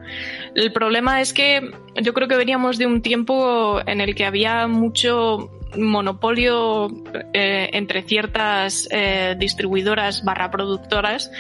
El 0.56 0.74
problema 0.74 1.22
es 1.22 1.32
que 1.32 1.62
yo 2.02 2.16
creo 2.16 2.28
que 2.28 2.38
veníamos 2.38 2.80
de 2.80 2.88
un 2.88 3.04
tiempo 3.04 3.82
en 3.86 4.02
el 4.02 4.16
que 4.16 4.26
había 4.26 4.66
mucho 4.66 5.52
monopolio 5.78 6.88
eh, 7.34 7.70
entre 7.74 8.04
ciertas 8.04 8.88
eh, 8.92 9.36
distribuidoras 9.38 10.24
barra 10.24 10.52
productoras 10.52 11.32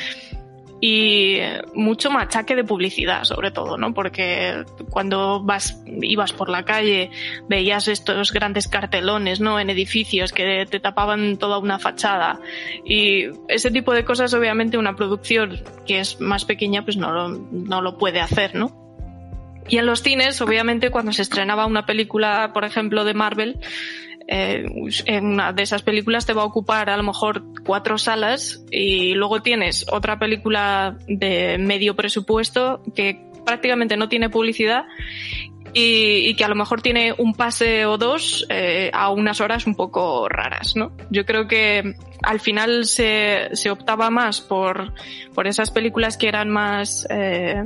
y 0.86 1.40
mucho 1.74 2.12
machaque 2.12 2.58
de 2.58 2.66
publicidad, 2.66 3.24
sobre 3.24 3.52
todo, 3.52 3.78
¿no? 3.78 3.94
Porque 3.94 4.66
cuando 4.90 5.42
vas, 5.42 5.82
ibas 6.02 6.34
por 6.34 6.50
la 6.50 6.66
calle, 6.66 7.10
veías 7.48 7.88
estos 7.88 8.34
grandes 8.34 8.68
cartelones, 8.68 9.40
¿no? 9.40 9.62
En 9.62 9.70
edificios 9.70 10.34
que 10.34 10.66
te 10.70 10.82
tapaban 10.82 11.38
toda 11.38 11.58
una 11.58 11.80
fachada. 11.80 12.42
Y 12.84 13.28
ese 13.48 13.72
tipo 13.72 13.94
de 13.94 14.04
cosas, 14.04 14.34
obviamente, 14.34 14.78
una 14.78 14.98
producción 14.98 15.64
que 15.86 16.02
es 16.02 16.20
más 16.20 16.44
pequeña, 16.44 16.84
pues 16.84 16.98
no 16.98 17.14
lo, 17.14 17.30
no 17.30 17.82
lo 17.82 17.98
puede 17.98 18.20
hacer, 18.20 18.54
¿no? 18.54 18.84
Y 19.70 19.78
en 19.78 19.86
los 19.86 20.02
cines, 20.02 20.42
obviamente, 20.42 20.90
cuando 20.92 21.14
se 21.14 21.22
estrenaba 21.22 21.66
una 21.66 21.86
película, 21.86 22.52
por 22.54 22.66
ejemplo, 22.66 23.06
de 23.06 23.14
Marvel, 23.14 23.62
eh, 24.36 24.66
en 25.06 25.26
una 25.28 25.54
de 25.54 25.62
esas 25.62 25.84
películas 25.84 26.26
te 26.26 26.34
va 26.34 26.42
a 26.42 26.46
ocupar 26.46 26.90
a 26.90 26.98
lo 26.98 27.04
mejor 27.04 27.44
cuatro 27.64 28.00
salas 28.00 28.66
y 28.72 29.14
luego 29.14 29.44
tienes 29.44 29.86
otra 29.92 30.18
película 30.18 30.98
de 31.08 31.60
medio 31.60 31.96
presupuesto 31.96 32.82
que 32.96 33.24
prácticamente 33.46 33.96
no 33.96 34.10
tiene 34.10 34.32
publicidad 34.32 34.86
y, 35.74 36.30
y, 36.30 36.36
que 36.36 36.44
a 36.44 36.48
lo 36.48 36.56
mejor 36.56 36.82
tiene 36.82 37.14
un 37.18 37.34
pase 37.34 37.86
o 37.86 37.98
dos 37.98 38.46
eh, 38.50 38.90
a 38.94 39.10
unas 39.10 39.42
horas 39.42 39.66
un 39.66 39.76
poco 39.76 40.30
raras, 40.30 40.76
¿no? 40.76 40.92
Yo 41.10 41.26
creo 41.26 41.48
que 41.48 41.96
al 42.24 42.40
final 42.40 42.86
se, 42.86 43.50
se 43.54 43.70
optaba 43.70 44.10
más 44.10 44.42
por, 44.42 44.94
por 45.34 45.46
esas 45.46 45.72
películas 45.72 46.18
que 46.18 46.30
eran 46.30 46.50
más, 46.50 47.06
eh, 47.10 47.62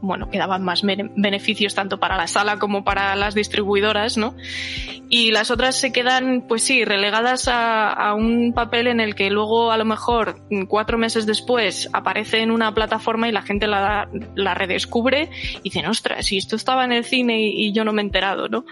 bueno, 0.00 0.28
que 0.30 0.38
daban 0.38 0.62
más 0.62 0.82
beneficios 0.82 1.74
tanto 1.74 1.98
para 1.98 2.16
la 2.16 2.26
sala 2.26 2.58
como 2.58 2.84
para 2.84 3.16
las 3.16 3.34
distribuidoras, 3.34 4.18
¿no? 4.18 4.36
Y 5.08 5.30
las 5.30 5.50
otras 5.50 5.76
se 5.76 5.92
quedan, 5.92 6.46
pues 6.48 6.62
sí, 6.62 6.84
relegadas 6.84 7.46
a, 7.46 7.90
a 7.90 8.14
un 8.14 8.52
papel 8.54 8.86
en 8.86 8.98
el 8.98 9.14
que 9.14 9.28
luego 9.30 9.70
a 9.70 9.76
lo 9.76 9.84
mejor 9.84 10.40
cuatro 10.68 10.96
meses 10.96 11.26
después 11.26 11.90
aparece 11.92 12.40
en 12.40 12.50
una 12.50 12.72
plataforma 12.72 13.28
y 13.28 13.32
la 13.32 13.42
gente 13.42 13.66
la, 13.66 14.08
la 14.34 14.54
redescubre 14.54 15.28
y 15.58 15.64
dicen, 15.64 15.86
ostras, 15.86 16.26
si 16.26 16.38
esto 16.38 16.56
estaba 16.56 16.84
en 16.84 16.92
el 16.92 17.04
cine 17.04 17.42
y, 17.42 17.51
y 17.52 17.72
yo 17.72 17.84
no 17.84 17.92
me 17.92 18.02
he 18.02 18.04
enterado, 18.04 18.48
¿no? 18.48 18.64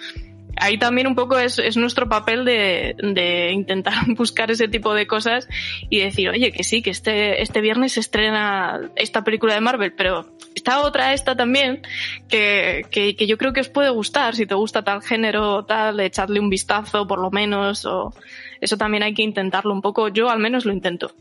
ahí 0.57 0.79
también 0.79 1.07
un 1.07 1.14
poco 1.14 1.38
es, 1.38 1.59
es 1.59 1.77
nuestro 1.77 2.09
papel 2.09 2.45
de, 2.45 2.95
de, 2.99 3.53
intentar 3.53 3.95
buscar 4.09 4.51
ese 4.51 4.69
tipo 4.69 4.95
de 4.95 5.07
cosas 5.07 5.49
y 5.88 6.01
decir, 6.01 6.29
oye, 6.29 6.53
que 6.53 6.64
sí, 6.64 6.83
que 6.83 6.90
este, 6.90 7.43
este 7.43 7.61
viernes 7.61 7.93
se 7.93 8.01
estrena 8.01 8.90
esta 8.97 9.25
película 9.25 9.55
de 9.55 9.61
Marvel, 9.61 9.93
pero 9.93 10.37
está 10.55 10.81
otra 10.81 11.14
esta 11.14 11.37
también 11.37 11.83
que, 12.29 12.85
que, 12.90 13.16
que 13.16 13.27
yo 13.27 13.38
creo 13.38 13.53
que 13.53 13.61
os 13.61 13.69
puede 13.69 13.90
gustar, 13.90 14.35
si 14.35 14.47
te 14.47 14.55
gusta 14.55 14.83
tal 14.83 15.03
género 15.03 15.57
o 15.57 15.64
tal, 15.64 15.99
echadle 16.01 16.40
un 16.40 16.51
vistazo 16.51 17.07
por 17.07 17.21
lo 17.21 17.31
menos, 17.31 17.85
o 17.87 18.14
eso 18.61 18.77
también 18.77 19.03
hay 19.03 19.14
que 19.14 19.23
intentarlo 19.23 19.73
un 19.73 19.83
poco, 19.83 20.09
yo 20.09 20.29
al 20.29 20.38
menos 20.38 20.64
lo 20.64 20.73
intento. 20.73 21.14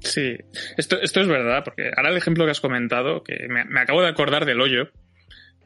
Sí, 0.00 0.36
esto, 0.76 1.00
esto 1.00 1.20
es 1.20 1.28
verdad, 1.28 1.62
porque 1.62 1.92
ahora 1.96 2.10
el 2.10 2.16
ejemplo 2.16 2.44
que 2.44 2.50
has 2.50 2.60
comentado, 2.60 3.22
que 3.22 3.46
me, 3.48 3.64
me 3.64 3.80
acabo 3.80 4.02
de 4.02 4.08
acordar 4.08 4.46
del 4.46 4.60
hoyo, 4.60 4.88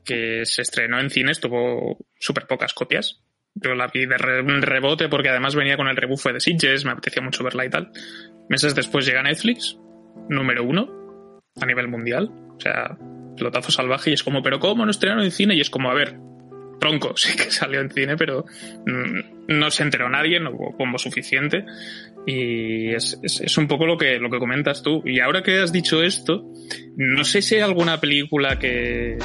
que 0.07 0.47
se 0.47 0.62
estrenó 0.62 0.99
en 1.01 1.11
cines, 1.11 1.40
tuvo 1.40 1.99
súper 2.19 2.47
pocas 2.47 2.73
copias. 2.73 3.21
Yo 3.55 3.75
la 3.75 3.88
vi 3.88 4.07
de 4.07 4.16
rebote 4.16 5.09
porque 5.09 5.31
además 5.31 5.55
venía 5.55 5.77
con 5.77 5.88
el 5.88 5.97
rebufo 5.97 6.33
de 6.33 6.40
Sitges, 6.40 6.85
me 6.85 6.92
apetecía 6.92 7.23
mucho 7.23 7.42
verla 7.42 7.64
y 7.64 7.71
tal. 7.71 7.90
Meses 8.49 8.75
después 8.75 9.07
llega 9.07 9.23
Netflix, 9.23 9.79
número 10.29 10.64
uno 10.64 11.40
a 11.61 11.66
nivel 11.66 11.88
mundial. 11.88 12.31
O 12.57 12.61
sea, 12.61 12.97
pelotazo 13.37 13.71
salvaje 13.71 14.11
y 14.11 14.14
es 14.14 14.23
como, 14.23 14.42
pero 14.42 14.61
¿cómo 14.61 14.85
no 14.85 14.90
estrenaron 14.90 15.25
en 15.25 15.31
cine? 15.31 15.55
Y 15.55 15.61
es 15.61 15.71
como, 15.71 15.90
a 15.90 15.95
ver, 15.95 16.16
tronco, 16.79 17.12
sí 17.16 17.37
que 17.37 17.51
salió 17.51 17.81
en 17.81 17.90
cine, 17.90 18.16
pero 18.16 18.45
mm, 18.87 19.57
no 19.59 19.71
se 19.71 19.83
enteró 19.83 20.09
nadie, 20.09 20.40
no 20.40 20.51
hubo 20.51 20.77
pombo 20.77 20.99
suficiente. 20.99 21.64
Y 22.27 22.92
es, 22.92 23.19
es, 23.23 23.57
un 23.57 23.69
poco 23.69 23.87
lo 23.87 23.97
que, 23.97 24.19
lo 24.19 24.29
que 24.31 24.38
comentas 24.38 24.83
tú. 24.83 25.03
Y 25.05 25.21
ahora 25.21 25.42
que 25.42 25.61
has 25.61 25.73
dicho 25.73 26.03
esto, 26.03 26.45
no 26.97 27.25
sé 27.25 27.40
si 27.40 27.55
hay 27.55 27.61
alguna 27.61 28.01
película 28.01 28.59
que, 28.59 29.16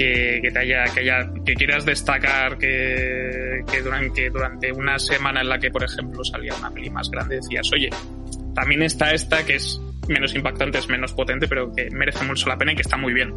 que, 0.00 0.50
te 0.50 0.58
haya, 0.58 0.84
que 0.84 1.00
haya, 1.00 1.30
que 1.44 1.54
quieras 1.54 1.84
destacar 1.84 2.56
que, 2.56 3.62
que, 3.70 3.82
durante, 3.82 4.30
durante 4.30 4.72
una 4.72 4.98
semana 4.98 5.42
en 5.42 5.48
la 5.50 5.58
que, 5.58 5.70
por 5.70 5.84
ejemplo, 5.84 6.24
salía 6.24 6.54
una 6.54 6.70
peli 6.70 6.88
más 6.88 7.10
grande, 7.10 7.36
decías, 7.36 7.70
oye, 7.74 7.90
también 8.54 8.82
está 8.82 9.12
esta 9.12 9.44
que 9.44 9.56
es 9.56 9.78
menos 10.08 10.34
impactante, 10.34 10.78
es 10.78 10.88
menos 10.88 11.12
potente, 11.12 11.46
pero 11.48 11.70
que 11.74 11.90
merece 11.90 12.24
mucho 12.24 12.48
la 12.48 12.56
pena 12.56 12.72
y 12.72 12.76
que 12.76 12.82
está 12.82 12.96
muy 12.96 13.12
bien. 13.12 13.34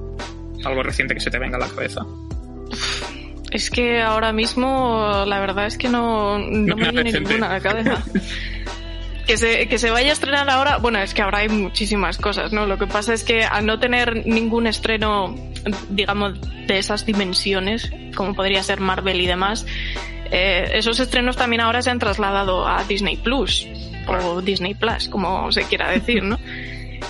Algo 0.64 0.84
reciente 0.84 1.14
que 1.14 1.20
se 1.20 1.30
te 1.30 1.38
venga 1.38 1.58
a 1.58 1.60
la 1.60 1.68
cabeza. 1.68 2.02
Es 3.52 3.70
que 3.70 4.02
ahora 4.02 4.32
mismo 4.32 5.26
la 5.28 5.40
verdad 5.42 5.68
es 5.68 5.78
que 5.78 5.90
no, 5.90 6.40
no, 6.40 6.78
me 6.78 6.92
viene 6.92 7.12
ninguna 7.12 7.50
a 7.50 7.54
la 7.56 7.60
cabeza. 7.60 8.04
que 9.26 9.38
se, 9.38 9.68
que 9.68 9.78
se 9.78 9.90
vaya 9.90 10.10
a 10.10 10.14
estrenar 10.14 10.50
ahora, 10.50 10.78
bueno, 10.78 11.00
es 11.00 11.14
que 11.14 11.22
ahora 11.22 11.40
hay 11.40 11.50
muchísimas 11.50 12.18
cosas, 12.18 12.52
¿no? 12.52 12.66
Lo 12.66 12.78
que 12.78 12.88
pasa 12.88 13.14
es 13.14 13.24
que 13.24 13.44
al 13.44 13.66
no 13.66 13.80
tener 13.80 14.26
ningún 14.26 14.68
estreno, 14.68 15.36
digamos, 15.90 16.40
de 16.68 16.78
esas 16.78 17.06
dimensiones, 17.06 17.92
como 18.16 18.34
podría 18.34 18.64
ser 18.64 18.80
Marvel 18.80 19.22
y 19.22 19.28
demás, 19.28 19.66
eh, 20.32 20.72
esos 20.74 21.00
estrenos 21.00 21.38
también 21.38 21.62
ahora 21.62 21.82
se 21.82 21.90
han 21.90 22.00
trasladado 22.00 22.68
a 22.68 22.84
Disney 22.84 23.18
Plus 23.18 23.68
o 24.08 24.42
Disney 24.42 24.74
Plus, 24.74 25.08
como 25.08 25.52
se 25.52 25.64
quiera 25.64 25.90
decir, 25.90 26.24
¿no? 26.24 26.40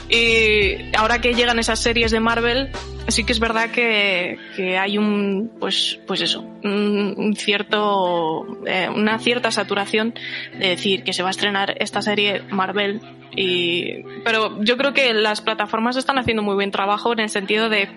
Y 0.10 0.96
ahora 0.96 1.22
que 1.22 1.34
llegan 1.34 1.60
esas 1.60 1.80
series 1.80 2.12
de 2.12 2.20
Marvel, 2.20 2.70
sí 3.08 3.24
que 3.24 3.34
es 3.34 3.40
verdad 3.40 3.70
que, 3.70 4.38
que 4.56 4.78
hay 4.78 4.98
un, 4.98 5.52
pues, 5.60 6.00
pues 6.08 6.22
eso, 6.22 6.42
un, 6.64 7.36
cierto, 7.38 8.46
eh, 8.66 8.90
una 8.94 9.20
cierta 9.20 9.52
saturación 9.52 10.14
de 10.58 10.70
decir 10.70 11.04
que 11.04 11.14
se 11.14 11.24
va 11.24 11.30
a 11.30 11.32
estrenar 11.32 11.76
esta 11.80 12.02
serie 12.02 12.42
Marvel 12.50 13.02
y, 13.36 14.04
pero 14.24 14.64
yo 14.64 14.78
creo 14.78 14.94
que 14.94 15.14
las 15.14 15.42
plataformas 15.42 15.96
están 15.98 16.18
haciendo 16.18 16.44
muy 16.44 16.56
buen 16.56 16.72
trabajo 16.72 17.14
en 17.14 17.20
el 17.20 17.30
sentido 17.30 17.70
de 17.70 17.90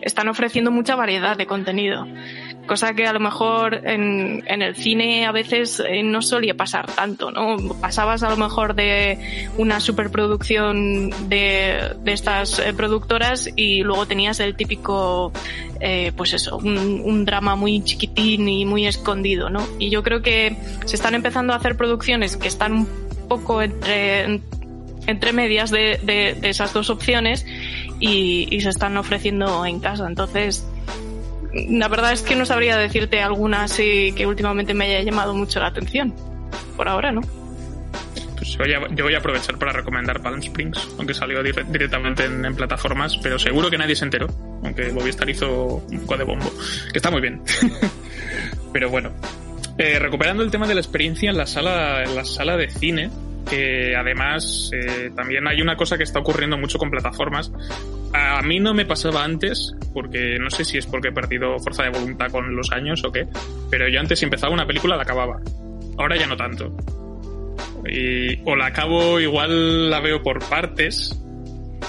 están 0.00 0.28
ofreciendo 0.28 0.70
mucha 0.70 0.94
variedad 0.96 1.36
de 1.36 1.46
contenido 1.46 2.06
cosa 2.68 2.94
que 2.94 3.06
a 3.06 3.12
lo 3.12 3.18
mejor 3.18 3.74
en, 3.84 4.44
en 4.46 4.62
el 4.62 4.76
cine 4.76 5.26
a 5.26 5.32
veces 5.32 5.80
eh, 5.80 6.04
no 6.04 6.22
solía 6.22 6.54
pasar 6.54 6.86
tanto, 6.86 7.32
¿no? 7.32 7.56
Pasabas 7.80 8.22
a 8.22 8.30
lo 8.30 8.36
mejor 8.36 8.76
de 8.76 9.18
una 9.56 9.80
superproducción 9.80 11.10
de, 11.28 11.96
de 12.00 12.12
estas 12.12 12.60
eh, 12.60 12.72
productoras 12.72 13.50
y 13.56 13.82
luego 13.82 14.06
tenías 14.06 14.38
el 14.38 14.54
típico, 14.54 15.32
eh, 15.80 16.12
pues 16.16 16.34
eso, 16.34 16.58
un, 16.58 17.24
drama 17.24 17.56
muy 17.56 17.82
chiquitín 17.82 18.48
y 18.48 18.64
muy 18.64 18.86
escondido, 18.86 19.50
¿no? 19.50 19.66
Y 19.80 19.90
yo 19.90 20.04
creo 20.04 20.22
que 20.22 20.56
se 20.84 20.94
están 20.94 21.14
empezando 21.14 21.52
a 21.52 21.56
hacer 21.56 21.76
producciones 21.76 22.36
que 22.36 22.46
están 22.46 22.72
un 22.72 22.88
poco 23.28 23.60
entre, 23.60 24.40
entre 25.06 25.32
medias 25.32 25.70
de, 25.70 25.98
de, 26.04 26.36
de 26.40 26.48
esas 26.48 26.72
dos 26.72 26.90
opciones 26.90 27.44
y, 27.98 28.46
y 28.50 28.60
se 28.60 28.68
están 28.68 28.96
ofreciendo 28.96 29.66
en 29.66 29.80
casa. 29.80 30.06
Entonces, 30.06 30.64
la 31.52 31.88
verdad 31.88 32.12
es 32.12 32.22
que 32.22 32.36
no 32.36 32.44
sabría 32.44 32.76
decirte 32.76 33.22
alguna 33.22 33.64
así 33.64 34.12
que 34.12 34.26
últimamente 34.26 34.74
me 34.74 34.86
haya 34.86 35.02
llamado 35.02 35.34
mucho 35.34 35.60
la 35.60 35.68
atención. 35.68 36.14
Por 36.76 36.88
ahora, 36.88 37.10
¿no? 37.12 37.22
Pues 38.36 38.56
yo 38.94 39.04
voy 39.04 39.14
a 39.14 39.18
aprovechar 39.18 39.58
para 39.58 39.72
recomendar 39.72 40.22
Palm 40.22 40.38
Springs, 40.38 40.88
aunque 40.96 41.12
salió 41.12 41.42
directamente 41.42 42.24
en, 42.24 42.54
plataformas, 42.54 43.18
pero 43.18 43.38
seguro 43.38 43.68
que 43.68 43.76
nadie 43.76 43.96
se 43.96 44.04
enteró, 44.04 44.28
aunque 44.62 44.92
Movistar 44.92 45.28
hizo 45.28 45.84
un 45.90 46.00
poco 46.00 46.16
de 46.16 46.24
bombo, 46.24 46.50
que 46.92 46.98
está 46.98 47.10
muy 47.10 47.20
bien. 47.20 47.42
pero 48.72 48.90
bueno, 48.90 49.10
eh, 49.76 49.98
recuperando 49.98 50.44
el 50.44 50.52
tema 50.52 50.68
de 50.68 50.74
la 50.74 50.80
experiencia 50.80 51.30
en 51.30 51.36
la 51.36 51.46
sala, 51.46 52.04
en 52.04 52.14
la 52.14 52.24
sala 52.24 52.56
de 52.56 52.70
cine, 52.70 53.10
que 53.48 53.94
además 53.96 54.70
eh, 54.72 55.10
también 55.14 55.46
hay 55.46 55.60
una 55.60 55.76
cosa 55.76 55.96
que 55.96 56.04
está 56.04 56.20
ocurriendo 56.20 56.56
mucho 56.58 56.78
con 56.78 56.90
plataformas. 56.90 57.52
A 58.12 58.42
mí 58.42 58.60
no 58.60 58.74
me 58.74 58.86
pasaba 58.86 59.24
antes, 59.24 59.74
porque 59.92 60.38
no 60.38 60.50
sé 60.50 60.64
si 60.64 60.78
es 60.78 60.86
porque 60.86 61.08
he 61.08 61.12
perdido 61.12 61.58
fuerza 61.58 61.84
de 61.84 61.90
voluntad 61.90 62.30
con 62.30 62.54
los 62.54 62.72
años 62.72 63.04
o 63.04 63.12
qué, 63.12 63.26
pero 63.70 63.88
yo 63.88 64.00
antes 64.00 64.18
si 64.18 64.24
empezaba 64.24 64.52
una 64.52 64.66
película 64.66 64.96
la 64.96 65.02
acababa. 65.02 65.40
Ahora 65.98 66.16
ya 66.16 66.26
no 66.26 66.36
tanto. 66.36 66.74
Y, 67.86 68.40
o 68.44 68.56
la 68.56 68.66
acabo, 68.66 69.20
igual 69.20 69.90
la 69.90 70.00
veo 70.00 70.22
por 70.22 70.46
partes, 70.48 71.18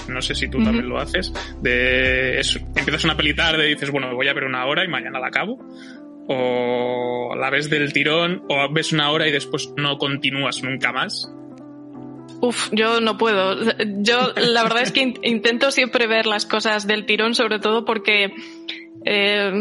no 0.08 0.22
sé 0.22 0.34
si 0.34 0.48
tú 0.48 0.62
también 0.62 0.88
lo 0.88 0.98
haces, 0.98 1.32
de 1.60 2.40
empiezas 2.76 3.04
una 3.04 3.16
peli 3.16 3.34
tarde 3.34 3.66
y 3.66 3.74
dices, 3.74 3.90
bueno, 3.90 4.14
voy 4.14 4.28
a 4.28 4.34
ver 4.34 4.44
una 4.44 4.66
hora 4.66 4.84
y 4.84 4.88
mañana 4.88 5.18
la 5.20 5.28
acabo, 5.28 5.58
o 6.28 7.34
la 7.36 7.50
ves 7.50 7.70
del 7.70 7.92
tirón, 7.92 8.44
o 8.48 8.72
ves 8.72 8.92
una 8.92 9.10
hora 9.10 9.26
y 9.28 9.32
después 9.32 9.72
no 9.76 9.98
continúas 9.98 10.62
nunca 10.62 10.92
más. 10.92 11.32
Uf, 12.40 12.70
yo 12.72 13.00
no 13.00 13.18
puedo. 13.18 13.56
Yo 13.98 14.32
la 14.36 14.62
verdad 14.62 14.82
es 14.82 14.92
que 14.92 15.14
intento 15.22 15.70
siempre 15.70 16.06
ver 16.06 16.26
las 16.26 16.46
cosas 16.46 16.86
del 16.86 17.04
tirón, 17.04 17.34
sobre 17.34 17.58
todo 17.58 17.84
porque 17.84 18.34
eh, 19.04 19.52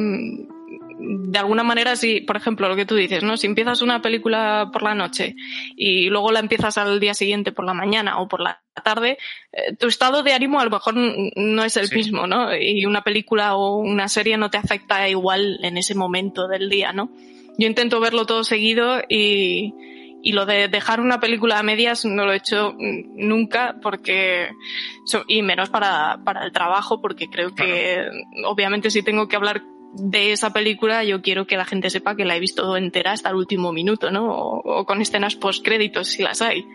de 1.00 1.40
alguna 1.40 1.64
manera, 1.64 1.96
si, 1.96 2.22
por 2.22 2.38
ejemplo, 2.38 2.68
lo 2.68 2.76
que 2.76 2.86
tú 2.86 2.96
dices, 2.96 3.24
¿no? 3.24 3.38
Si 3.38 3.48
empiezas 3.48 3.82
una 3.82 4.02
película 4.02 4.70
por 4.72 4.84
la 4.84 4.96
noche 4.96 5.36
y 5.76 6.10
luego 6.10 6.32
la 6.32 6.40
empiezas 6.40 6.78
al 6.78 7.00
día 7.00 7.14
siguiente 7.14 7.52
por 7.52 7.66
la 7.66 7.74
mañana 7.74 8.20
o 8.20 8.28
por 8.28 8.42
la 8.42 8.62
tarde, 8.84 9.18
eh, 9.52 9.76
tu 9.76 9.88
estado 9.88 10.24
de 10.24 10.34
ánimo 10.34 10.60
a 10.60 10.66
lo 10.66 10.72
mejor 10.72 10.96
no 10.96 11.64
es 11.64 11.78
el 11.78 11.90
mismo, 11.94 12.28
¿no? 12.28 12.56
Y 12.56 12.86
una 12.86 13.04
película 13.04 13.56
o 13.56 13.78
una 13.78 14.08
serie 14.10 14.38
no 14.38 14.50
te 14.50 14.58
afecta 14.58 15.08
igual 15.08 15.60
en 15.64 15.78
ese 15.78 15.96
momento 15.96 16.48
del 16.48 16.70
día, 16.70 16.92
¿no? 16.92 17.12
Yo 17.58 17.68
intento 17.68 18.00
verlo 18.00 18.26
todo 18.26 18.44
seguido 18.44 19.02
y, 19.10 19.74
y 20.22 20.34
lo 20.34 20.46
de 20.46 20.68
dejar 20.68 21.00
una 21.00 21.20
película 21.20 21.60
a 21.60 21.64
medias 21.64 22.06
no 22.06 22.26
lo 22.26 22.34
he 22.34 22.38
hecho 22.38 22.76
nunca 22.78 23.76
porque, 23.82 24.50
y 25.28 25.42
menos 25.42 25.70
para, 25.70 26.20
para 26.24 26.44
el 26.46 26.52
trabajo, 26.52 27.02
porque 27.02 27.30
creo 27.30 27.56
que 27.56 28.06
obviamente 28.46 28.92
si 28.92 29.02
tengo 29.02 29.28
que 29.28 29.36
hablar 29.36 29.64
de 29.94 30.32
esa 30.32 30.54
película, 30.54 31.04
yo 31.04 31.22
quiero 31.22 31.48
que 31.48 31.58
la 31.58 31.66
gente 31.66 31.90
sepa 31.90 32.16
que 32.16 32.26
la 32.26 32.36
he 32.36 32.40
visto 32.40 32.78
entera 32.78 33.12
hasta 33.12 33.30
el 33.30 33.36
último 33.36 33.72
minuto, 33.72 34.12
¿no? 34.12 34.28
O, 34.30 34.86
con 34.86 35.02
escenas 35.02 35.36
post 35.36 35.64
créditos 35.66 36.10
si 36.10 36.22
las 36.22 36.42
hay. 36.42 36.66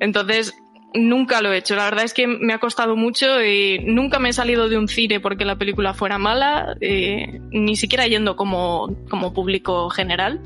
Entonces, 0.00 0.56
nunca 0.94 1.42
lo 1.42 1.52
he 1.52 1.58
hecho. 1.58 1.76
La 1.76 1.84
verdad 1.84 2.04
es 2.04 2.14
que 2.14 2.26
me 2.26 2.54
ha 2.54 2.58
costado 2.58 2.96
mucho 2.96 3.42
y 3.42 3.80
nunca 3.80 4.18
me 4.18 4.30
he 4.30 4.32
salido 4.32 4.68
de 4.68 4.78
un 4.78 4.88
cine 4.88 5.20
porque 5.20 5.44
la 5.44 5.56
película 5.56 5.92
fuera 5.92 6.18
mala, 6.18 6.76
eh, 6.80 7.40
ni 7.50 7.76
siquiera 7.76 8.06
yendo 8.06 8.36
como, 8.36 8.96
como 9.10 9.34
público 9.34 9.90
general. 9.90 10.40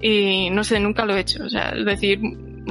Y 0.00 0.50
no 0.50 0.64
sé, 0.64 0.80
nunca 0.80 1.04
lo 1.04 1.16
he 1.16 1.20
hecho. 1.20 1.44
O 1.44 1.48
sea, 1.48 1.70
es 1.70 1.84
decir, 1.84 2.20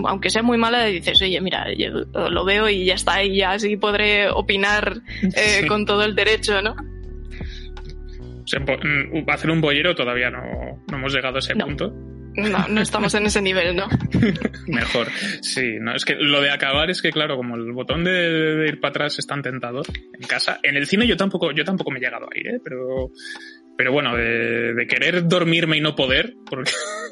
aunque 0.05 0.29
sea 0.29 0.43
muy 0.43 0.57
mala, 0.57 0.85
dices, 0.85 1.21
oye, 1.21 1.39
mira, 1.41 1.67
yo 1.73 1.89
lo 2.29 2.45
veo 2.45 2.69
y 2.69 2.85
ya 2.85 2.95
está, 2.95 3.23
y 3.23 3.37
ya 3.37 3.51
así 3.51 3.77
podré 3.77 4.29
opinar 4.29 5.01
eh, 5.35 5.65
con 5.67 5.85
todo 5.85 6.03
el 6.03 6.15
derecho, 6.15 6.61
¿no? 6.61 6.75
O 8.43 8.47
sea, 8.47 8.59
mm, 8.59 9.27
hacer 9.27 9.49
un 9.49 9.61
bollero 9.61 9.95
todavía 9.95 10.29
no, 10.29 10.41
no 10.87 10.97
hemos 10.97 11.13
llegado 11.13 11.37
a 11.37 11.39
ese 11.39 11.55
punto. 11.55 11.93
No, 12.37 12.67
no 12.67 12.81
estamos 12.81 13.13
en 13.15 13.25
ese 13.25 13.41
nivel, 13.41 13.75
¿no? 13.75 13.87
Mejor, 14.67 15.07
sí. 15.41 15.77
No, 15.79 15.95
es 15.95 16.03
que 16.03 16.15
lo 16.15 16.41
de 16.41 16.51
acabar 16.51 16.89
es 16.89 17.01
que, 17.01 17.11
claro, 17.11 17.37
como 17.37 17.55
el 17.55 17.71
botón 17.71 18.03
de, 18.03 18.65
ir 18.67 18.79
para 18.79 18.89
atrás 18.89 19.19
es 19.19 19.25
tan 19.25 19.41
tentador 19.41 19.85
en 20.13 20.27
casa. 20.27 20.59
En 20.61 20.75
el 20.75 20.85
cine 20.85 21.07
yo 21.07 21.15
tampoco, 21.15 21.51
yo 21.51 21.63
tampoco 21.63 21.91
me 21.91 21.99
he 21.99 22.01
llegado 22.01 22.25
a 22.25 22.37
ir, 22.37 22.47
¿eh? 22.47 22.59
Pero, 22.63 23.09
pero 23.77 23.91
bueno, 23.93 24.15
de, 24.15 24.85
querer 24.87 25.27
dormirme 25.27 25.77
y 25.77 25.81
no 25.81 25.95
poder, 25.95 26.35
porque, 26.49 26.71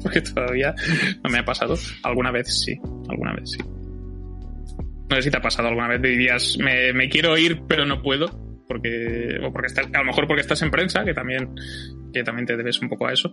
porque 0.02 0.20
todavía 0.20 0.74
no 1.22 1.30
me 1.30 1.38
ha 1.38 1.44
pasado. 1.44 1.76
Alguna 2.02 2.30
vez 2.30 2.62
sí, 2.64 2.78
alguna 3.08 3.34
vez 3.34 3.50
sí. 3.50 3.58
No 5.08 5.16
sé 5.16 5.22
si 5.22 5.30
te 5.30 5.38
ha 5.38 5.42
pasado 5.42 5.68
alguna 5.68 5.88
vez, 5.88 6.02
dirías, 6.02 6.56
me, 6.58 6.92
me 6.92 7.08
quiero 7.08 7.36
ir 7.36 7.62
pero 7.66 7.84
no 7.84 8.00
puedo, 8.00 8.26
porque, 8.68 9.40
o 9.44 9.52
porque 9.52 9.66
estás, 9.66 9.86
a 9.92 9.98
lo 9.98 10.04
mejor 10.04 10.28
porque 10.28 10.42
estás 10.42 10.62
en 10.62 10.70
prensa, 10.70 11.04
que 11.04 11.14
también, 11.14 11.52
que 12.12 12.22
también 12.22 12.46
te 12.46 12.56
debes 12.56 12.80
un 12.80 12.88
poco 12.88 13.08
a 13.08 13.12
eso. 13.12 13.32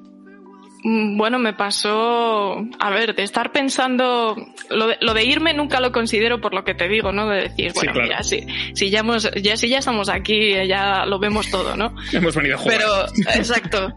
Mm, 0.84 1.18
bueno, 1.18 1.40
me 1.40 1.54
pasó, 1.54 2.58
a 2.80 2.90
ver, 2.92 3.16
de 3.16 3.24
estar 3.24 3.52
pensando, 3.52 4.36
lo 4.70 4.88
de, 4.88 4.98
lo 5.02 5.14
de, 5.14 5.26
irme 5.26 5.54
nunca 5.54 5.80
lo 5.80 5.92
considero 5.92 6.40
por 6.40 6.54
lo 6.54 6.64
que 6.64 6.76
te 6.76 6.88
digo, 6.88 7.12
¿no? 7.12 7.28
De 7.28 7.44
decir, 7.44 7.72
bueno, 7.74 7.94
mira, 7.94 8.24
si, 8.24 8.46
si, 8.74 8.90
ya 8.90 9.00
hemos, 9.00 9.30
ya, 9.42 9.58
si 9.58 9.70
ya 9.70 9.80
estamos 9.80 10.10
aquí, 10.10 10.54
ya 10.68 11.06
lo 11.06 11.20
vemos 11.20 11.50
todo, 11.50 11.76
¿no? 11.76 11.96
Hemos 12.14 12.36
venido 12.36 12.56
a 12.56 12.58
jugar. 12.60 12.78
Pero, 12.78 13.38
exacto. 13.38 13.94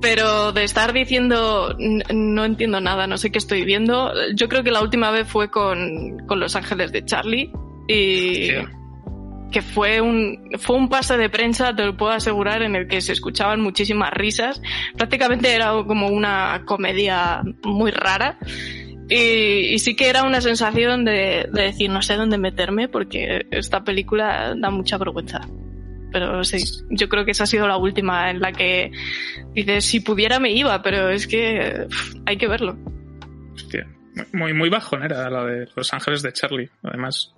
Pero 0.00 0.52
de 0.52 0.64
estar 0.64 0.92
diciendo, 0.92 1.74
no 1.78 2.44
entiendo 2.44 2.80
nada, 2.80 3.06
no 3.06 3.16
sé 3.16 3.30
qué 3.30 3.38
estoy 3.38 3.64
viendo, 3.64 4.12
yo 4.34 4.48
creo 4.48 4.62
que 4.62 4.70
la 4.70 4.82
última 4.82 5.10
vez 5.10 5.26
fue 5.26 5.50
con, 5.50 6.18
con 6.26 6.38
Los 6.38 6.54
Ángeles 6.54 6.92
de 6.92 7.04
Charlie 7.04 7.50
y... 7.88 8.50
que 9.50 9.62
fue 9.62 10.00
un, 10.00 10.50
fue 10.58 10.76
un 10.76 10.88
pase 10.88 11.16
de 11.16 11.30
prensa, 11.30 11.74
te 11.74 11.84
lo 11.84 11.96
puedo 11.96 12.12
asegurar, 12.12 12.62
en 12.62 12.76
el 12.76 12.88
que 12.88 13.00
se 13.00 13.12
escuchaban 13.12 13.60
muchísimas 13.60 14.12
risas. 14.12 14.60
Prácticamente 14.96 15.54
era 15.54 15.70
como 15.86 16.08
una 16.08 16.62
comedia 16.66 17.42
muy 17.62 17.90
rara. 17.90 18.38
Y, 19.08 19.78
sí 19.78 19.94
que 19.94 20.08
era 20.08 20.24
una 20.24 20.40
sensación 20.40 21.04
de, 21.04 21.48
de, 21.52 21.62
decir, 21.62 21.90
no 21.90 22.02
sé 22.02 22.16
dónde 22.16 22.38
meterme 22.38 22.88
porque 22.88 23.46
esta 23.52 23.84
película 23.84 24.54
da 24.56 24.70
mucha 24.70 24.98
vergüenza. 24.98 25.40
Pero 26.16 26.42
sí, 26.44 26.64
yo 26.88 27.10
creo 27.10 27.26
que 27.26 27.32
esa 27.32 27.44
ha 27.44 27.46
sido 27.46 27.68
la 27.68 27.76
última 27.76 28.30
en 28.30 28.40
la 28.40 28.50
que 28.50 28.90
dices, 29.52 29.84
si 29.84 30.00
pudiera 30.00 30.40
me 30.40 30.50
iba, 30.50 30.80
pero 30.80 31.10
es 31.10 31.26
que 31.26 31.86
hay 32.24 32.38
que 32.38 32.48
verlo. 32.48 32.74
Hostia, 33.52 33.86
muy, 34.32 34.54
muy 34.54 34.70
era 35.02 35.28
la 35.28 35.44
de 35.44 35.68
Los 35.76 35.92
Ángeles 35.92 36.22
de 36.22 36.32
Charlie, 36.32 36.70
además. 36.82 37.34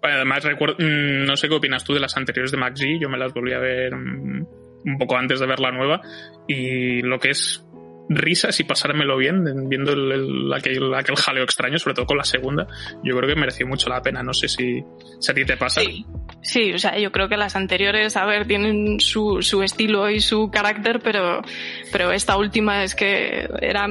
Además, 0.00 0.44
recuerdo, 0.44 0.76
mm, 0.78 1.26
no 1.26 1.36
sé 1.36 1.48
qué 1.48 1.56
opinas 1.56 1.82
tú 1.82 1.92
de 1.92 1.98
las 1.98 2.16
anteriores 2.16 2.52
de 2.52 2.58
Max. 2.58 2.80
Yo 3.00 3.08
me 3.08 3.18
las 3.18 3.34
volví 3.34 3.52
a 3.52 3.58
ver 3.58 3.92
mm, 3.96 4.46
un 4.84 4.98
poco 4.98 5.16
antes 5.16 5.40
de 5.40 5.46
ver 5.48 5.58
la 5.58 5.72
nueva. 5.72 6.00
Y 6.46 7.02
lo 7.02 7.18
que 7.18 7.30
es 7.30 7.66
risas 8.08 8.58
y 8.60 8.64
pasármelo 8.64 9.16
bien 9.16 9.68
viendo 9.68 9.92
el, 9.92 10.52
aquel, 10.52 10.94
aquel, 10.94 11.16
jaleo 11.16 11.44
extraño, 11.44 11.78
sobre 11.78 11.94
todo 11.94 12.06
con 12.06 12.16
la 12.16 12.24
segunda, 12.24 12.66
yo 13.02 13.16
creo 13.16 13.28
que 13.28 13.38
mereció 13.38 13.66
mucho 13.66 13.88
la 13.88 14.02
pena. 14.02 14.22
No 14.22 14.32
sé 14.32 14.48
si, 14.48 14.82
si 15.18 15.30
a 15.30 15.34
ti 15.34 15.44
te 15.44 15.56
pasa. 15.56 15.80
Sí. 15.80 16.04
sí, 16.40 16.72
o 16.72 16.78
sea, 16.78 16.98
yo 16.98 17.12
creo 17.12 17.28
que 17.28 17.36
las 17.36 17.56
anteriores, 17.56 18.16
a 18.16 18.24
ver, 18.24 18.46
tienen 18.46 19.00
su, 19.00 19.42
su 19.42 19.62
estilo 19.62 20.08
y 20.10 20.20
su 20.20 20.50
carácter, 20.50 21.00
pero, 21.00 21.42
pero 21.92 22.12
esta 22.12 22.36
última 22.36 22.84
es 22.84 22.94
que 22.94 23.48
era 23.60 23.88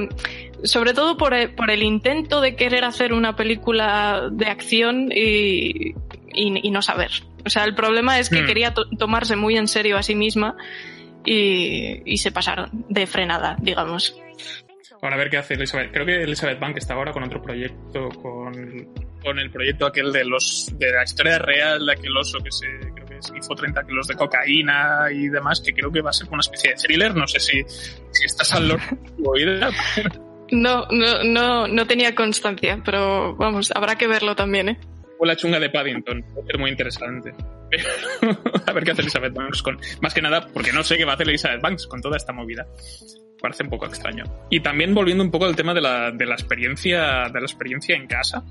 sobre 0.64 0.92
todo 0.92 1.16
por 1.16 1.34
el, 1.34 1.54
por 1.54 1.70
el 1.70 1.82
intento 1.82 2.40
de 2.40 2.56
querer 2.56 2.84
hacer 2.84 3.12
una 3.12 3.36
película 3.36 4.28
de 4.30 4.46
acción 4.46 5.10
y, 5.14 5.94
y, 6.34 6.70
no 6.70 6.82
saber. 6.82 7.10
O 7.44 7.50
sea, 7.50 7.64
el 7.64 7.74
problema 7.74 8.18
es 8.18 8.28
que 8.28 8.42
hmm. 8.42 8.46
quería 8.46 8.74
tomarse 8.98 9.36
muy 9.36 9.56
en 9.56 9.68
serio 9.68 9.96
a 9.96 10.02
sí 10.02 10.14
misma 10.14 10.56
y, 11.28 12.16
se 12.16 12.32
pasaron 12.32 12.70
de 12.88 13.06
frenada, 13.06 13.56
digamos. 13.60 14.16
Ahora 15.00 15.14
a 15.14 15.18
ver 15.18 15.30
qué 15.30 15.36
hace 15.36 15.54
Elizabeth. 15.54 15.92
Creo 15.92 16.06
que 16.06 16.22
Elizabeth 16.22 16.58
Bank 16.58 16.76
está 16.78 16.94
ahora 16.94 17.12
con 17.12 17.22
otro 17.22 17.40
proyecto, 17.40 18.08
con, 18.08 18.52
con 19.22 19.38
el 19.38 19.50
proyecto 19.50 19.86
aquel 19.86 20.12
de 20.12 20.24
los 20.24 20.72
de 20.76 20.90
la 20.90 21.04
historia 21.04 21.38
real 21.38 21.86
de 21.86 21.92
aquel 21.92 22.16
oso 22.16 22.38
que 22.38 22.50
se 22.50 22.66
creo 22.94 23.06
que 23.06 23.22
se 23.22 23.38
hizo 23.38 23.54
30 23.54 23.84
kilos 23.84 24.08
de 24.08 24.16
cocaína 24.16 25.06
y 25.12 25.28
demás, 25.28 25.62
que 25.64 25.72
creo 25.72 25.92
que 25.92 26.00
va 26.00 26.10
a 26.10 26.12
ser 26.12 26.28
una 26.30 26.40
especie 26.40 26.70
de 26.70 26.76
thriller. 26.76 27.14
No 27.14 27.28
sé 27.28 27.38
si, 27.38 27.62
si 28.10 28.24
estás 28.24 28.52
al 28.54 28.76
oído. 29.24 29.70
No, 30.50 30.86
no, 30.90 31.22
no, 31.24 31.68
no 31.68 31.86
tenía 31.86 32.14
constancia, 32.14 32.80
pero 32.84 33.36
vamos, 33.36 33.70
habrá 33.74 33.96
que 33.96 34.06
verlo 34.06 34.34
también, 34.34 34.70
¿eh? 34.70 34.78
O 35.18 35.26
la 35.26 35.36
chunga 35.36 35.60
de 35.60 35.68
Paddington, 35.68 36.24
es 36.48 36.58
muy 36.58 36.70
interesante. 36.70 37.34
a 38.66 38.72
ver 38.72 38.84
qué 38.84 38.92
hace 38.92 39.02
Elizabeth 39.02 39.34
Banks 39.34 39.62
con. 39.62 39.78
Más 40.00 40.14
que 40.14 40.22
nada, 40.22 40.46
porque 40.52 40.72
no 40.72 40.82
sé 40.82 40.96
qué 40.96 41.04
va 41.04 41.12
a 41.12 41.14
hacer 41.14 41.28
Elizabeth 41.28 41.60
Banks 41.60 41.86
con 41.86 42.00
toda 42.00 42.16
esta 42.16 42.32
movida. 42.32 42.66
Parece 43.40 43.62
un 43.62 43.70
poco 43.70 43.86
extraño. 43.86 44.24
Y 44.50 44.60
también 44.60 44.94
volviendo 44.94 45.22
un 45.22 45.30
poco 45.30 45.44
al 45.44 45.54
tema 45.54 45.74
de 45.74 45.80
la, 45.80 46.10
de 46.10 46.26
la 46.26 46.34
experiencia. 46.34 47.28
de 47.32 47.40
la 47.40 47.46
experiencia 47.46 47.96
en 47.96 48.06
casa. 48.06 48.44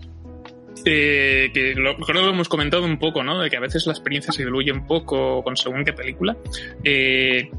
Eh, 0.86 1.50
que 1.54 1.74
creo 1.74 1.98
que 2.06 2.14
lo 2.14 2.30
hemos 2.30 2.48
comentado 2.48 2.86
un 2.86 3.00
poco, 3.00 3.24
¿no? 3.24 3.42
De 3.42 3.50
que 3.50 3.58
a 3.58 3.60
veces 3.60 3.86
la 3.88 3.94
experiencia 3.94 4.32
se 4.32 4.46
diluye 4.46 4.72
un 4.72 4.86
poco 4.86 5.44
con 5.44 5.58
según 5.58 5.84
qué 5.84 5.94
película. 5.94 6.38
Eh, 6.84 7.50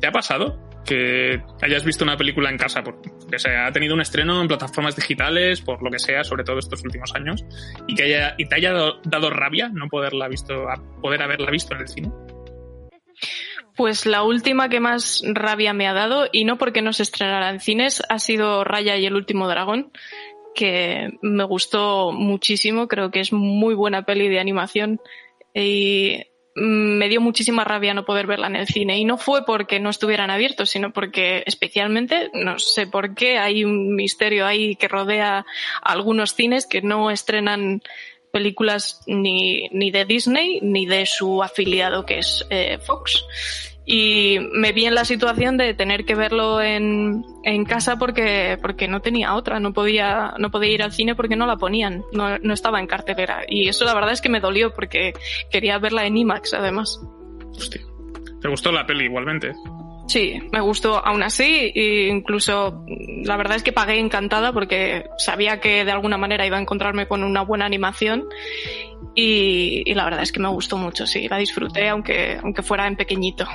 ¿Te 0.00 0.06
ha 0.06 0.12
pasado 0.12 0.58
que 0.84 1.42
hayas 1.62 1.84
visto 1.84 2.04
una 2.04 2.16
película 2.16 2.50
en 2.50 2.58
casa, 2.58 2.82
porque 2.82 3.10
se 3.38 3.56
ha 3.56 3.70
tenido 3.72 3.94
un 3.94 4.00
estreno 4.00 4.40
en 4.40 4.48
plataformas 4.48 4.96
digitales, 4.96 5.60
por 5.60 5.82
lo 5.82 5.90
que 5.90 5.98
sea, 5.98 6.24
sobre 6.24 6.44
todo 6.44 6.58
estos 6.58 6.82
últimos 6.84 7.14
años, 7.14 7.44
y 7.86 7.94
que 7.94 8.04
haya, 8.04 8.34
y 8.38 8.46
te 8.46 8.56
haya 8.56 8.72
dado, 8.72 9.30
rabia 9.30 9.70
no 9.72 9.88
poderla 9.88 10.28
visto, 10.28 10.66
poder 11.00 11.22
haberla 11.22 11.50
visto 11.50 11.74
en 11.74 11.80
el 11.80 11.88
cine. 11.88 12.10
Pues 13.76 14.06
la 14.06 14.22
última 14.22 14.68
que 14.68 14.78
más 14.78 15.22
rabia 15.26 15.72
me 15.72 15.88
ha 15.88 15.94
dado, 15.94 16.28
y 16.30 16.44
no 16.44 16.58
porque 16.58 16.82
no 16.82 16.92
se 16.92 17.02
estrenara 17.02 17.50
en 17.50 17.60
cines, 17.60 18.02
ha 18.08 18.18
sido 18.18 18.62
Raya 18.62 18.96
y 18.96 19.06
el 19.06 19.14
último 19.14 19.48
dragón, 19.48 19.90
que 20.54 21.18
me 21.20 21.44
gustó 21.44 22.12
muchísimo, 22.12 22.86
creo 22.86 23.10
que 23.10 23.20
es 23.20 23.32
muy 23.32 23.74
buena 23.74 24.04
peli 24.04 24.28
de 24.28 24.38
animación 24.38 25.00
y 25.52 26.26
me 26.54 27.08
dio 27.08 27.20
muchísima 27.20 27.64
rabia 27.64 27.94
no 27.94 28.04
poder 28.04 28.26
verla 28.26 28.46
en 28.46 28.56
el 28.56 28.66
cine. 28.66 28.98
Y 28.98 29.04
no 29.04 29.18
fue 29.18 29.44
porque 29.44 29.80
no 29.80 29.90
estuvieran 29.90 30.30
abiertos, 30.30 30.70
sino 30.70 30.92
porque 30.92 31.42
especialmente, 31.46 32.30
no 32.34 32.58
sé 32.58 32.86
por 32.86 33.14
qué, 33.14 33.38
hay 33.38 33.64
un 33.64 33.94
misterio 33.94 34.46
ahí 34.46 34.76
que 34.76 34.88
rodea 34.88 35.46
algunos 35.82 36.34
cines 36.34 36.66
que 36.66 36.82
no 36.82 37.10
estrenan 37.10 37.82
películas 38.30 39.02
ni, 39.06 39.68
ni 39.68 39.92
de 39.92 40.04
Disney 40.04 40.58
ni 40.60 40.86
de 40.86 41.06
su 41.06 41.40
afiliado 41.40 42.04
que 42.04 42.18
es 42.18 42.44
eh, 42.50 42.78
Fox 42.84 43.24
y 43.86 44.38
me 44.52 44.72
vi 44.72 44.86
en 44.86 44.94
la 44.94 45.04
situación 45.04 45.58
de 45.58 45.74
tener 45.74 46.04
que 46.04 46.14
verlo 46.14 46.62
en, 46.62 47.24
en, 47.42 47.64
casa 47.64 47.98
porque, 47.98 48.58
porque 48.62 48.88
no 48.88 49.00
tenía 49.00 49.34
otra, 49.34 49.60
no 49.60 49.72
podía, 49.72 50.34
no 50.38 50.50
podía 50.50 50.72
ir 50.72 50.82
al 50.82 50.92
cine 50.92 51.14
porque 51.14 51.36
no 51.36 51.46
la 51.46 51.56
ponían, 51.56 52.02
no, 52.12 52.38
no, 52.38 52.54
estaba 52.54 52.80
en 52.80 52.86
cartelera. 52.86 53.42
Y 53.46 53.68
eso 53.68 53.84
la 53.84 53.94
verdad 53.94 54.12
es 54.12 54.22
que 54.22 54.30
me 54.30 54.40
dolió 54.40 54.72
porque 54.72 55.12
quería 55.50 55.78
verla 55.78 56.06
en 56.06 56.16
IMAX 56.16 56.54
además. 56.54 56.98
Hostia. 57.50 57.82
¿Te 58.40 58.48
gustó 58.48 58.72
la 58.72 58.86
peli 58.86 59.04
igualmente? 59.04 59.52
Sí, 60.06 60.38
me 60.52 60.60
gustó 60.60 61.04
aún 61.04 61.22
así 61.22 61.72
e 61.74 62.08
incluso 62.08 62.84
la 63.24 63.36
verdad 63.38 63.56
es 63.56 63.62
que 63.62 63.72
pagué 63.72 63.98
encantada 63.98 64.52
porque 64.52 65.06
sabía 65.16 65.60
que 65.60 65.84
de 65.84 65.92
alguna 65.92 66.18
manera 66.18 66.46
iba 66.46 66.58
a 66.58 66.60
encontrarme 66.60 67.08
con 67.08 67.24
una 67.24 67.42
buena 67.42 67.64
animación 67.64 68.24
y, 69.14 69.82
y 69.86 69.94
la 69.94 70.04
verdad 70.04 70.22
es 70.22 70.30
que 70.30 70.40
me 70.40 70.48
gustó 70.48 70.76
mucho, 70.76 71.06
sí, 71.06 71.26
la 71.28 71.38
disfruté 71.38 71.88
aunque, 71.88 72.38
aunque 72.42 72.62
fuera 72.62 72.86
en 72.86 72.96
pequeñito. 72.96 73.46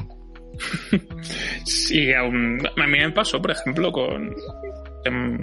Sí, 1.64 2.14
a 2.14 2.24
mí 2.24 2.62
me 2.76 3.12
pasó, 3.12 3.42
por 3.42 3.52
ejemplo, 3.52 3.92
con 3.92 4.36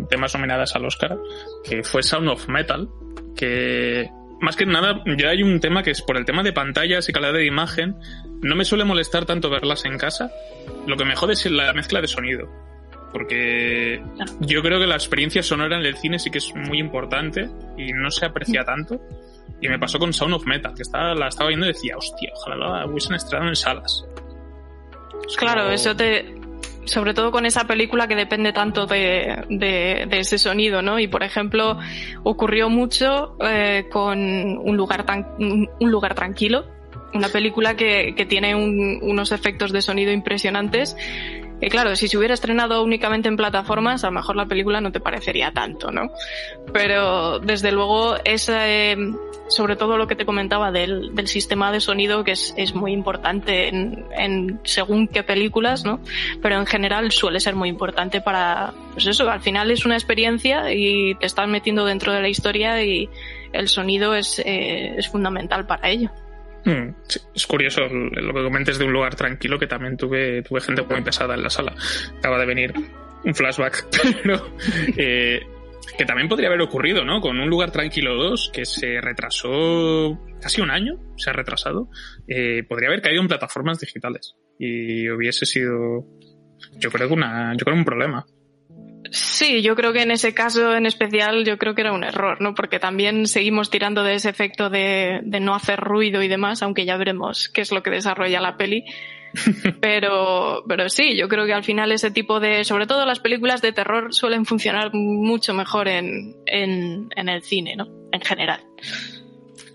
temas 0.08 0.34
nominadas 0.34 0.74
al 0.76 0.84
Oscar, 0.84 1.16
que 1.64 1.82
fue 1.82 2.02
Sound 2.02 2.28
of 2.28 2.48
Metal, 2.48 2.88
que 3.36 4.08
más 4.40 4.56
que 4.56 4.66
nada, 4.66 5.02
yo 5.16 5.28
hay 5.28 5.42
un 5.42 5.60
tema 5.60 5.82
que 5.82 5.90
es 5.90 6.02
por 6.02 6.16
el 6.16 6.24
tema 6.24 6.42
de 6.42 6.52
pantallas 6.52 7.08
y 7.08 7.12
calidad 7.12 7.32
de 7.32 7.46
imagen, 7.46 7.96
no 8.42 8.54
me 8.54 8.64
suele 8.64 8.84
molestar 8.84 9.24
tanto 9.24 9.48
verlas 9.48 9.84
en 9.84 9.96
casa. 9.96 10.30
Lo 10.86 10.96
que 10.96 11.04
me 11.04 11.16
jode 11.16 11.32
es 11.32 11.46
la 11.50 11.72
mezcla 11.72 12.00
de 12.00 12.08
sonido. 12.08 12.48
Porque 13.12 14.02
yo 14.40 14.62
creo 14.62 14.78
que 14.78 14.86
la 14.86 14.96
experiencia 14.96 15.42
sonora 15.42 15.78
en 15.78 15.86
el 15.86 15.96
cine 15.96 16.18
sí 16.18 16.30
que 16.30 16.38
es 16.38 16.54
muy 16.54 16.78
importante 16.78 17.48
y 17.78 17.92
no 17.92 18.10
se 18.10 18.26
aprecia 18.26 18.62
tanto. 18.64 19.00
Y 19.60 19.68
me 19.68 19.78
pasó 19.78 19.98
con 19.98 20.12
Sound 20.12 20.34
of 20.34 20.46
Metal, 20.46 20.74
que 20.74 20.82
estaba, 20.82 21.14
la 21.14 21.28
estaba 21.28 21.48
viendo 21.48 21.64
y 21.66 21.72
decía, 21.72 21.96
hostia, 21.96 22.30
ojalá 22.34 22.80
la 22.80 22.86
hubiesen 22.86 23.14
estrenado 23.14 23.48
en 23.48 23.56
salas. 23.56 24.06
Claro, 25.36 25.70
eso 25.70 25.96
te. 25.96 26.34
Sobre 26.84 27.14
todo 27.14 27.32
con 27.32 27.46
esa 27.46 27.66
película 27.66 28.06
que 28.06 28.14
depende 28.14 28.52
tanto 28.52 28.86
de, 28.86 29.44
de, 29.48 30.06
ese 30.12 30.38
sonido, 30.38 30.82
¿no? 30.82 31.00
Y 31.00 31.08
por 31.08 31.24
ejemplo, 31.24 31.78
ocurrió 32.22 32.68
mucho 32.70 33.36
eh, 33.40 33.86
con 33.90 34.18
un 34.20 34.76
lugar, 34.76 35.04
tan, 35.04 35.26
un 35.38 35.90
lugar 35.90 36.14
tranquilo, 36.14 36.64
una 37.12 37.28
película 37.28 37.74
que, 37.74 38.14
que 38.16 38.24
tiene 38.24 38.54
unos 38.54 39.32
efectos 39.32 39.72
de 39.72 39.82
sonido 39.82 40.12
impresionantes 40.12 40.96
y 41.60 41.68
claro, 41.70 41.96
si 41.96 42.08
se 42.08 42.18
hubiera 42.18 42.34
estrenado 42.34 42.82
únicamente 42.82 43.28
en 43.28 43.36
plataformas, 43.36 44.04
a 44.04 44.08
lo 44.08 44.12
mejor 44.12 44.36
la 44.36 44.46
película 44.46 44.80
no 44.80 44.92
te 44.92 45.00
parecería 45.00 45.52
tanto, 45.52 45.90
¿no? 45.90 46.10
Pero 46.72 47.38
desde 47.38 47.72
luego 47.72 48.16
es 48.24 48.50
sobre 49.48 49.76
todo 49.76 49.96
lo 49.96 50.06
que 50.06 50.16
te 50.16 50.26
comentaba 50.26 50.70
del, 50.70 51.14
del 51.14 51.28
sistema 51.28 51.72
de 51.72 51.80
sonido 51.80 52.24
que 52.24 52.32
es, 52.32 52.52
es 52.56 52.74
muy 52.74 52.92
importante 52.92 53.68
en, 53.68 54.04
en, 54.10 54.60
según 54.64 55.08
qué 55.08 55.22
películas, 55.22 55.84
¿no? 55.84 56.00
Pero 56.42 56.58
en 56.58 56.66
general 56.66 57.10
suele 57.10 57.40
ser 57.40 57.54
muy 57.54 57.70
importante 57.70 58.20
para, 58.20 58.74
pues 58.92 59.06
eso, 59.06 59.30
al 59.30 59.40
final 59.40 59.70
es 59.70 59.86
una 59.86 59.94
experiencia 59.94 60.72
y 60.74 61.14
te 61.14 61.26
estás 61.26 61.48
metiendo 61.48 61.86
dentro 61.86 62.12
de 62.12 62.20
la 62.20 62.28
historia 62.28 62.82
y 62.82 63.08
el 63.52 63.68
sonido 63.68 64.14
es, 64.14 64.40
eh, 64.40 64.94
es 64.98 65.08
fundamental 65.08 65.66
para 65.66 65.88
ello. 65.88 66.10
Hmm, 66.66 66.96
es 67.32 67.46
curioso 67.46 67.82
lo 67.88 68.34
que 68.34 68.42
comentes 68.42 68.76
de 68.76 68.84
un 68.84 68.92
lugar 68.92 69.14
tranquilo 69.14 69.56
que 69.56 69.68
también 69.68 69.96
tuve, 69.96 70.42
tuve 70.42 70.60
gente 70.60 70.82
muy 70.82 71.00
pesada 71.00 71.34
en 71.34 71.44
la 71.44 71.50
sala. 71.50 71.76
Acaba 72.18 72.40
de 72.40 72.46
venir 72.46 72.74
un 73.24 73.34
flashback, 73.34 73.86
pero 74.22 74.52
eh, 74.96 75.40
que 75.96 76.04
también 76.04 76.28
podría 76.28 76.48
haber 76.48 76.60
ocurrido, 76.62 77.04
¿no? 77.04 77.20
Con 77.20 77.38
un 77.38 77.48
lugar 77.48 77.70
tranquilo 77.70 78.16
2 78.16 78.50
que 78.52 78.64
se 78.64 79.00
retrasó 79.00 80.20
casi 80.40 80.60
un 80.60 80.70
año, 80.70 80.98
se 81.16 81.30
ha 81.30 81.32
retrasado, 81.32 81.88
eh, 82.26 82.64
podría 82.68 82.88
haber 82.88 83.00
caído 83.00 83.22
en 83.22 83.28
plataformas 83.28 83.78
digitales 83.78 84.34
y 84.58 85.08
hubiese 85.08 85.46
sido, 85.46 86.04
yo 86.78 86.90
creo 86.90 87.06
que 87.06 87.14
una, 87.14 87.52
yo 87.56 87.64
creo 87.64 87.76
un 87.76 87.84
problema. 87.84 88.26
Sí, 89.10 89.62
yo 89.62 89.74
creo 89.74 89.92
que 89.92 90.02
en 90.02 90.10
ese 90.10 90.34
caso 90.34 90.74
en 90.74 90.86
especial 90.86 91.44
yo 91.44 91.58
creo 91.58 91.74
que 91.74 91.82
era 91.82 91.92
un 91.92 92.04
error, 92.04 92.40
¿no? 92.40 92.54
Porque 92.54 92.78
también 92.78 93.26
seguimos 93.26 93.70
tirando 93.70 94.02
de 94.02 94.14
ese 94.14 94.28
efecto 94.28 94.70
de, 94.70 95.20
no 95.40 95.54
hacer 95.54 95.80
ruido 95.80 96.22
y 96.22 96.28
demás, 96.28 96.62
aunque 96.62 96.84
ya 96.84 96.96
veremos 96.96 97.48
qué 97.48 97.60
es 97.60 97.72
lo 97.72 97.82
que 97.82 97.90
desarrolla 97.90 98.40
la 98.40 98.56
peli. 98.56 98.84
Pero, 99.82 100.64
pero 100.66 100.88
sí, 100.88 101.14
yo 101.14 101.28
creo 101.28 101.44
que 101.44 101.52
al 101.52 101.64
final 101.64 101.92
ese 101.92 102.10
tipo 102.10 102.40
de, 102.40 102.64
sobre 102.64 102.86
todo 102.86 103.04
las 103.04 103.20
películas 103.20 103.60
de 103.60 103.72
terror 103.72 104.14
suelen 104.14 104.46
funcionar 104.46 104.94
mucho 104.94 105.52
mejor 105.52 105.88
en, 105.88 106.36
en, 106.46 107.10
en 107.14 107.28
el 107.28 107.42
cine, 107.42 107.76
¿no? 107.76 107.86
En 108.12 108.22
general. 108.22 108.60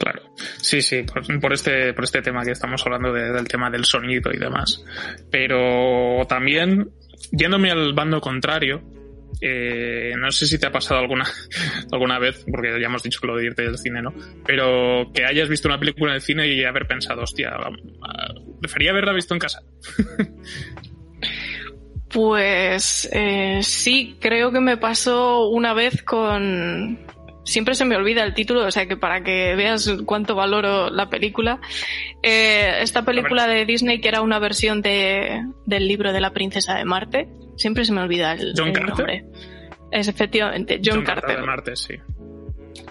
Claro. 0.02 0.24
Sí, 0.58 0.82
sí, 0.82 1.04
por, 1.40 1.54
este, 1.54 1.94
por 1.94 2.06
este 2.06 2.24
tema 2.24 2.44
que 2.44 2.52
estamos 2.52 2.84
hablando 2.84 3.14
del 3.14 3.48
tema 3.48 3.70
del 3.70 3.86
sonido 3.86 4.32
y 4.34 4.38
demás. 4.38 4.84
Pero 5.30 6.26
también, 6.28 6.90
yéndome 7.32 7.70
al 7.70 7.94
bando 7.94 8.20
contrario, 8.20 8.82
eh, 9.42 10.14
no 10.18 10.32
sé 10.32 10.46
si 10.46 10.60
te 10.60 10.68
ha 10.68 10.72
pasado 10.72 11.00
alguna, 11.00 11.26
alguna 11.92 12.20
vez, 12.20 12.46
porque 12.50 12.80
ya 12.80 12.86
hemos 12.86 13.04
dicho 13.04 13.20
que 13.20 13.28
lo 13.28 13.36
de 13.36 13.46
irte 13.46 13.64
del 13.64 13.78
cine, 13.78 14.02
¿no? 14.02 14.14
Pero 14.46 15.12
que 15.14 15.26
hayas 15.26 15.50
visto 15.50 15.68
una 15.68 15.80
película 15.80 16.12
en 16.12 16.16
el 16.16 16.22
cine 16.22 16.48
y 16.48 16.64
haber 16.64 16.88
pensado, 16.88 17.24
hostia, 17.24 17.52
prefería 18.62 18.92
haberla 18.92 19.14
visto 19.14 19.34
en 19.34 19.40
casa. 19.40 19.64
Pues 22.14 23.10
eh, 23.14 23.62
sí, 23.64 24.18
creo 24.20 24.52
que 24.52 24.60
me 24.60 24.78
pasó 24.78 25.48
una 25.48 25.74
vez 25.74 26.04
con... 26.04 27.00
Siempre 27.46 27.74
se 27.74 27.86
me 27.86 27.96
olvida 27.96 28.24
el 28.24 28.34
título, 28.34 28.66
o 28.66 28.72
sea 28.72 28.86
que 28.86 28.98
para 28.98 29.24
que 29.24 29.56
veas 29.56 29.90
cuánto 30.06 30.36
valoro 30.36 30.90
la 30.90 31.10
película. 31.10 31.60
Eh, 32.22 32.80
esta 32.82 33.04
película 33.04 33.48
de 33.48 33.66
Disney 33.66 34.00
que 34.00 34.10
era 34.10 34.22
una 34.22 34.40
versión 34.40 34.82
de, 34.82 35.42
del 35.66 35.88
libro 35.88 36.14
de 36.14 36.22
la 36.22 36.34
princesa 36.34 36.76
de 36.76 36.86
Marte. 36.86 37.30
Siempre 37.62 37.86
se 37.86 37.94
me 37.94 38.02
olvida 38.02 38.34
el, 38.34 38.54
John 38.58 38.74
Carter. 38.74 38.98
nombre. 38.98 39.26
Es 39.92 40.08
efectivamente 40.08 40.82
John, 40.84 41.04
Carter. 41.04 41.24
Carter. 41.24 41.40
de 41.42 41.46
Marte, 41.46 41.76
sí. 41.76 41.96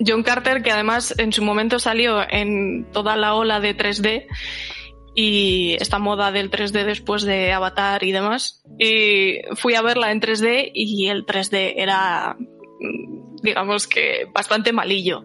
John 0.06 0.22
Carter, 0.22 0.62
que 0.62 0.70
además 0.70 1.14
en 1.18 1.32
su 1.32 1.42
momento 1.42 1.78
salió 1.78 2.24
en 2.28 2.86
toda 2.92 3.16
la 3.16 3.34
ola 3.34 3.60
de 3.60 3.76
3D 3.76 4.26
y 5.14 5.76
esta 5.80 5.98
moda 5.98 6.30
del 6.30 6.50
3D 6.50 6.84
después 6.84 7.22
de 7.22 7.52
Avatar 7.52 8.04
y 8.04 8.12
demás. 8.12 8.62
Y 8.78 9.40
fui 9.56 9.74
a 9.74 9.82
verla 9.82 10.12
en 10.12 10.20
3D 10.20 10.70
y 10.72 11.08
el 11.08 11.26
3D 11.26 11.74
era 11.76 12.36
digamos 13.42 13.86
que 13.86 14.26
bastante 14.32 14.72
malillo. 14.72 15.24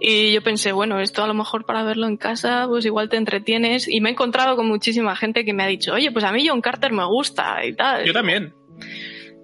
Y 0.00 0.32
yo 0.32 0.42
pensé, 0.42 0.72
bueno, 0.72 1.00
esto 1.00 1.22
a 1.22 1.26
lo 1.26 1.34
mejor 1.34 1.64
para 1.64 1.82
verlo 1.82 2.06
en 2.06 2.16
casa, 2.16 2.66
pues 2.68 2.84
igual 2.84 3.08
te 3.08 3.16
entretienes. 3.16 3.88
Y 3.88 4.00
me 4.00 4.10
he 4.10 4.12
encontrado 4.12 4.56
con 4.56 4.66
muchísima 4.66 5.16
gente 5.16 5.44
que 5.44 5.52
me 5.52 5.62
ha 5.62 5.66
dicho, 5.66 5.94
oye, 5.94 6.12
pues 6.12 6.24
a 6.24 6.32
mí 6.32 6.46
John 6.46 6.60
Carter 6.60 6.92
me 6.92 7.06
gusta 7.06 7.64
y 7.64 7.74
tal. 7.74 8.04
Yo 8.04 8.12
también 8.12 8.54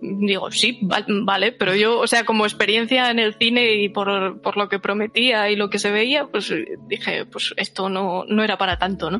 digo, 0.01 0.51
sí, 0.51 0.81
vale, 0.83 1.53
pero 1.53 1.75
yo, 1.75 1.99
o 1.99 2.07
sea, 2.07 2.25
como 2.25 2.45
experiencia 2.45 3.11
en 3.11 3.19
el 3.19 3.35
cine 3.35 3.75
y 3.75 3.89
por, 3.89 4.41
por 4.41 4.57
lo 4.57 4.69
que 4.69 4.79
prometía 4.79 5.51
y 5.51 5.57
lo 5.57 5.69
que 5.69 5.79
se 5.79 5.91
veía, 5.91 6.27
pues 6.27 6.53
dije, 6.89 7.27
pues 7.27 7.53
esto 7.57 7.89
no, 7.89 8.25
no 8.27 8.43
era 8.43 8.57
para 8.57 8.79
tanto, 8.79 9.11
¿no? 9.11 9.19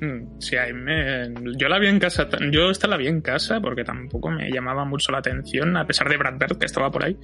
Hmm, 0.00 0.38
sí, 0.38 0.56
me, 0.74 1.32
yo 1.56 1.68
la 1.68 1.78
vi 1.78 1.88
en 1.88 1.98
casa, 1.98 2.28
yo 2.50 2.70
esta 2.70 2.88
la 2.88 2.96
vi 2.96 3.06
en 3.06 3.20
casa 3.20 3.60
porque 3.60 3.84
tampoco 3.84 4.30
me 4.30 4.50
llamaba 4.50 4.84
mucho 4.84 5.12
la 5.12 5.18
atención, 5.18 5.76
a 5.76 5.86
pesar 5.86 6.08
de 6.08 6.16
Brad 6.16 6.38
Bird 6.38 6.58
que 6.58 6.66
estaba 6.66 6.90
por 6.90 7.04
ahí, 7.04 7.16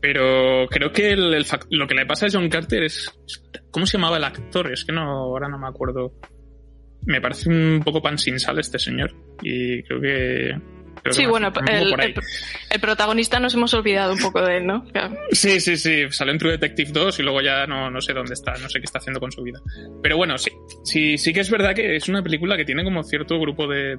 pero 0.00 0.66
creo 0.68 0.92
que 0.92 1.12
el, 1.12 1.44
lo 1.70 1.86
que 1.86 1.94
le 1.94 2.06
pasa 2.06 2.26
a 2.26 2.30
John 2.30 2.48
Carter 2.48 2.82
es, 2.82 3.10
¿cómo 3.70 3.86
se 3.86 3.96
llamaba 3.96 4.18
el 4.18 4.24
actor? 4.24 4.72
Es 4.72 4.84
que 4.84 4.92
no, 4.92 5.02
ahora 5.02 5.48
no 5.48 5.58
me 5.58 5.68
acuerdo. 5.68 6.12
Me 7.04 7.20
parece 7.20 7.48
un 7.48 7.82
poco 7.84 8.00
pan 8.00 8.16
sin 8.16 8.38
sal 8.38 8.60
este 8.60 8.78
señor 8.78 9.12
y 9.42 9.82
creo 9.82 10.00
que 10.00 10.56
sí, 11.10 11.26
bueno, 11.26 11.52
el, 11.66 12.80
protagonista 12.80 13.40
nos 13.40 13.54
hemos 13.54 13.74
olvidado 13.74 14.12
un 14.12 14.18
poco 14.18 14.40
de 14.42 14.58
él, 14.58 14.66
¿no? 14.66 14.84
Sí, 15.30 15.60
sí, 15.60 15.76
sí. 15.76 16.04
Salió 16.10 16.32
en 16.32 16.38
True 16.38 16.52
Detective 16.52 16.90
2 16.92 17.18
y 17.18 17.22
luego 17.22 17.40
ya 17.40 17.66
no, 17.66 17.90
no 17.90 18.00
sé 18.00 18.12
dónde 18.12 18.34
está, 18.34 18.52
no 18.58 18.68
sé 18.68 18.78
qué 18.78 18.84
está 18.84 18.98
haciendo 18.98 19.20
con 19.20 19.32
su 19.32 19.42
vida. 19.42 19.60
Pero 20.02 20.16
bueno, 20.16 20.38
sí, 20.38 20.50
sí, 20.84 21.18
sí 21.18 21.32
que 21.32 21.40
es 21.40 21.50
verdad 21.50 21.74
que 21.74 21.96
es 21.96 22.08
una 22.08 22.22
película 22.22 22.56
que 22.56 22.64
tiene 22.64 22.84
como 22.84 23.02
cierto 23.02 23.38
grupo 23.40 23.66
de, 23.66 23.96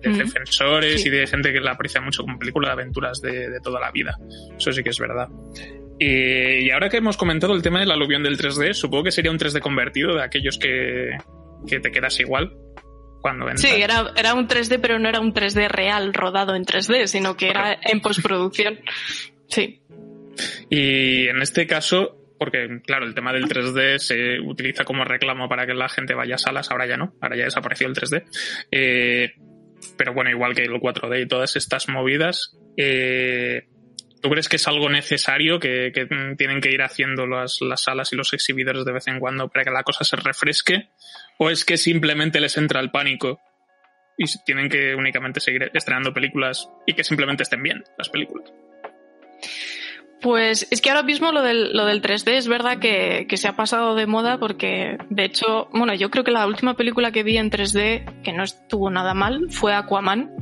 defensores 0.00 1.04
y 1.04 1.10
de 1.10 1.26
gente 1.26 1.52
que 1.52 1.60
la 1.60 1.72
aprecia 1.72 2.00
mucho 2.00 2.22
como 2.22 2.38
película 2.38 2.68
de 2.68 2.72
aventuras 2.72 3.20
de, 3.20 3.58
toda 3.62 3.80
la 3.80 3.90
vida. 3.90 4.16
Eso 4.56 4.72
sí 4.72 4.82
que 4.82 4.90
es 4.90 4.98
verdad. 4.98 5.28
Y, 5.98 6.70
ahora 6.70 6.88
que 6.88 6.98
hemos 6.98 7.16
comentado 7.16 7.54
el 7.54 7.62
tema 7.62 7.80
del 7.80 7.90
aluvión 7.90 8.22
del 8.22 8.38
3D, 8.38 8.72
supongo 8.72 9.04
que 9.04 9.10
sería 9.10 9.30
un 9.30 9.38
3D 9.38 9.60
convertido 9.60 10.14
de 10.14 10.22
aquellos 10.22 10.58
que, 10.58 11.16
que 11.66 11.80
te 11.80 11.90
quedas 11.90 12.20
igual 12.20 12.52
cuando 13.20 13.46
Sí, 13.56 13.68
era, 13.68 14.12
era 14.16 14.34
un 14.34 14.48
3D, 14.48 14.78
pero 14.80 14.98
no 14.98 15.08
era 15.08 15.20
un 15.20 15.32
3D 15.32 15.68
real 15.68 16.14
rodado 16.14 16.54
en 16.54 16.64
3D, 16.64 17.06
sino 17.06 17.36
que 17.36 17.48
era 17.48 17.78
en 17.82 18.00
postproducción. 18.00 18.80
Sí. 19.50 19.80
Y 20.68 21.26
en 21.26 21.40
este 21.40 21.66
caso, 21.66 22.34
porque 22.38 22.82
claro, 22.84 23.06
el 23.06 23.14
tema 23.14 23.32
del 23.32 23.48
3D 23.48 23.98
se 23.98 24.40
utiliza 24.40 24.84
como 24.84 25.04
reclamo 25.04 25.48
para 25.48 25.66
que 25.66 25.72
la 25.72 25.88
gente 25.88 26.12
vaya 26.12 26.34
a 26.34 26.38
salas, 26.38 26.70
ahora 26.70 26.86
ya 26.86 26.98
no, 26.98 27.14
ahora 27.22 27.34
ya 27.34 27.44
desapareció 27.44 27.86
el 27.86 27.94
3D. 27.94 28.24
Eh, 28.70 29.32
pero 29.96 30.12
bueno, 30.12 30.30
igual 30.30 30.54
que 30.54 30.64
el 30.64 30.72
4D 30.72 31.22
y 31.22 31.28
todas 31.28 31.56
estas 31.56 31.88
movidas, 31.88 32.58
eh, 32.76 33.68
¿tú 34.20 34.28
crees 34.28 34.48
que 34.48 34.56
es 34.56 34.68
algo 34.68 34.88
necesario 34.88 35.58
que, 35.58 35.92
tienen 36.36 36.60
que 36.60 36.70
ir 36.70 36.82
haciendo 36.82 37.26
las, 37.26 37.60
las 37.60 37.82
salas 37.82 38.12
y 38.12 38.16
los 38.16 38.32
exhibidores 38.32 38.84
de 38.84 38.92
vez 38.92 39.08
en 39.08 39.18
cuando 39.18 39.48
para 39.48 39.64
que 39.64 39.70
la 39.70 39.82
cosa 39.82 40.04
se 40.04 40.16
refresque? 40.16 40.90
¿O 41.38 41.50
es 41.50 41.64
que 41.64 41.76
simplemente 41.76 42.40
les 42.40 42.56
entra 42.56 42.80
el 42.80 42.90
pánico 42.90 43.40
y 44.16 44.26
tienen 44.44 44.68
que 44.68 44.94
únicamente 44.94 45.40
seguir 45.40 45.70
estrenando 45.72 46.12
películas 46.12 46.68
y 46.86 46.94
que 46.94 47.04
simplemente 47.04 47.44
estén 47.44 47.62
bien 47.62 47.84
las 47.96 48.08
películas? 48.08 48.52
Pues 50.20 50.66
es 50.72 50.80
que 50.80 50.90
ahora 50.90 51.04
mismo 51.04 51.30
lo 51.30 51.42
del, 51.42 51.72
lo 51.74 51.86
del 51.86 52.02
3D 52.02 52.32
es 52.32 52.48
verdad 52.48 52.80
que, 52.80 53.26
se 53.36 53.46
ha 53.46 53.54
pasado 53.54 53.94
de 53.94 54.06
moda 54.06 54.38
porque, 54.38 54.98
de 55.10 55.24
hecho, 55.24 55.68
bueno, 55.72 55.94
yo 55.94 56.10
creo 56.10 56.24
que 56.24 56.32
la 56.32 56.46
última 56.46 56.74
película 56.74 57.12
que 57.12 57.22
vi 57.22 57.36
en 57.36 57.50
3D, 57.50 58.22
que 58.22 58.32
no 58.32 58.42
estuvo 58.42 58.90
nada 58.90 59.14
mal, 59.14 59.46
fue 59.50 59.74
Aquaman. 59.74 60.34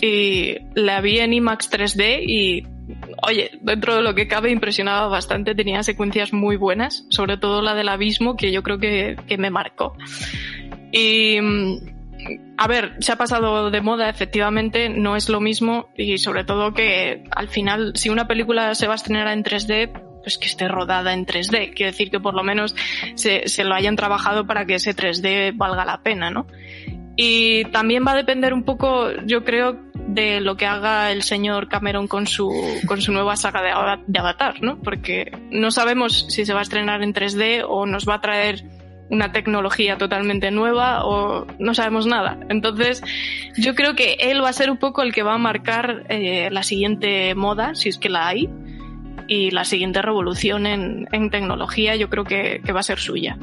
Y 0.00 0.56
la 0.74 1.00
vi 1.00 1.20
en 1.20 1.32
IMAX 1.32 1.70
3D 1.70 2.22
y 2.26 2.66
oye, 3.28 3.50
dentro 3.60 3.94
de 3.94 4.02
lo 4.02 4.14
que 4.14 4.26
cabe 4.26 4.50
impresionaba 4.50 5.06
bastante, 5.08 5.54
tenía 5.54 5.82
secuencias 5.82 6.32
muy 6.32 6.56
buenas, 6.56 7.06
sobre 7.10 7.36
todo 7.36 7.62
la 7.62 7.74
del 7.74 7.88
abismo, 7.88 8.36
que 8.36 8.50
yo 8.52 8.62
creo 8.62 8.78
que, 8.78 9.16
me 9.38 9.50
marcó. 9.50 9.94
Y, 10.90 11.38
a 12.56 12.66
ver, 12.66 12.96
se 13.00 13.12
ha 13.12 13.16
pasado 13.16 13.70
de 13.70 13.80
moda, 13.80 14.08
efectivamente, 14.08 14.88
no 14.88 15.14
es 15.14 15.28
lo 15.28 15.40
mismo 15.40 15.88
y 15.96 16.18
sobre 16.18 16.44
todo 16.44 16.72
que 16.72 17.24
al 17.30 17.48
final, 17.48 17.92
si 17.94 18.08
una 18.08 18.26
película 18.26 18.74
se 18.74 18.86
va 18.86 18.94
a 18.94 18.96
estrenar 18.96 19.28
en 19.28 19.44
3D, 19.44 19.92
pues 20.22 20.38
que 20.38 20.46
esté 20.46 20.66
rodada 20.66 21.12
en 21.12 21.26
3D. 21.26 21.74
Quiere 21.74 21.92
decir 21.92 22.10
que 22.10 22.20
por 22.20 22.34
lo 22.34 22.42
menos 22.42 22.74
se, 23.14 23.48
se 23.48 23.64
lo 23.64 23.74
hayan 23.74 23.96
trabajado 23.96 24.46
para 24.46 24.64
que 24.66 24.74
ese 24.74 24.94
3D 24.94 25.52
valga 25.56 25.84
la 25.84 26.02
pena, 26.02 26.30
¿no? 26.30 26.46
Y 27.20 27.64
también 27.72 28.04
va 28.06 28.12
a 28.12 28.16
depender 28.16 28.54
un 28.54 28.62
poco, 28.62 29.10
yo 29.26 29.42
creo, 29.42 29.76
de 30.06 30.40
lo 30.40 30.56
que 30.56 30.66
haga 30.66 31.10
el 31.10 31.24
señor 31.24 31.66
Cameron 31.66 32.06
con 32.06 32.28
su, 32.28 32.48
con 32.86 33.02
su 33.02 33.10
nueva 33.10 33.34
saga 33.34 33.60
de, 33.60 34.20
Avatar, 34.20 34.62
¿no? 34.62 34.78
Porque 34.80 35.32
no 35.50 35.72
sabemos 35.72 36.26
si 36.28 36.46
se 36.46 36.54
va 36.54 36.60
a 36.60 36.62
estrenar 36.62 37.02
en 37.02 37.12
3D 37.12 37.64
o 37.68 37.86
nos 37.86 38.08
va 38.08 38.14
a 38.14 38.20
traer 38.20 38.62
una 39.10 39.32
tecnología 39.32 39.98
totalmente 39.98 40.52
nueva 40.52 41.04
o 41.04 41.44
no 41.58 41.74
sabemos 41.74 42.06
nada. 42.06 42.38
Entonces, 42.50 43.02
yo 43.56 43.74
creo 43.74 43.96
que 43.96 44.16
él 44.20 44.40
va 44.40 44.50
a 44.50 44.52
ser 44.52 44.70
un 44.70 44.76
poco 44.76 45.02
el 45.02 45.12
que 45.12 45.24
va 45.24 45.34
a 45.34 45.38
marcar 45.38 46.04
eh, 46.10 46.50
la 46.52 46.62
siguiente 46.62 47.34
moda, 47.34 47.74
si 47.74 47.88
es 47.88 47.98
que 47.98 48.10
la 48.10 48.28
hay, 48.28 48.48
y 49.26 49.50
la 49.50 49.64
siguiente 49.64 50.02
revolución 50.02 50.66
en, 50.66 51.08
en 51.10 51.30
tecnología, 51.30 51.96
yo 51.96 52.08
creo 52.08 52.22
que, 52.22 52.60
que 52.64 52.70
va 52.70 52.78
a 52.78 52.84
ser 52.84 53.00
suya 53.00 53.36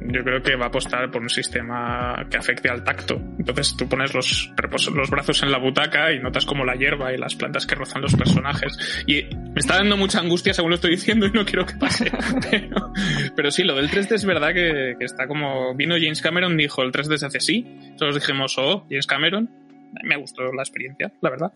yo 0.00 0.24
creo 0.24 0.42
que 0.42 0.56
va 0.56 0.66
a 0.66 0.68
apostar 0.68 1.10
por 1.10 1.22
un 1.22 1.28
sistema 1.28 2.26
que 2.28 2.36
afecte 2.36 2.68
al 2.68 2.82
tacto. 2.82 3.20
Entonces 3.38 3.76
tú 3.76 3.88
pones 3.88 4.12
los, 4.14 4.52
brazos 4.56 5.42
en 5.42 5.52
la 5.52 5.58
butaca 5.58 6.12
y 6.12 6.18
notas 6.18 6.44
como 6.44 6.64
la 6.64 6.74
hierba 6.74 7.12
y 7.12 7.16
las 7.16 7.36
plantas 7.36 7.66
que 7.66 7.76
rozan 7.76 8.02
los 8.02 8.14
personajes. 8.16 9.04
Y 9.06 9.22
me 9.34 9.60
está 9.60 9.76
dando 9.76 9.96
mucha 9.96 10.18
angustia 10.18 10.52
según 10.54 10.70
lo 10.70 10.74
estoy 10.74 10.92
diciendo 10.92 11.26
y 11.26 11.30
no 11.30 11.44
quiero 11.44 11.66
que 11.66 11.74
pase. 11.74 12.10
Pero, 13.36 13.50
sí, 13.50 13.62
lo 13.62 13.76
del 13.76 13.90
3D 13.90 14.14
es 14.14 14.24
verdad 14.24 14.52
que, 14.52 14.96
está 15.00 15.26
como... 15.28 15.74
Vino 15.74 15.94
James 15.94 16.20
Cameron, 16.20 16.56
dijo 16.56 16.82
el 16.82 16.90
3D 16.90 17.18
se 17.18 17.26
hace 17.26 17.38
así. 17.38 17.66
Todos 17.96 18.14
dijimos, 18.16 18.56
oh, 18.58 18.86
James 18.88 19.06
Cameron. 19.06 19.48
Me 20.04 20.16
gustó 20.16 20.52
la 20.52 20.62
experiencia, 20.62 21.12
la 21.20 21.30
verdad. 21.30 21.52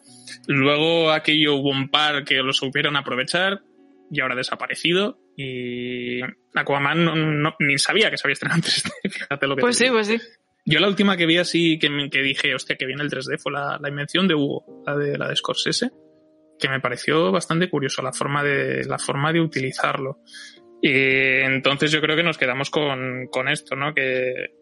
Luego 0.46 1.12
aquello 1.12 1.54
hubo 1.54 1.70
un 1.70 1.88
par 1.88 2.24
que 2.24 2.36
lo 2.36 2.52
supieron 2.52 2.96
aprovechar 2.96 3.62
y 4.10 4.20
ahora 4.20 4.34
ha 4.34 4.36
desaparecido. 4.36 5.18
Y 5.36 6.20
Aquaman 6.54 7.42
no, 7.42 7.54
ni 7.58 7.78
sabía 7.78 8.10
que 8.10 8.16
se 8.16 8.26
había 8.26 8.34
estrenado 8.34 8.58
en 8.58 8.62
3D, 8.62 8.92
fíjate 9.10 9.46
lo 9.46 9.56
que 9.56 9.60
Pues 9.60 9.76
sí, 9.76 9.86
pues 9.90 10.06
sí. 10.06 10.18
Yo 10.66 10.80
la 10.80 10.88
última 10.88 11.16
que 11.16 11.26
vi 11.26 11.36
así, 11.36 11.78
que, 11.78 12.08
que 12.10 12.22
dije, 12.22 12.54
hostia, 12.54 12.76
que 12.76 12.86
viene 12.86 13.02
el 13.02 13.10
3D, 13.10 13.38
fue 13.38 13.52
la, 13.52 13.78
la, 13.80 13.88
invención 13.88 14.26
de 14.26 14.34
Hugo, 14.34 14.82
la 14.86 14.96
de, 14.96 15.18
la 15.18 15.28
de 15.28 15.36
Scorsese, 15.36 15.90
que 16.58 16.68
me 16.68 16.80
pareció 16.80 17.30
bastante 17.30 17.68
curioso 17.68 18.00
la 18.00 18.12
forma 18.12 18.42
de, 18.42 18.84
la 18.84 18.98
forma 18.98 19.32
de 19.32 19.40
utilizarlo. 19.40 20.20
Y 20.80 20.90
entonces 20.90 21.90
yo 21.90 22.00
creo 22.00 22.16
que 22.16 22.22
nos 22.22 22.38
quedamos 22.38 22.70
con, 22.70 23.26
con 23.30 23.48
esto, 23.48 23.76
¿no? 23.76 23.94
Que, 23.94 24.52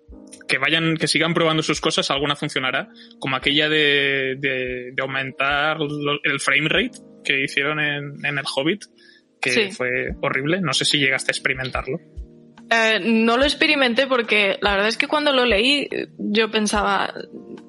que 0.49 0.59
vayan, 0.59 0.97
que 0.97 1.09
sigan 1.09 1.35
probando 1.35 1.62
sus 1.62 1.81
cosas, 1.81 2.11
alguna 2.11 2.37
funcionará, 2.37 2.89
como 3.18 3.37
aquella 3.37 3.68
de, 3.68 4.37
de, 4.39 4.91
de 4.93 5.03
aumentar 5.03 5.79
el 6.25 6.41
frame 6.41 6.68
rate 6.68 6.99
que 7.25 7.43
hicieron 7.43 7.81
en, 7.81 8.25
en 8.25 8.39
el 8.39 8.45
Hobbit, 8.55 8.85
que 9.43 9.72
fue 9.72 10.14
horrible. 10.22 10.61
No 10.61 10.72
sé 10.72 10.84
si 10.84 10.99
llegaste 10.99 11.30
a 11.30 11.34
experimentarlo. 11.34 11.99
Eh, 12.70 13.01
no 13.05 13.36
lo 13.36 13.45
experimenté 13.45 14.07
porque 14.07 14.57
la 14.62 14.72
verdad 14.72 14.88
es 14.88 14.97
que 14.97 15.09
cuando 15.09 15.32
lo 15.32 15.45
leí 15.45 15.88
yo 16.16 16.51
pensaba, 16.51 17.12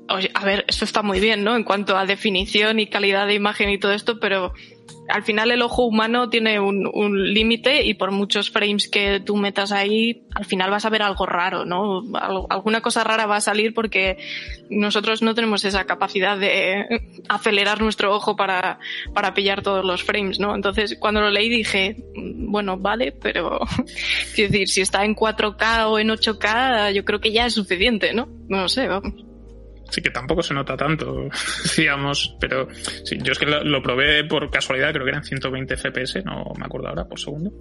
a 0.08 0.46
ver, 0.46 0.64
esto 0.68 0.86
está 0.86 1.02
muy 1.02 1.20
bien, 1.20 1.44
¿no? 1.44 1.58
En 1.58 1.64
cuanto 1.64 1.98
a 1.98 2.06
definición 2.06 2.80
y 2.80 2.88
calidad 2.88 3.28
de 3.28 3.34
imagen 3.34 3.70
y 3.70 3.80
todo 3.80 3.92
esto, 3.92 4.20
pero 4.20 4.54
al 5.10 5.24
final 5.24 5.52
el 5.52 5.62
ojo 5.62 5.86
humano 5.86 6.30
tiene 6.30 6.60
un, 6.60 6.84
límite 7.34 7.84
y 7.84 7.94
por 7.94 8.12
muchos 8.12 8.50
frames 8.50 8.88
que 8.88 9.20
tú 9.20 9.36
metas 9.36 9.72
ahí, 9.72 10.24
al 10.34 10.46
final 10.46 10.72
vas 10.72 10.86
a 10.86 10.90
ver 10.90 11.02
algo 11.02 11.26
raro, 11.26 11.66
¿no? 11.66 12.04
alguna 12.50 12.82
cosa 12.82 13.04
rara 13.04 13.26
va 13.26 13.38
a 13.38 13.42
salir 13.42 13.74
porque 13.74 14.18
nosotros 14.70 15.22
no 15.22 15.36
tenemos 15.36 15.66
esa 15.66 15.86
capacidad 15.86 16.38
de 16.38 16.86
acelerar 17.30 17.82
nuestro 17.82 18.16
ojo 18.16 18.36
para, 18.36 18.80
para 19.14 19.34
pillar 19.34 19.62
todos 19.62 19.86
los 19.86 20.04
frames, 20.04 20.40
¿no? 20.40 20.56
Entonces, 20.56 20.98
cuando 21.00 21.22
lo 21.22 21.30
leí 21.30 21.50
dije, 21.50 21.98
bueno, 22.16 22.78
vale, 22.78 23.12
pero 23.12 23.60
quiero 24.36 24.52
decir, 24.52 24.70
si 24.70 24.82
está 24.82 25.04
en 25.06 25.16
4K 25.16 25.88
o 25.88 26.00
en 26.00 26.10
8K, 26.10 26.94
yo 26.94 27.06
creo 27.06 27.20
que 27.20 27.32
ya 27.32 27.46
es 27.46 27.54
suficiente, 27.54 28.14
¿no? 28.14 28.28
No 28.48 28.62
lo 28.62 28.70
sé, 28.70 28.88
vamos. 28.88 29.33
Sí, 29.94 30.02
que 30.02 30.10
tampoco 30.10 30.42
se 30.42 30.56
nota 30.56 30.76
tanto, 30.76 31.30
digamos, 31.78 32.36
pero 32.40 32.68
sí, 32.72 33.16
yo 33.22 33.32
es 33.32 33.38
que 33.38 33.46
lo, 33.46 33.84
probé 33.84 34.24
por 34.24 34.50
casualidad, 34.50 34.92
creo 34.92 35.06
que 35.06 35.12
eran 35.12 35.24
120 35.24 35.78
FPS, 35.78 36.26
no 36.26 36.52
me 36.58 36.66
acuerdo 36.66 36.88
ahora, 36.88 37.06
por 37.08 37.20
segundo. 37.20 37.52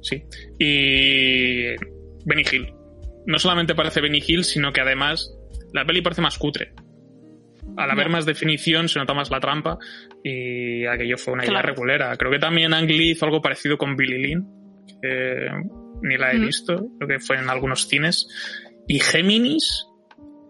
Sí. 0.00 0.22
Y 0.60 1.74
Benny 2.24 2.44
Hill. 2.52 2.72
No 3.26 3.36
solamente 3.40 3.74
parece 3.74 4.00
Benny 4.00 4.22
Hill, 4.24 4.44
sino 4.44 4.72
que 4.72 4.80
además 4.80 5.36
la 5.72 5.84
peli 5.84 6.02
parece 6.02 6.22
más 6.22 6.38
cutre. 6.38 6.72
Al 7.76 7.90
haber 7.90 8.08
más 8.10 8.26
definición 8.26 8.88
se 8.88 9.00
nota 9.00 9.12
más 9.12 9.30
la 9.30 9.40
trampa 9.40 9.78
y 10.22 10.86
aquello 10.86 11.18
fue 11.18 11.34
una 11.34 11.44
idea 11.44 11.62
regulera. 11.62 12.16
Creo 12.16 12.30
que 12.30 12.38
también 12.38 12.74
Ang 12.74 12.86
Lee 12.86 13.10
hizo 13.10 13.24
algo 13.24 13.42
parecido 13.42 13.76
con 13.76 13.96
Billy 13.96 14.22
Lynn, 14.22 14.46
que 15.00 15.48
ni 16.02 16.16
la 16.16 16.32
he 16.32 16.38
visto, 16.38 16.76
creo 16.98 17.08
que 17.08 17.18
fue 17.18 17.38
en 17.38 17.50
algunos 17.50 17.88
cines. 17.88 18.28
Y 18.86 19.00
Géminis, 19.00 19.86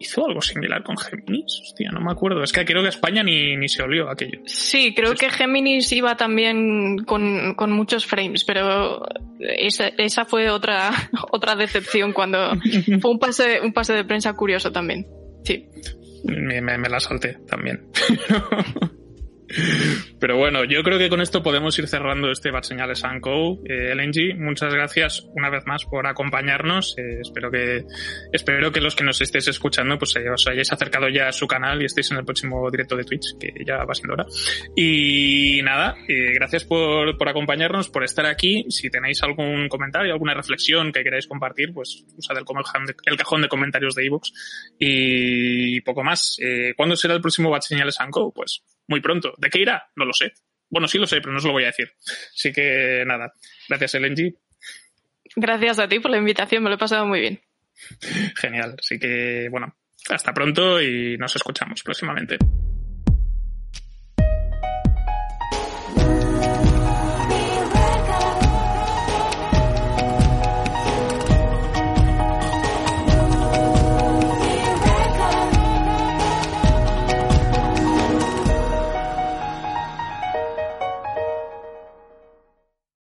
¿Hizo 0.02 0.26
algo 0.26 0.42
similar 0.42 0.82
con 0.82 0.96
Géminis? 0.96 1.60
Hostia, 1.62 1.92
no 1.92 2.00
me 2.00 2.10
acuerdo. 2.10 2.42
Es 2.42 2.52
que 2.52 2.64
creo 2.64 2.82
que 2.82 2.88
España 2.88 3.22
ni, 3.22 3.56
ni 3.56 3.68
se 3.68 3.84
olió 3.84 4.10
aquello. 4.10 4.40
Sí, 4.46 4.92
creo 4.94 5.14
que 5.14 5.30
Géminis 5.30 5.92
iba 5.92 6.16
también 6.16 7.04
con, 7.04 7.54
con 7.54 7.70
muchos 7.70 8.04
frames, 8.04 8.42
pero 8.42 9.06
esa, 9.38 9.88
esa, 9.98 10.24
fue 10.24 10.50
otra, 10.50 10.90
otra 11.30 11.54
decepción 11.54 12.12
cuando 12.12 12.50
fue 13.00 13.10
un 13.12 13.20
pase, 13.20 13.60
un 13.60 13.72
pase 13.72 13.92
de 13.92 14.04
prensa 14.04 14.34
curioso 14.34 14.72
también. 14.72 15.06
Sí. 15.44 15.68
Me, 16.24 16.60
me, 16.60 16.78
me 16.78 16.88
la 16.88 16.98
salté 16.98 17.38
también. 17.46 17.86
Pero 20.18 20.36
bueno, 20.36 20.64
yo 20.64 20.82
creo 20.82 20.98
que 20.98 21.08
con 21.08 21.20
esto 21.20 21.42
podemos 21.42 21.78
ir 21.78 21.88
cerrando 21.88 22.30
este 22.30 22.50
Bad 22.50 22.62
Señales 22.62 23.02
Co. 23.20 23.58
Eh, 23.64 23.94
LNG, 23.94 24.38
muchas 24.38 24.72
gracias 24.72 25.26
una 25.34 25.50
vez 25.50 25.64
más 25.66 25.84
por 25.84 26.06
acompañarnos. 26.06 26.96
Eh, 26.98 27.20
espero 27.20 27.50
que 27.50 27.84
espero 28.32 28.70
que 28.72 28.80
los 28.80 28.94
que 28.94 29.04
nos 29.04 29.20
estéis 29.20 29.48
escuchando 29.48 29.98
pues 29.98 30.16
eh, 30.16 30.30
os 30.30 30.46
hayáis 30.46 30.72
acercado 30.72 31.08
ya 31.08 31.28
a 31.28 31.32
su 31.32 31.46
canal 31.46 31.82
y 31.82 31.86
estéis 31.86 32.10
en 32.12 32.18
el 32.18 32.24
próximo 32.24 32.70
directo 32.70 32.96
de 32.96 33.04
Twitch, 33.04 33.38
que 33.38 33.52
ya 33.66 33.84
va 33.84 33.94
siendo 33.94 34.14
hora. 34.14 34.26
Y 34.76 35.60
nada, 35.62 35.96
eh, 36.08 36.32
gracias 36.34 36.64
por, 36.64 37.16
por 37.18 37.28
acompañarnos, 37.28 37.88
por 37.88 38.04
estar 38.04 38.26
aquí. 38.26 38.64
Si 38.70 38.90
tenéis 38.90 39.22
algún 39.22 39.68
comentario, 39.68 40.12
alguna 40.12 40.34
reflexión 40.34 40.92
que 40.92 41.02
queráis 41.02 41.26
compartir, 41.26 41.72
pues 41.72 42.04
usad 42.16 42.36
el, 42.38 42.44
el 43.06 43.16
cajón 43.16 43.42
de 43.42 43.48
comentarios 43.48 43.94
de 43.94 44.06
iVoox 44.06 44.30
y 44.78 45.80
poco 45.82 46.02
más. 46.02 46.36
¿Cuándo 46.76 46.96
será 46.96 47.14
el 47.14 47.20
próximo 47.20 47.50
Bad 47.50 47.60
Señales 47.62 47.98
Co? 48.10 48.32
Pues 48.32 48.62
muy 48.92 49.00
pronto. 49.00 49.34
¿De 49.38 49.48
qué 49.48 49.60
irá? 49.60 49.90
No 49.96 50.04
lo 50.04 50.12
sé. 50.12 50.34
Bueno, 50.68 50.86
sí 50.86 50.98
lo 50.98 51.06
sé, 51.06 51.20
pero 51.20 51.32
no 51.32 51.38
os 51.38 51.44
lo 51.44 51.52
voy 51.52 51.64
a 51.64 51.68
decir. 51.68 51.90
Así 52.34 52.52
que 52.52 53.04
nada, 53.06 53.32
gracias 53.68 53.94
LNG. 53.94 54.34
Gracias 55.34 55.78
a 55.78 55.88
ti 55.88 55.98
por 55.98 56.10
la 56.10 56.18
invitación, 56.18 56.62
me 56.62 56.68
lo 56.68 56.76
he 56.76 56.78
pasado 56.78 57.06
muy 57.06 57.20
bien. 57.20 57.40
Genial, 58.36 58.76
así 58.78 58.98
que 58.98 59.48
bueno, 59.50 59.74
hasta 60.10 60.34
pronto 60.34 60.80
y 60.80 61.16
nos 61.16 61.34
escuchamos 61.34 61.82
próximamente. 61.82 62.36